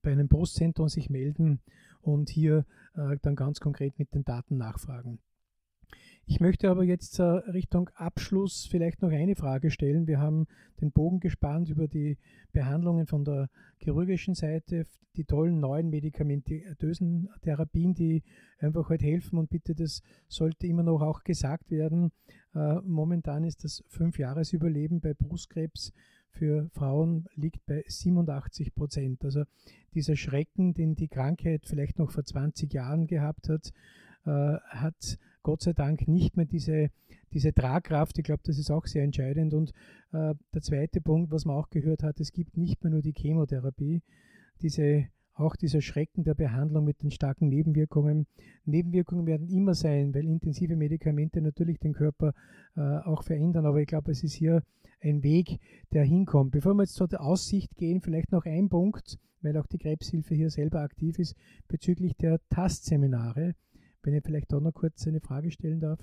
bei 0.03 0.13
einem 0.13 0.29
Postzentrum 0.29 0.89
sich 0.89 1.11
melden 1.11 1.61
und 2.01 2.29
hier 2.29 2.65
äh, 2.95 3.17
dann 3.23 3.35
ganz 3.35 3.59
konkret 3.61 3.99
mit 3.99 4.15
den 4.15 4.25
Daten 4.25 4.57
nachfragen. 4.57 5.19
Ich 6.29 6.41
möchte 6.41 6.69
aber 6.69 6.83
jetzt 6.83 7.21
äh, 7.21 7.23
Richtung 7.23 7.89
Abschluss 7.95 8.67
vielleicht 8.69 9.01
noch 9.01 9.13
eine 9.13 9.37
Frage 9.37 9.71
stellen. 9.71 10.09
Wir 10.09 10.19
haben 10.19 10.49
den 10.81 10.91
Bogen 10.91 11.21
gespannt 11.21 11.71
über 11.71 11.87
die 11.87 12.19
Behandlungen 12.53 13.07
von 13.07 13.25
der 13.25 13.49
chirurgischen 13.79 14.35
Seite, 14.35 14.87
die 15.15 15.25
tollen 15.25 15.61
neuen 15.61 15.89
medikamentösen 15.89 17.29
Therapien, 17.43 17.95
die 17.95 18.25
einfach 18.59 18.91
halt 18.91 19.03
helfen 19.03 19.39
und 19.39 19.51
bitte, 19.51 19.77
das 19.77 20.03
sollte 20.27 20.67
immer 20.67 20.83
noch 20.83 21.01
auch 21.01 21.23
gesagt 21.23 21.71
werden. 21.71 22.11
Äh, 22.57 22.81
momentan 22.83 23.45
ist 23.45 23.63
das 23.63 23.85
Fünfjahresüberleben 23.87 25.01
bei 25.01 25.15
Brustkrebs 25.15 25.93
für 26.31 26.69
Frauen 26.73 27.29
liegt 27.37 27.65
bei 27.67 27.85
87 27.87 28.75
Prozent. 28.75 29.25
Also 29.25 29.45
dieser 29.95 30.17
Schrecken, 30.17 30.75
den 30.75 30.97
die 30.97 31.09
Krankheit 31.09 31.67
vielleicht 31.67 32.01
noch 32.01 32.11
vor 32.11 32.25
20 32.25 32.75
Jahren 32.75 33.07
gehabt 33.07 33.49
hat, 33.49 33.73
äh, 34.27 34.59
hat 34.69 35.19
Gott 35.47 35.63
sei 35.63 35.75
Dank 35.75 36.09
nicht 36.09 36.37
mehr 36.37 36.45
diese, 36.45 36.89
diese 37.33 37.53
Tragkraft. 37.53 38.19
Ich 38.19 38.25
glaube, 38.25 38.43
das 38.45 38.59
ist 38.59 38.69
auch 38.73 38.85
sehr 38.85 39.05
entscheidend. 39.05 39.55
Und 39.55 39.71
äh, 40.11 40.35
der 40.53 40.61
zweite 40.61 41.01
Punkt, 41.01 41.31
was 41.31 41.45
man 41.45 41.55
auch 41.55 41.71
gehört 41.71 42.03
hat, 42.03 42.19
es 42.19 42.33
gibt 42.33 42.57
nicht 42.57 42.83
mehr 42.83 42.91
nur 42.91 43.01
die 43.01 43.15
Chemotherapie, 43.17 44.03
diese, 44.61 45.07
auch 45.35 45.55
dieser 45.55 45.83
Schrecken 45.83 46.25
der 46.25 46.35
Behandlung 46.35 46.85
mit 46.85 47.01
den 47.01 47.13
starken 47.13 47.47
Nebenwirkungen. 47.47 48.27
Nebenwirkungen 48.65 49.25
werden 49.25 49.47
immer 49.47 49.75
sein, 49.75 50.13
weil 50.17 50.27
intensive 50.27 50.75
Medikamente 50.75 51.41
natürlich 51.41 51.79
den 51.79 51.93
Körper 51.93 52.33
äh, 52.75 52.81
auch 52.81 53.23
verändern. 53.23 53.67
Aber 53.67 53.81
ich 53.81 53.87
glaube, 53.87 54.11
es 54.11 54.25
ist 54.25 54.35
hier 54.35 54.65
ein 55.01 55.23
Weg, 55.23 55.61
der 55.93 56.03
hinkommt. 56.03 56.51
Bevor 56.51 56.75
wir 56.75 56.83
jetzt 56.83 56.95
zur 56.97 57.09
Aussicht 57.21 57.77
gehen, 57.77 58.01
vielleicht 58.01 58.33
noch 58.33 58.47
ein 58.47 58.69
Punkt, 58.69 59.21
weil 59.43 59.57
auch 59.59 59.67
die 59.69 59.79
Krebshilfe 59.79 60.35
hier 60.35 60.51
selber 60.51 60.81
aktiv 60.81 61.21
ist, 61.21 61.37
bezüglich 61.69 62.17
der 62.17 62.41
Tastseminare. 62.49 63.55
Wenn 64.07 64.15
ich 64.15 64.23
vielleicht 64.23 64.55
auch 64.55 64.61
noch 64.61 64.73
kurz 64.73 65.05
eine 65.09 65.21
Frage 65.21 65.51
stellen 65.51 65.81
darf. 65.81 65.99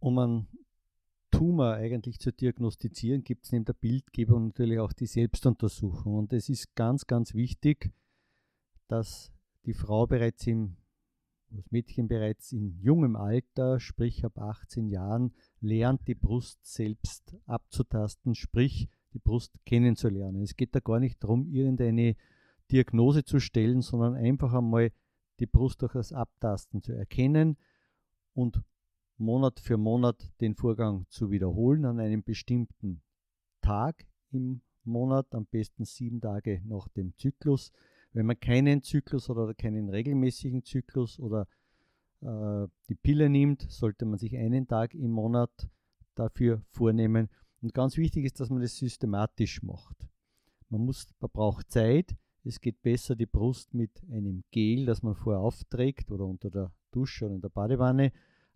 Um 0.00 0.18
einen 0.18 0.48
Tumor 1.30 1.74
eigentlich 1.74 2.18
zu 2.18 2.32
diagnostizieren, 2.32 3.24
gibt 3.24 3.44
es 3.44 3.52
neben 3.52 3.66
der 3.66 3.74
Bildgebung 3.74 4.46
natürlich 4.46 4.78
auch 4.78 4.94
die 4.94 5.04
Selbstuntersuchung. 5.04 6.14
Und 6.14 6.32
es 6.32 6.48
ist 6.48 6.74
ganz, 6.76 7.06
ganz 7.06 7.34
wichtig, 7.34 7.92
dass 8.88 9.34
die 9.66 9.74
Frau 9.74 10.06
bereits 10.06 10.46
im, 10.46 10.78
das 11.50 11.70
Mädchen 11.70 12.08
bereits 12.08 12.52
in 12.52 12.78
jungem 12.80 13.16
Alter, 13.16 13.80
sprich 13.80 14.24
ab 14.24 14.38
18 14.38 14.88
Jahren, 14.88 15.34
lernt, 15.60 16.08
die 16.08 16.14
Brust 16.14 16.64
selbst 16.64 17.36
abzutasten, 17.44 18.34
sprich 18.34 18.88
die 19.12 19.18
Brust 19.18 19.62
kennenzulernen. 19.66 20.40
Es 20.40 20.56
geht 20.56 20.74
da 20.74 20.80
gar 20.80 21.00
nicht 21.00 21.22
darum, 21.22 21.46
irgendeine 21.52 22.16
Diagnose 22.70 23.24
zu 23.24 23.40
stellen, 23.40 23.82
sondern 23.82 24.14
einfach 24.14 24.52
einmal 24.52 24.90
die 25.40 25.46
Brust 25.46 25.82
durch 25.82 25.92
das 25.92 26.12
Abtasten 26.12 26.82
zu 26.82 26.92
erkennen 26.92 27.56
und 28.34 28.62
Monat 29.18 29.60
für 29.60 29.76
Monat 29.76 30.30
den 30.40 30.54
Vorgang 30.54 31.06
zu 31.08 31.30
wiederholen 31.30 31.84
an 31.84 32.00
einem 32.00 32.22
bestimmten 32.22 33.02
Tag 33.62 34.06
im 34.30 34.60
Monat, 34.84 35.34
am 35.34 35.46
besten 35.46 35.84
sieben 35.84 36.20
Tage 36.20 36.62
nach 36.64 36.88
dem 36.88 37.14
Zyklus. 37.16 37.72
Wenn 38.12 38.26
man 38.26 38.38
keinen 38.38 38.82
Zyklus 38.82 39.28
oder 39.30 39.52
keinen 39.54 39.88
regelmäßigen 39.88 40.64
Zyklus 40.64 41.18
oder 41.18 41.48
äh, 42.20 42.68
die 42.88 42.94
Pille 42.94 43.28
nimmt, 43.28 43.62
sollte 43.70 44.04
man 44.04 44.18
sich 44.18 44.36
einen 44.36 44.68
Tag 44.68 44.94
im 44.94 45.10
Monat 45.10 45.68
dafür 46.14 46.62
vornehmen. 46.70 47.28
Und 47.62 47.74
ganz 47.74 47.96
wichtig 47.96 48.24
ist, 48.24 48.38
dass 48.40 48.50
man 48.50 48.60
das 48.60 48.76
systematisch 48.76 49.62
macht. 49.62 50.08
Man, 50.68 50.82
muss, 50.82 51.08
man 51.20 51.30
braucht 51.30 51.70
Zeit, 51.70 52.16
es 52.46 52.60
geht 52.60 52.80
besser, 52.82 53.16
die 53.16 53.26
Brust 53.26 53.74
mit 53.74 54.02
einem 54.10 54.44
Gel, 54.52 54.86
das 54.86 55.02
man 55.02 55.16
vorher 55.16 55.40
aufträgt 55.40 56.10
oder 56.10 56.24
unter 56.24 56.48
der 56.48 56.72
Dusche 56.92 57.26
oder 57.26 57.34
in 57.34 57.40
der 57.40 57.48
Badewanne 57.48 58.12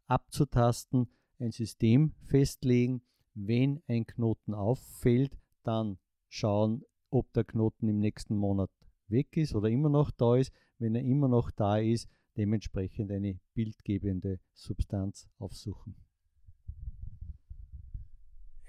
abzutasten, 0.07 1.09
ein 1.39 1.51
System 1.51 2.13
festlegen. 2.23 3.03
Wenn 3.35 3.83
ein 3.87 4.07
Knoten 4.07 4.55
auffällt, 4.55 5.37
dann 5.63 5.99
schauen, 6.29 6.85
ob 7.11 7.33
der 7.33 7.45
Knoten 7.45 7.89
im 7.89 7.99
nächsten 7.99 8.37
Monat 8.37 8.71
weg 9.09 9.37
ist 9.37 9.55
oder 9.55 9.69
immer 9.69 9.89
noch 9.89 10.11
da 10.11 10.37
ist. 10.37 10.53
Wenn 10.79 10.95
er 10.95 11.03
immer 11.03 11.29
noch 11.29 11.51
da 11.51 11.79
ist, 11.79 12.09
dementsprechend 12.37 13.11
eine 13.11 13.41
bildgebende 13.55 14.39
Substanz 14.53 15.29
aufsuchen. 15.39 15.97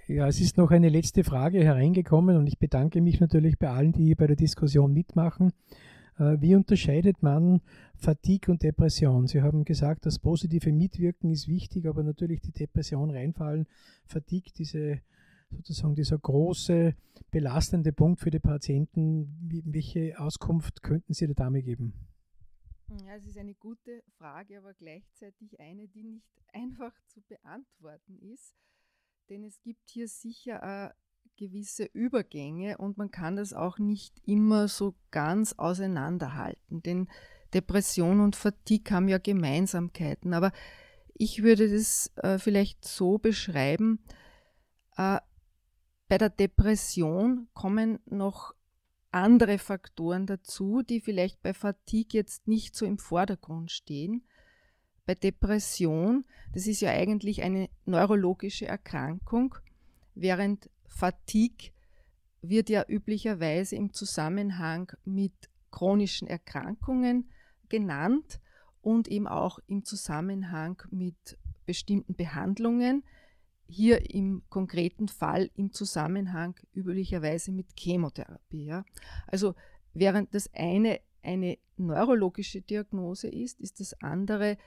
Ja, 0.08 0.28
es 0.28 0.42
ist 0.42 0.58
noch 0.58 0.72
eine 0.72 0.90
letzte 0.90 1.24
Frage 1.24 1.64
hereingekommen 1.64 2.36
und 2.36 2.48
ich 2.48 2.58
bedanke 2.58 3.02
mich 3.02 3.20
natürlich 3.20 3.58
bei 3.60 3.70
allen, 3.70 3.94
die 3.94 4.16
bei 4.16 4.28
der 4.28 4.36
Diskussion 4.36 4.94
mitmachen. 4.94 5.54
Äh, 6.18 6.38
wie 6.42 6.56
unterscheidet 6.56 7.22
man 7.22 7.62
Fatigue 7.96 8.52
und 8.52 8.64
Depression? 8.64 9.28
Sie 9.28 9.42
haben 9.42 9.64
gesagt, 9.64 10.06
das 10.06 10.20
positive 10.20 10.72
Mitwirken 10.72 11.30
ist 11.30 11.48
wichtig, 11.48 11.88
aber 11.88 12.04
natürlich 12.04 12.42
die 12.42 12.52
Depression 12.52 13.12
reinfallen. 13.12 13.68
Fatigue, 14.06 14.52
diese, 14.58 15.02
sozusagen 15.52 15.96
dieser 15.96 16.18
große 16.18 16.96
belastende 17.30 17.94
Punkt 17.94 18.20
für 18.22 18.32
die 18.32 18.40
Patienten. 18.40 19.64
Welche 19.66 20.20
Auskunft 20.20 20.82
könnten 20.82 21.14
Sie 21.14 21.28
der 21.28 21.36
Dame 21.36 21.62
geben? 21.62 21.94
Ja, 23.06 23.16
es 23.16 23.26
ist 23.26 23.38
eine 23.38 23.54
gute 23.54 24.04
Frage, 24.18 24.58
aber 24.58 24.74
gleichzeitig 24.74 25.60
eine, 25.60 25.88
die 25.88 26.04
nicht 26.04 26.28
einfach 26.54 26.94
zu 27.06 27.22
beantworten 27.22 28.18
ist 28.20 28.56
denn 29.32 29.46
es 29.46 29.62
gibt 29.62 29.90
hier 29.90 30.10
sicher 30.10 30.94
gewisse 31.38 31.86
Übergänge 31.86 32.78
und 32.78 32.98
man 32.98 33.12
kann 33.12 33.38
das 33.38 33.54
auch 33.54 33.80
nicht 33.80 34.22
immer 34.28 34.68
so 34.68 34.94
ganz 35.10 35.54
auseinanderhalten, 35.54 36.84
denn 36.84 37.08
Depression 37.54 38.20
und 38.20 38.36
Fatigue 38.36 38.94
haben 38.94 39.08
ja 39.08 39.18
Gemeinsamkeiten, 39.18 40.34
aber 40.34 40.52
ich 41.14 41.44
würde 41.44 41.72
das 41.72 42.12
äh, 42.18 42.40
vielleicht 42.40 42.84
so 42.86 43.18
beschreiben, 43.20 44.04
äh, 44.98 45.20
bei 46.10 46.18
der 46.18 46.30
Depression 46.30 47.48
kommen 47.54 48.00
noch 48.06 48.54
andere 49.12 49.60
Faktoren 49.60 50.26
dazu, 50.26 50.82
die 50.82 51.00
vielleicht 51.00 51.42
bei 51.42 51.54
Fatigue 51.54 52.20
jetzt 52.20 52.50
nicht 52.50 52.76
so 52.76 52.86
im 52.86 52.98
Vordergrund 52.98 53.72
stehen 53.72 54.26
bei 55.12 55.16
Depression, 55.16 56.24
das 56.54 56.68
ist 56.68 56.80
ja 56.80 56.92
eigentlich 56.92 57.44
eine 57.44 57.70
neurologische 57.86 58.66
Erkrankung, 58.66 59.56
während 60.16 60.70
Fatigue 60.88 61.72
wird 62.42 62.70
ja 62.70 62.86
üblicherweise 62.88 63.76
im 63.76 63.92
Zusammenhang 63.92 64.90
mit 65.04 65.34
chronischen 65.70 66.30
Erkrankungen 66.30 67.30
genannt 67.68 68.40
und 68.82 69.10
eben 69.10 69.28
auch 69.28 69.60
im 69.68 69.84
Zusammenhang 69.84 70.82
mit 70.92 71.38
bestimmten 71.66 72.16
Behandlungen. 72.16 73.04
Hier 73.68 74.14
im 74.14 74.44
konkreten 74.50 75.10
Fall 75.10 75.50
im 75.56 75.74
Zusammenhang 75.74 76.56
üblicherweise 76.74 77.52
mit 77.52 77.68
Chemotherapie. 77.78 78.66
Ja. 78.66 78.86
Also 79.28 79.56
während 79.94 80.34
das 80.34 80.50
eine 80.54 81.02
eine 81.24 81.58
neurologische 81.78 82.62
Diagnose 82.62 83.28
ist, 83.28 83.60
ist 83.60 83.80
das 83.80 83.94
andere 84.02 84.58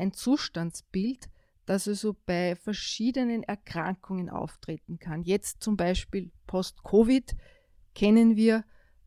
ein 0.00 0.12
Zustandsbild, 0.12 1.28
das 1.66 1.86
also 1.86 2.16
bei 2.26 2.56
verschiedenen 2.56 3.42
Erkrankungen 3.42 4.28
auftreten 4.28 4.98
kann. 4.98 5.22
Jetzt 5.22 5.62
zum 5.62 5.76
Beispiel 5.76 6.30
Post-Covid 6.46 7.36
kennen 7.94 8.36
wir 8.36 8.64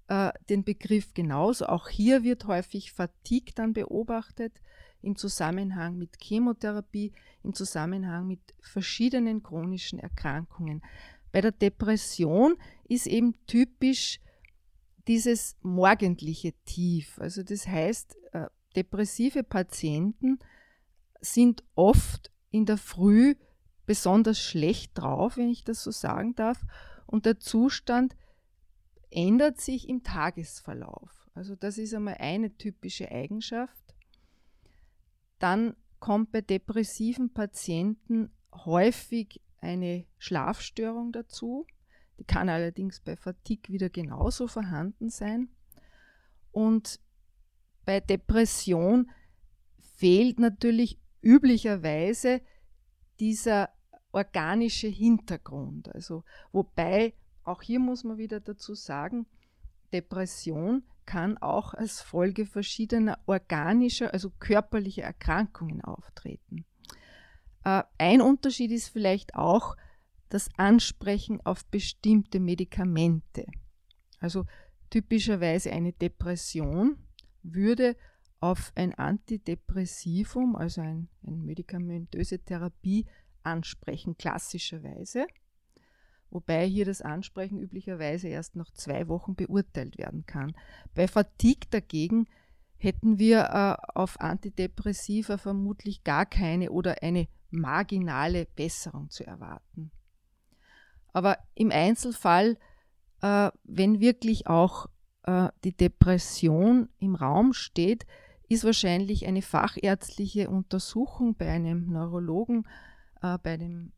äh, 0.07 0.31
den 0.49 0.63
Begriff 0.63 1.13
genauso. 1.13 1.65
Auch 1.65 1.89
hier 1.89 2.23
wird 2.23 2.45
häufig 2.45 2.93
Fatigue 2.93 3.53
dann 3.55 3.73
beobachtet 3.73 4.53
im 5.01 5.17
Zusammenhang 5.17 5.97
mit 5.97 6.17
Chemotherapie, 6.21 7.11
im 7.43 7.53
Zusammenhang 7.53 8.27
mit 8.27 8.39
verschiedenen 8.61 9.43
chronischen 9.43 9.99
Erkrankungen. 9.99 10.81
Bei 11.33 11.41
der 11.41 11.51
Depression 11.51 12.55
ist 12.87 13.07
eben 13.07 13.33
typisch 13.47 14.19
dieses 15.07 15.57
morgendliche 15.61 16.53
Tief. 16.63 17.19
Also 17.19 17.43
das 17.43 17.67
heißt, 17.67 18.15
äh, 18.31 18.45
depressive 18.75 19.43
Patienten 19.43 20.39
sind 21.25 21.63
oft 21.75 22.31
in 22.51 22.65
der 22.65 22.77
Früh 22.77 23.35
besonders 23.85 24.39
schlecht 24.39 24.97
drauf, 24.97 25.37
wenn 25.37 25.49
ich 25.49 25.63
das 25.63 25.83
so 25.83 25.91
sagen 25.91 26.35
darf. 26.35 26.65
Und 27.05 27.25
der 27.25 27.39
Zustand 27.39 28.15
ändert 29.09 29.59
sich 29.59 29.89
im 29.89 30.03
Tagesverlauf. 30.03 31.29
Also 31.33 31.55
das 31.55 31.77
ist 31.77 31.93
einmal 31.93 32.17
eine 32.19 32.55
typische 32.57 33.11
Eigenschaft. 33.11 33.95
Dann 35.39 35.75
kommt 35.99 36.31
bei 36.31 36.41
depressiven 36.41 37.33
Patienten 37.33 38.31
häufig 38.53 39.41
eine 39.61 40.05
Schlafstörung 40.17 41.11
dazu. 41.11 41.65
Die 42.19 42.25
kann 42.25 42.49
allerdings 42.49 42.99
bei 42.99 43.15
Fatigue 43.15 43.73
wieder 43.73 43.89
genauso 43.89 44.47
vorhanden 44.47 45.09
sein. 45.09 45.49
Und 46.51 46.99
bei 47.85 47.99
Depression 47.99 49.09
fehlt 49.79 50.39
natürlich 50.39 50.99
üblicherweise 51.23 52.41
dieser 53.19 53.69
organische 54.11 54.87
Hintergrund. 54.87 55.93
Also, 55.93 56.23
wobei, 56.51 57.13
auch 57.43 57.61
hier 57.61 57.79
muss 57.79 58.03
man 58.03 58.17
wieder 58.17 58.39
dazu 58.39 58.75
sagen, 58.75 59.25
Depression 59.91 60.83
kann 61.05 61.37
auch 61.37 61.73
als 61.73 62.01
Folge 62.01 62.45
verschiedener 62.45 63.19
organischer, 63.25 64.13
also 64.13 64.31
körperlicher 64.39 65.03
Erkrankungen 65.03 65.81
auftreten. 65.81 66.65
Äh, 67.63 67.83
ein 67.97 68.21
Unterschied 68.21 68.71
ist 68.71 68.89
vielleicht 68.89 69.35
auch 69.35 69.75
das 70.29 70.49
Ansprechen 70.57 71.41
auf 71.45 71.65
bestimmte 71.65 72.39
Medikamente. 72.39 73.45
Also 74.19 74.45
typischerweise 74.89 75.71
eine 75.71 75.93
Depression 75.93 76.97
würde 77.43 77.95
auf 78.43 78.73
ein 78.75 78.93
Antidepressivum, 78.93 80.57
also 80.57 80.81
ein, 80.81 81.07
eine 81.25 81.37
medikamentöse 81.37 82.39
Therapie, 82.39 83.05
ansprechen, 83.41 84.17
klassischerweise. 84.17 85.27
Wobei 86.29 86.65
hier 86.67 86.83
das 86.83 87.01
Ansprechen 87.01 87.57
üblicherweise 87.57 88.27
erst 88.27 88.57
nach 88.57 88.69
zwei 88.71 89.07
Wochen 89.07 89.35
beurteilt 89.35 89.97
werden 89.97 90.25
kann. 90.25 90.57
Bei 90.93 91.07
Fatigue 91.07 91.69
dagegen 91.69 92.25
hätten 92.75 93.17
wir 93.17 93.45
äh, 93.45 93.97
auf 93.97 94.19
Antidepressiva 94.19 95.37
vermutlich 95.37 96.03
gar 96.03 96.25
keine 96.25 96.71
oder 96.71 97.01
eine 97.01 97.29
marginale 97.49 98.45
Besserung 98.57 99.09
zu 99.09 99.25
erwarten. 99.25 99.89
Aber 101.13 101.37
im 101.55 101.71
Einzelfall, 101.71 102.57
äh, 103.21 103.51
wenn 103.63 104.01
wirklich 104.01 104.47
auch 104.47 104.87
äh, 105.21 105.47
die 105.63 105.77
Depression 105.77 106.89
im 106.99 107.15
Raum 107.15 107.53
steht, 107.53 108.05
ist 108.53 108.63
wahrscheinlich 108.63 109.25
eine 109.25 109.41
fachärztliche 109.41 110.49
Untersuchung 110.49 111.35
bei 111.35 111.49
einem 111.49 111.91
Neurologen, 111.91 112.67
äh, 113.21 113.37
bei 113.37 113.57
dem 113.57 113.93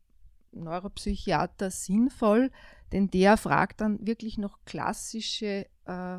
Neuropsychiater 0.52 1.70
sinnvoll, 1.70 2.50
denn 2.92 3.08
der 3.10 3.36
fragt 3.36 3.80
dann 3.80 4.06
wirklich 4.06 4.38
noch 4.38 4.58
klassische 4.64 5.66
äh, 5.84 6.18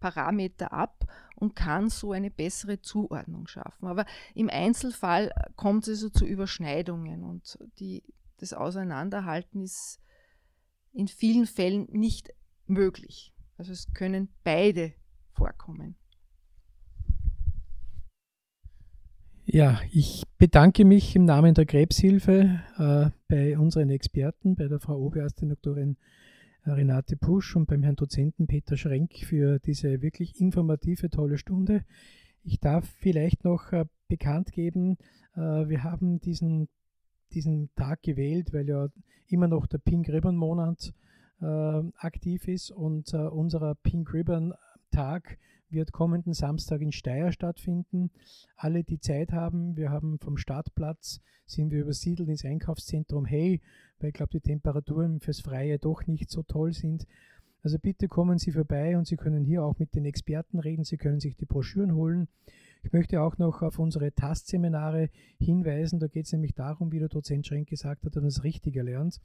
Parameter 0.00 0.72
ab 0.72 1.04
und 1.36 1.54
kann 1.54 1.88
so 1.90 2.12
eine 2.12 2.30
bessere 2.30 2.80
Zuordnung 2.80 3.46
schaffen. 3.46 3.86
Aber 3.86 4.06
im 4.34 4.48
Einzelfall 4.48 5.32
kommt 5.56 5.84
es 5.84 6.02
also 6.02 6.10
zu 6.10 6.24
Überschneidungen 6.24 7.24
und 7.24 7.58
die, 7.78 8.02
das 8.38 8.52
Auseinanderhalten 8.52 9.62
ist 9.62 10.00
in 10.92 11.08
vielen 11.08 11.46
Fällen 11.46 11.86
nicht 11.90 12.32
möglich. 12.66 13.32
Also 13.56 13.72
es 13.72 13.92
können 13.92 14.28
beide 14.44 14.94
vorkommen. 15.32 15.96
Ja, 19.50 19.80
ich 19.90 20.24
bedanke 20.36 20.84
mich 20.84 21.16
im 21.16 21.24
Namen 21.24 21.54
der 21.54 21.64
Krebshilfe 21.64 22.60
äh, 22.76 23.08
bei 23.28 23.58
unseren 23.58 23.88
Experten, 23.88 24.56
bei 24.56 24.68
der 24.68 24.78
Frau 24.78 24.98
Oberärztin 24.98 25.48
Doktorin 25.48 25.96
äh, 26.64 26.72
Renate 26.72 27.16
Pusch 27.16 27.56
und 27.56 27.66
beim 27.66 27.82
Herrn 27.82 27.96
Dozenten 27.96 28.46
Peter 28.46 28.76
Schrenk 28.76 29.14
für 29.14 29.58
diese 29.58 30.02
wirklich 30.02 30.38
informative, 30.38 31.08
tolle 31.08 31.38
Stunde. 31.38 31.86
Ich 32.44 32.60
darf 32.60 32.86
vielleicht 33.00 33.44
noch 33.44 33.72
äh, 33.72 33.86
bekannt 34.06 34.52
geben, 34.52 34.98
äh, 35.34 35.40
wir 35.40 35.82
haben 35.82 36.20
diesen, 36.20 36.68
diesen 37.32 37.70
Tag 37.74 38.02
gewählt, 38.02 38.52
weil 38.52 38.68
ja 38.68 38.88
immer 39.28 39.48
noch 39.48 39.66
der 39.66 39.78
Pink 39.78 40.10
Ribbon 40.10 40.36
Monat 40.36 40.92
äh, 41.40 41.82
aktiv 41.96 42.48
ist 42.48 42.70
und 42.70 43.14
äh, 43.14 43.16
unser 43.16 43.76
Pink 43.76 44.12
Ribbon 44.12 44.52
Tag 44.90 45.38
wird 45.70 45.92
kommenden 45.92 46.34
Samstag 46.34 46.80
in 46.80 46.92
Steyr 46.92 47.32
stattfinden. 47.32 48.10
Alle, 48.56 48.84
die 48.84 49.00
Zeit 49.00 49.32
haben, 49.32 49.76
wir 49.76 49.90
haben 49.90 50.18
vom 50.18 50.36
Startplatz, 50.36 51.20
sind 51.46 51.70
wir 51.70 51.80
übersiedelt 51.80 52.28
ins 52.28 52.44
Einkaufszentrum 52.44 53.24
Hey, 53.24 53.60
weil 53.98 54.10
ich 54.10 54.14
glaube, 54.14 54.30
die 54.32 54.40
Temperaturen 54.40 55.20
fürs 55.20 55.40
Freie 55.40 55.78
doch 55.78 56.06
nicht 56.06 56.30
so 56.30 56.42
toll 56.42 56.72
sind. 56.72 57.06
Also 57.62 57.78
bitte 57.78 58.08
kommen 58.08 58.38
Sie 58.38 58.52
vorbei 58.52 58.96
und 58.96 59.06
Sie 59.06 59.16
können 59.16 59.44
hier 59.44 59.64
auch 59.64 59.78
mit 59.78 59.94
den 59.94 60.04
Experten 60.04 60.58
reden, 60.58 60.84
Sie 60.84 60.96
können 60.96 61.20
sich 61.20 61.36
die 61.36 61.46
Broschüren 61.46 61.94
holen. 61.94 62.28
Ich 62.82 62.92
möchte 62.92 63.20
auch 63.20 63.38
noch 63.38 63.62
auf 63.62 63.78
unsere 63.78 64.12
Tastseminare 64.12 65.10
hinweisen. 65.38 65.98
Da 65.98 66.06
geht 66.06 66.26
es 66.26 66.32
nämlich 66.32 66.54
darum, 66.54 66.92
wie 66.92 67.00
der 67.00 67.08
Dozent 67.08 67.46
Schrenk 67.46 67.68
gesagt 67.68 68.04
hat, 68.04 68.14
dass 68.14 68.22
man 68.22 68.28
es 68.28 68.44
richtig 68.44 68.76
erlernt. 68.76 69.20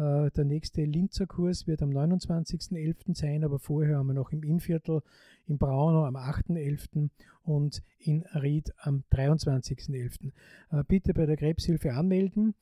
Äh, 0.00 0.30
der 0.30 0.44
nächste 0.46 0.82
Linzer 0.82 1.26
Kurs 1.26 1.66
wird 1.66 1.82
am 1.82 1.90
29.11. 1.90 3.14
sein, 3.14 3.44
aber 3.44 3.58
vorher 3.58 3.98
haben 3.98 4.06
wir 4.06 4.14
noch 4.14 4.32
im 4.32 4.42
Innviertel, 4.42 5.02
in 5.46 5.58
Braunau 5.58 6.06
am 6.06 6.16
8.11. 6.16 7.10
und 7.42 7.82
in 7.98 8.24
Ried 8.34 8.72
am 8.78 9.04
23.11. 9.12 10.32
Äh, 10.70 10.84
bitte 10.88 11.12
bei 11.12 11.26
der 11.26 11.36
Krebshilfe 11.36 11.92
anmelden. 11.92 12.54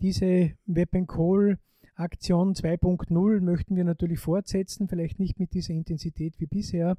Diese 0.00 0.52
Web 0.64 0.92
Call 1.06 1.58
Aktion 1.96 2.54
2.0 2.54 3.40
möchten 3.40 3.76
wir 3.76 3.84
natürlich 3.84 4.20
fortsetzen, 4.20 4.88
vielleicht 4.88 5.18
nicht 5.18 5.38
mit 5.38 5.52
dieser 5.52 5.74
Intensität 5.74 6.40
wie 6.40 6.46
bisher. 6.46 6.96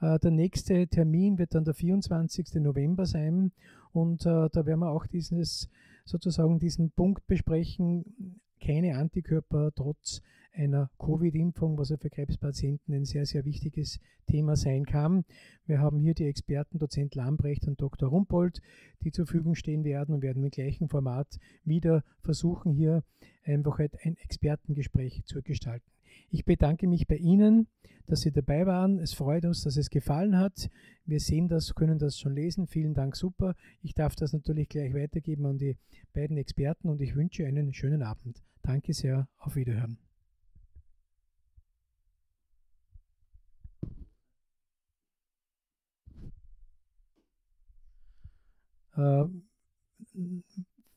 Äh, 0.00 0.18
der 0.18 0.32
nächste 0.32 0.88
Termin 0.88 1.38
wird 1.38 1.54
dann 1.54 1.64
der 1.64 1.74
24. 1.74 2.54
November 2.54 3.06
sein 3.06 3.52
und 3.92 4.26
da 4.26 4.50
werden 4.52 4.80
wir 4.80 4.90
auch 4.90 5.06
dieses 5.06 5.70
sozusagen 6.04 6.58
diesen 6.58 6.90
Punkt 6.90 7.26
besprechen, 7.26 8.40
keine 8.60 8.96
Antikörper 8.96 9.72
trotz 9.74 10.22
einer 10.52 10.90
Covid-Impfung, 10.98 11.76
was 11.78 11.90
ja 11.90 11.96
für 11.98 12.10
Krebspatienten 12.10 12.94
ein 12.94 13.04
sehr, 13.04 13.26
sehr 13.26 13.44
wichtiges 13.44 14.00
Thema 14.26 14.56
sein 14.56 14.86
kann. 14.86 15.24
Wir 15.66 15.80
haben 15.80 16.00
hier 16.00 16.14
die 16.14 16.24
Experten 16.26 16.78
Dozent 16.78 17.14
Lambrecht 17.14 17.66
und 17.68 17.80
Dr. 17.80 18.08
Rumpold, 18.08 18.60
die 19.02 19.12
zur 19.12 19.26
Verfügung 19.26 19.54
stehen 19.54 19.84
werden 19.84 20.14
und 20.14 20.22
werden 20.22 20.42
im 20.42 20.50
gleichen 20.50 20.88
Format 20.88 21.38
wieder 21.64 22.04
versuchen, 22.20 22.72
hier 22.72 23.04
einfach 23.44 23.78
ein 23.78 24.16
Expertengespräch 24.16 25.24
zu 25.26 25.42
gestalten. 25.42 25.95
Ich 26.30 26.44
bedanke 26.44 26.86
mich 26.86 27.06
bei 27.06 27.16
Ihnen, 27.16 27.68
dass 28.06 28.20
Sie 28.20 28.32
dabei 28.32 28.66
waren. 28.66 28.98
Es 28.98 29.14
freut 29.14 29.44
uns, 29.44 29.62
dass 29.62 29.76
es 29.76 29.90
gefallen 29.90 30.36
hat. 30.38 30.70
Wir 31.04 31.20
sehen 31.20 31.48
das, 31.48 31.74
können 31.74 31.98
das 31.98 32.18
schon 32.18 32.34
lesen. 32.34 32.66
Vielen 32.66 32.94
Dank, 32.94 33.16
super. 33.16 33.54
Ich 33.82 33.94
darf 33.94 34.14
das 34.16 34.32
natürlich 34.32 34.68
gleich 34.68 34.94
weitergeben 34.94 35.46
an 35.46 35.58
die 35.58 35.76
beiden 36.12 36.36
Experten 36.36 36.88
und 36.88 37.00
ich 37.00 37.14
wünsche 37.14 37.46
einen 37.46 37.72
schönen 37.72 38.02
Abend. 38.02 38.42
Danke 38.62 38.92
sehr. 38.92 39.28
Auf 39.38 39.56
Wiederhören. 39.56 39.98
Äh, 48.96 49.24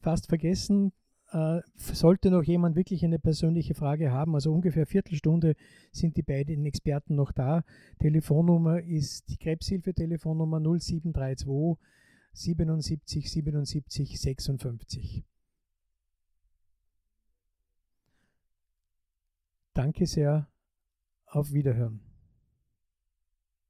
fast 0.02 0.28
vergessen, 0.28 0.94
äh, 1.32 1.62
sollte 1.76 2.32
noch 2.32 2.44
jemand 2.44 2.76
wirklich 2.76 3.04
eine 3.04 3.20
persönliche 3.20 3.74
Frage 3.74 4.12
haben, 4.12 4.36
also 4.36 4.52
ungefähr 4.52 4.86
Viertelstunde 4.86 5.56
sind 5.92 6.18
die 6.18 6.24
beiden 6.24 6.66
Experten 6.66 7.16
noch 7.16 7.32
da. 7.32 7.64
Telefonnummer 8.00 8.82
ist 8.82 9.30
die 9.30 9.38
Krebshilfe-Telefonnummer 9.38 10.60
0732 10.60 11.78
77 12.34 13.32
77 13.32 14.20
56. 14.20 15.26
Danke 19.74 20.06
sehr. 20.08 20.48
Auf 21.26 21.54
Wiederhören. 21.54 22.09